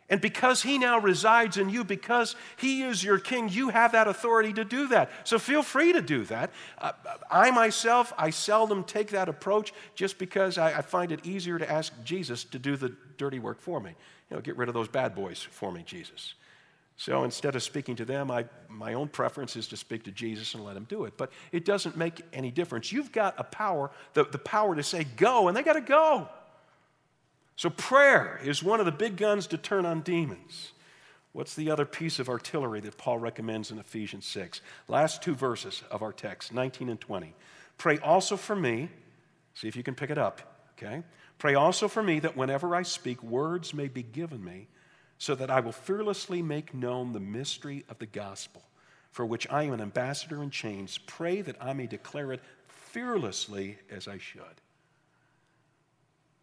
And 0.07 0.21
because 0.21 0.61
he 0.61 0.77
now 0.77 0.99
resides 0.99 1.57
in 1.57 1.69
you, 1.69 1.83
because 1.83 2.35
he 2.57 2.83
is 2.83 3.03
your 3.03 3.17
king, 3.17 3.49
you 3.49 3.69
have 3.69 3.93
that 3.93 4.07
authority 4.07 4.53
to 4.53 4.63
do 4.63 4.87
that. 4.89 5.09
So 5.23 5.39
feel 5.39 5.63
free 5.63 5.93
to 5.93 6.01
do 6.01 6.25
that. 6.25 6.51
Uh, 6.77 6.91
I 7.31 7.49
myself, 7.49 8.13
I 8.15 8.29
seldom 8.29 8.83
take 8.83 9.09
that 9.09 9.29
approach 9.29 9.73
just 9.95 10.19
because 10.19 10.59
I, 10.59 10.77
I, 10.77 10.81
find 10.81 11.11
it 11.11 11.25
easier 11.25 11.57
to 11.57 11.69
ask 11.69 11.91
Jesus 12.03 12.43
to 12.45 12.59
do 12.59 12.75
the 12.75 12.95
dirty 13.17 13.39
work 13.39 13.59
for 13.59 13.79
me. 13.79 13.95
You 14.29 14.37
know, 14.37 14.41
get 14.41 14.57
rid 14.57 14.69
of 14.69 14.75
those 14.75 14.87
bad 14.87 15.15
boys 15.15 15.41
for 15.41 15.71
me, 15.71 15.81
Jesus. 15.83 16.35
So 16.97 17.23
instead 17.23 17.55
of 17.55 17.63
speaking 17.63 17.95
to 17.95 18.05
them, 18.05 18.29
I, 18.29 18.45
my 18.69 18.93
own 18.93 19.07
preference 19.07 19.55
is 19.55 19.67
to 19.69 19.77
speak 19.77 20.03
to 20.03 20.11
Jesus 20.11 20.53
and 20.53 20.63
let 20.63 20.77
him 20.77 20.85
do 20.87 21.05
it. 21.05 21.17
But 21.17 21.31
it 21.51 21.65
doesn't 21.65 21.97
make 21.97 22.21
any 22.31 22.51
difference. 22.51 22.91
You've 22.91 23.11
got 23.11 23.35
a 23.39 23.43
power, 23.43 23.89
the, 24.13 24.23
the 24.23 24.37
power 24.37 24.75
to 24.75 24.83
say 24.83 25.03
go, 25.03 25.47
and 25.47 25.57
they 25.57 25.63
got 25.63 25.73
to 25.73 25.81
go. 25.81 26.29
So, 27.57 27.69
prayer 27.69 28.39
is 28.43 28.61
one 28.61 28.79
of 28.79 28.85
the 28.85 28.91
big 28.91 29.15
guns 29.15 29.47
to 29.47 29.57
turn 29.57 29.85
on 29.85 30.01
demons. 30.01 30.73
What's 31.31 31.55
the 31.55 31.69
other 31.69 31.85
piece 31.85 32.19
of 32.19 32.29
artillery 32.29 32.79
that 32.81 32.97
Paul 32.97 33.17
recommends 33.19 33.71
in 33.71 33.79
Ephesians 33.79 34.25
6? 34.25 34.61
Last 34.87 35.21
two 35.21 35.35
verses 35.35 35.83
of 35.91 36.01
our 36.01 36.13
text, 36.13 36.53
19 36.53 36.89
and 36.89 36.99
20. 36.99 37.33
Pray 37.77 37.99
also 37.99 38.37
for 38.37 38.55
me, 38.55 38.89
see 39.53 39.67
if 39.67 39.75
you 39.75 39.83
can 39.83 39.95
pick 39.95 40.09
it 40.09 40.17
up, 40.17 40.69
okay? 40.77 41.03
Pray 41.37 41.55
also 41.55 41.87
for 41.87 42.01
me 42.01 42.19
that 42.19 42.37
whenever 42.37 42.73
I 42.73 42.83
speak, 42.83 43.21
words 43.21 43.73
may 43.73 43.89
be 43.89 44.03
given 44.03 44.43
me, 44.43 44.67
so 45.17 45.35
that 45.35 45.49
I 45.49 45.59
will 45.59 45.73
fearlessly 45.73 46.41
make 46.41 46.73
known 46.73 47.11
the 47.11 47.19
mystery 47.19 47.83
of 47.89 47.99
the 47.99 48.05
gospel, 48.05 48.63
for 49.11 49.25
which 49.25 49.49
I 49.49 49.63
am 49.63 49.73
an 49.73 49.81
ambassador 49.81 50.41
in 50.41 50.51
chains. 50.51 50.97
Pray 50.97 51.41
that 51.41 51.57
I 51.61 51.73
may 51.73 51.87
declare 51.87 52.31
it 52.31 52.41
fearlessly 52.67 53.77
as 53.89 54.07
I 54.07 54.17
should. 54.17 54.61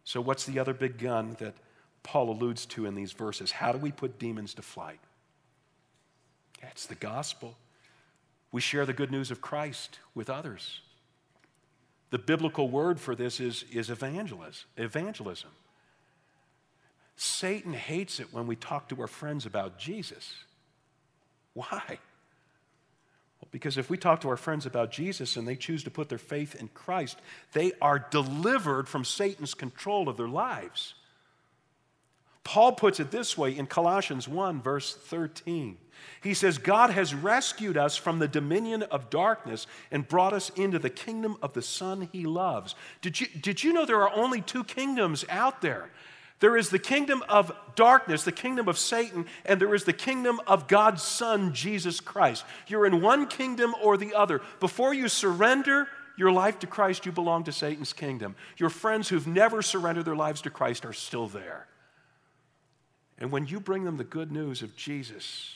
So, 0.03 0.21
what's 0.21 0.45
the 0.45 0.59
other 0.59 0.73
big 0.73 0.97
gun 0.97 1.35
that 1.39 1.55
Paul 2.03 2.29
alludes 2.29 2.65
to 2.67 2.85
in 2.85 2.95
these 2.95 3.13
verses? 3.13 3.51
How 3.51 3.71
do 3.71 3.77
we 3.77 3.91
put 3.91 4.19
demons 4.19 4.53
to 4.55 4.61
flight? 4.61 4.99
It's 6.61 6.85
the 6.85 6.95
gospel. 6.95 7.55
We 8.51 8.61
share 8.61 8.85
the 8.85 8.93
good 8.93 9.11
news 9.11 9.31
of 9.31 9.41
Christ 9.41 9.99
with 10.13 10.29
others. 10.29 10.81
The 12.11 12.19
biblical 12.19 12.69
word 12.69 12.99
for 12.99 13.15
this 13.15 13.39
is, 13.39 13.65
is 13.71 13.89
evangelism. 13.89 14.65
evangelism. 14.77 15.49
Satan 17.15 17.73
hates 17.73 18.19
it 18.19 18.27
when 18.31 18.47
we 18.47 18.55
talk 18.55 18.89
to 18.89 19.01
our 19.01 19.07
friends 19.07 19.45
about 19.45 19.77
Jesus. 19.77 20.33
Why? 21.53 21.99
Because 23.53 23.77
if 23.77 23.87
we 23.87 23.99
talk 23.99 24.19
to 24.21 24.29
our 24.29 24.35
friends 24.35 24.65
about 24.65 24.91
Jesus 24.91 25.37
and 25.37 25.47
they 25.47 25.55
choose 25.55 25.83
to 25.83 25.91
put 25.91 26.09
their 26.09 26.17
faith 26.17 26.55
in 26.55 26.69
Christ, 26.69 27.19
they 27.51 27.71
are 27.79 28.05
delivered 28.09 28.87
from 28.87 29.05
Satan's 29.05 29.53
control 29.53 30.09
of 30.09 30.17
their 30.17 30.27
lives. 30.27 30.95
Paul 32.43 32.71
puts 32.71 32.99
it 32.99 33.11
this 33.11 33.37
way 33.37 33.55
in 33.55 33.67
Colossians 33.67 34.27
1, 34.27 34.59
verse 34.59 34.95
13. 34.95 35.77
He 36.23 36.33
says, 36.33 36.57
God 36.57 36.89
has 36.89 37.13
rescued 37.13 37.77
us 37.77 37.95
from 37.95 38.17
the 38.17 38.27
dominion 38.27 38.81
of 38.81 39.11
darkness 39.11 39.67
and 39.91 40.07
brought 40.07 40.33
us 40.33 40.49
into 40.55 40.79
the 40.79 40.89
kingdom 40.89 41.37
of 41.43 41.53
the 41.53 41.61
Son 41.61 42.09
he 42.11 42.25
loves. 42.25 42.73
Did 43.01 43.21
you, 43.21 43.27
did 43.39 43.63
you 43.63 43.71
know 43.71 43.85
there 43.85 44.01
are 44.01 44.15
only 44.15 44.41
two 44.41 44.63
kingdoms 44.63 45.25
out 45.29 45.61
there? 45.61 45.91
There 46.39 46.57
is 46.57 46.69
the 46.69 46.79
kingdom 46.79 47.23
of 47.29 47.51
darkness, 47.75 48.23
the 48.23 48.31
kingdom 48.31 48.67
of 48.67 48.77
Satan, 48.77 49.25
and 49.45 49.61
there 49.61 49.73
is 49.73 49.85
the 49.85 49.93
kingdom 49.93 50.41
of 50.45 50.67
God's 50.67 51.01
Son, 51.01 51.53
Jesus 51.53 51.99
Christ. 51.99 52.45
You're 52.67 52.85
in 52.85 53.01
one 53.01 53.27
kingdom 53.27 53.73
or 53.81 53.97
the 53.97 54.13
other. 54.13 54.41
Before 54.59 54.93
you 54.93 55.07
surrender 55.07 55.87
your 56.17 56.31
life 56.31 56.59
to 56.59 56.67
Christ, 56.67 57.05
you 57.05 57.11
belong 57.11 57.45
to 57.45 57.51
Satan's 57.51 57.93
kingdom. 57.93 58.35
Your 58.57 58.69
friends 58.69 59.09
who've 59.09 59.27
never 59.27 59.61
surrendered 59.61 60.05
their 60.05 60.15
lives 60.15 60.41
to 60.41 60.49
Christ 60.49 60.85
are 60.85 60.93
still 60.93 61.27
there. 61.27 61.67
And 63.17 63.31
when 63.31 63.47
you 63.47 63.59
bring 63.59 63.83
them 63.85 63.97
the 63.97 64.03
good 64.03 64.31
news 64.31 64.61
of 64.61 64.75
Jesus, 64.75 65.55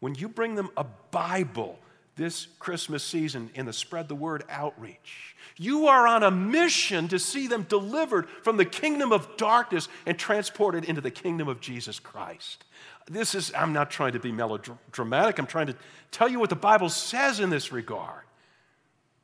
when 0.00 0.14
you 0.14 0.28
bring 0.28 0.56
them 0.56 0.70
a 0.76 0.84
Bible 0.84 1.78
this 2.16 2.46
Christmas 2.58 3.02
season 3.02 3.50
in 3.54 3.66
the 3.66 3.72
Spread 3.72 4.08
the 4.08 4.14
Word 4.14 4.44
outreach, 4.50 5.34
you 5.56 5.86
are 5.86 6.06
on 6.06 6.22
a 6.22 6.30
mission 6.30 7.08
to 7.08 7.18
see 7.18 7.46
them 7.46 7.64
delivered 7.68 8.28
from 8.28 8.56
the 8.56 8.64
kingdom 8.64 9.12
of 9.12 9.36
darkness 9.36 9.88
and 10.06 10.18
transported 10.18 10.84
into 10.84 11.00
the 11.00 11.10
kingdom 11.10 11.48
of 11.48 11.60
Jesus 11.60 11.98
Christ. 11.98 12.64
This 13.06 13.34
is, 13.34 13.52
I'm 13.56 13.72
not 13.72 13.90
trying 13.90 14.12
to 14.12 14.20
be 14.20 14.32
melodramatic, 14.32 15.38
I'm 15.38 15.46
trying 15.46 15.68
to 15.68 15.76
tell 16.10 16.28
you 16.28 16.38
what 16.38 16.50
the 16.50 16.56
Bible 16.56 16.88
says 16.88 17.40
in 17.40 17.50
this 17.50 17.72
regard. 17.72 18.22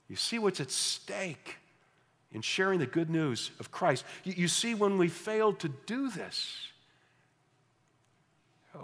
You 0.09 0.17
see 0.17 0.39
what's 0.39 0.61
at 0.61 0.71
stake 0.71 1.57
in 2.33 2.43
sharing 2.43 2.79
the 2.79 2.87
good 2.87 3.11
news 3.11 3.51
of 3.61 3.71
Christ. 3.71 4.05
You, 4.25 4.35
you 4.37 4.49
see, 4.49 4.75
when 4.75 4.99
we 4.99 5.09
fail 5.09 5.53
to 5.55 5.69
do 5.69 6.11
this, 6.11 6.69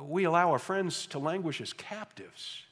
we 0.02 0.24
allow 0.24 0.50
our 0.50 0.58
friends 0.58 1.06
to 1.08 1.18
languish 1.18 1.60
as 1.60 1.72
captives. 1.72 2.62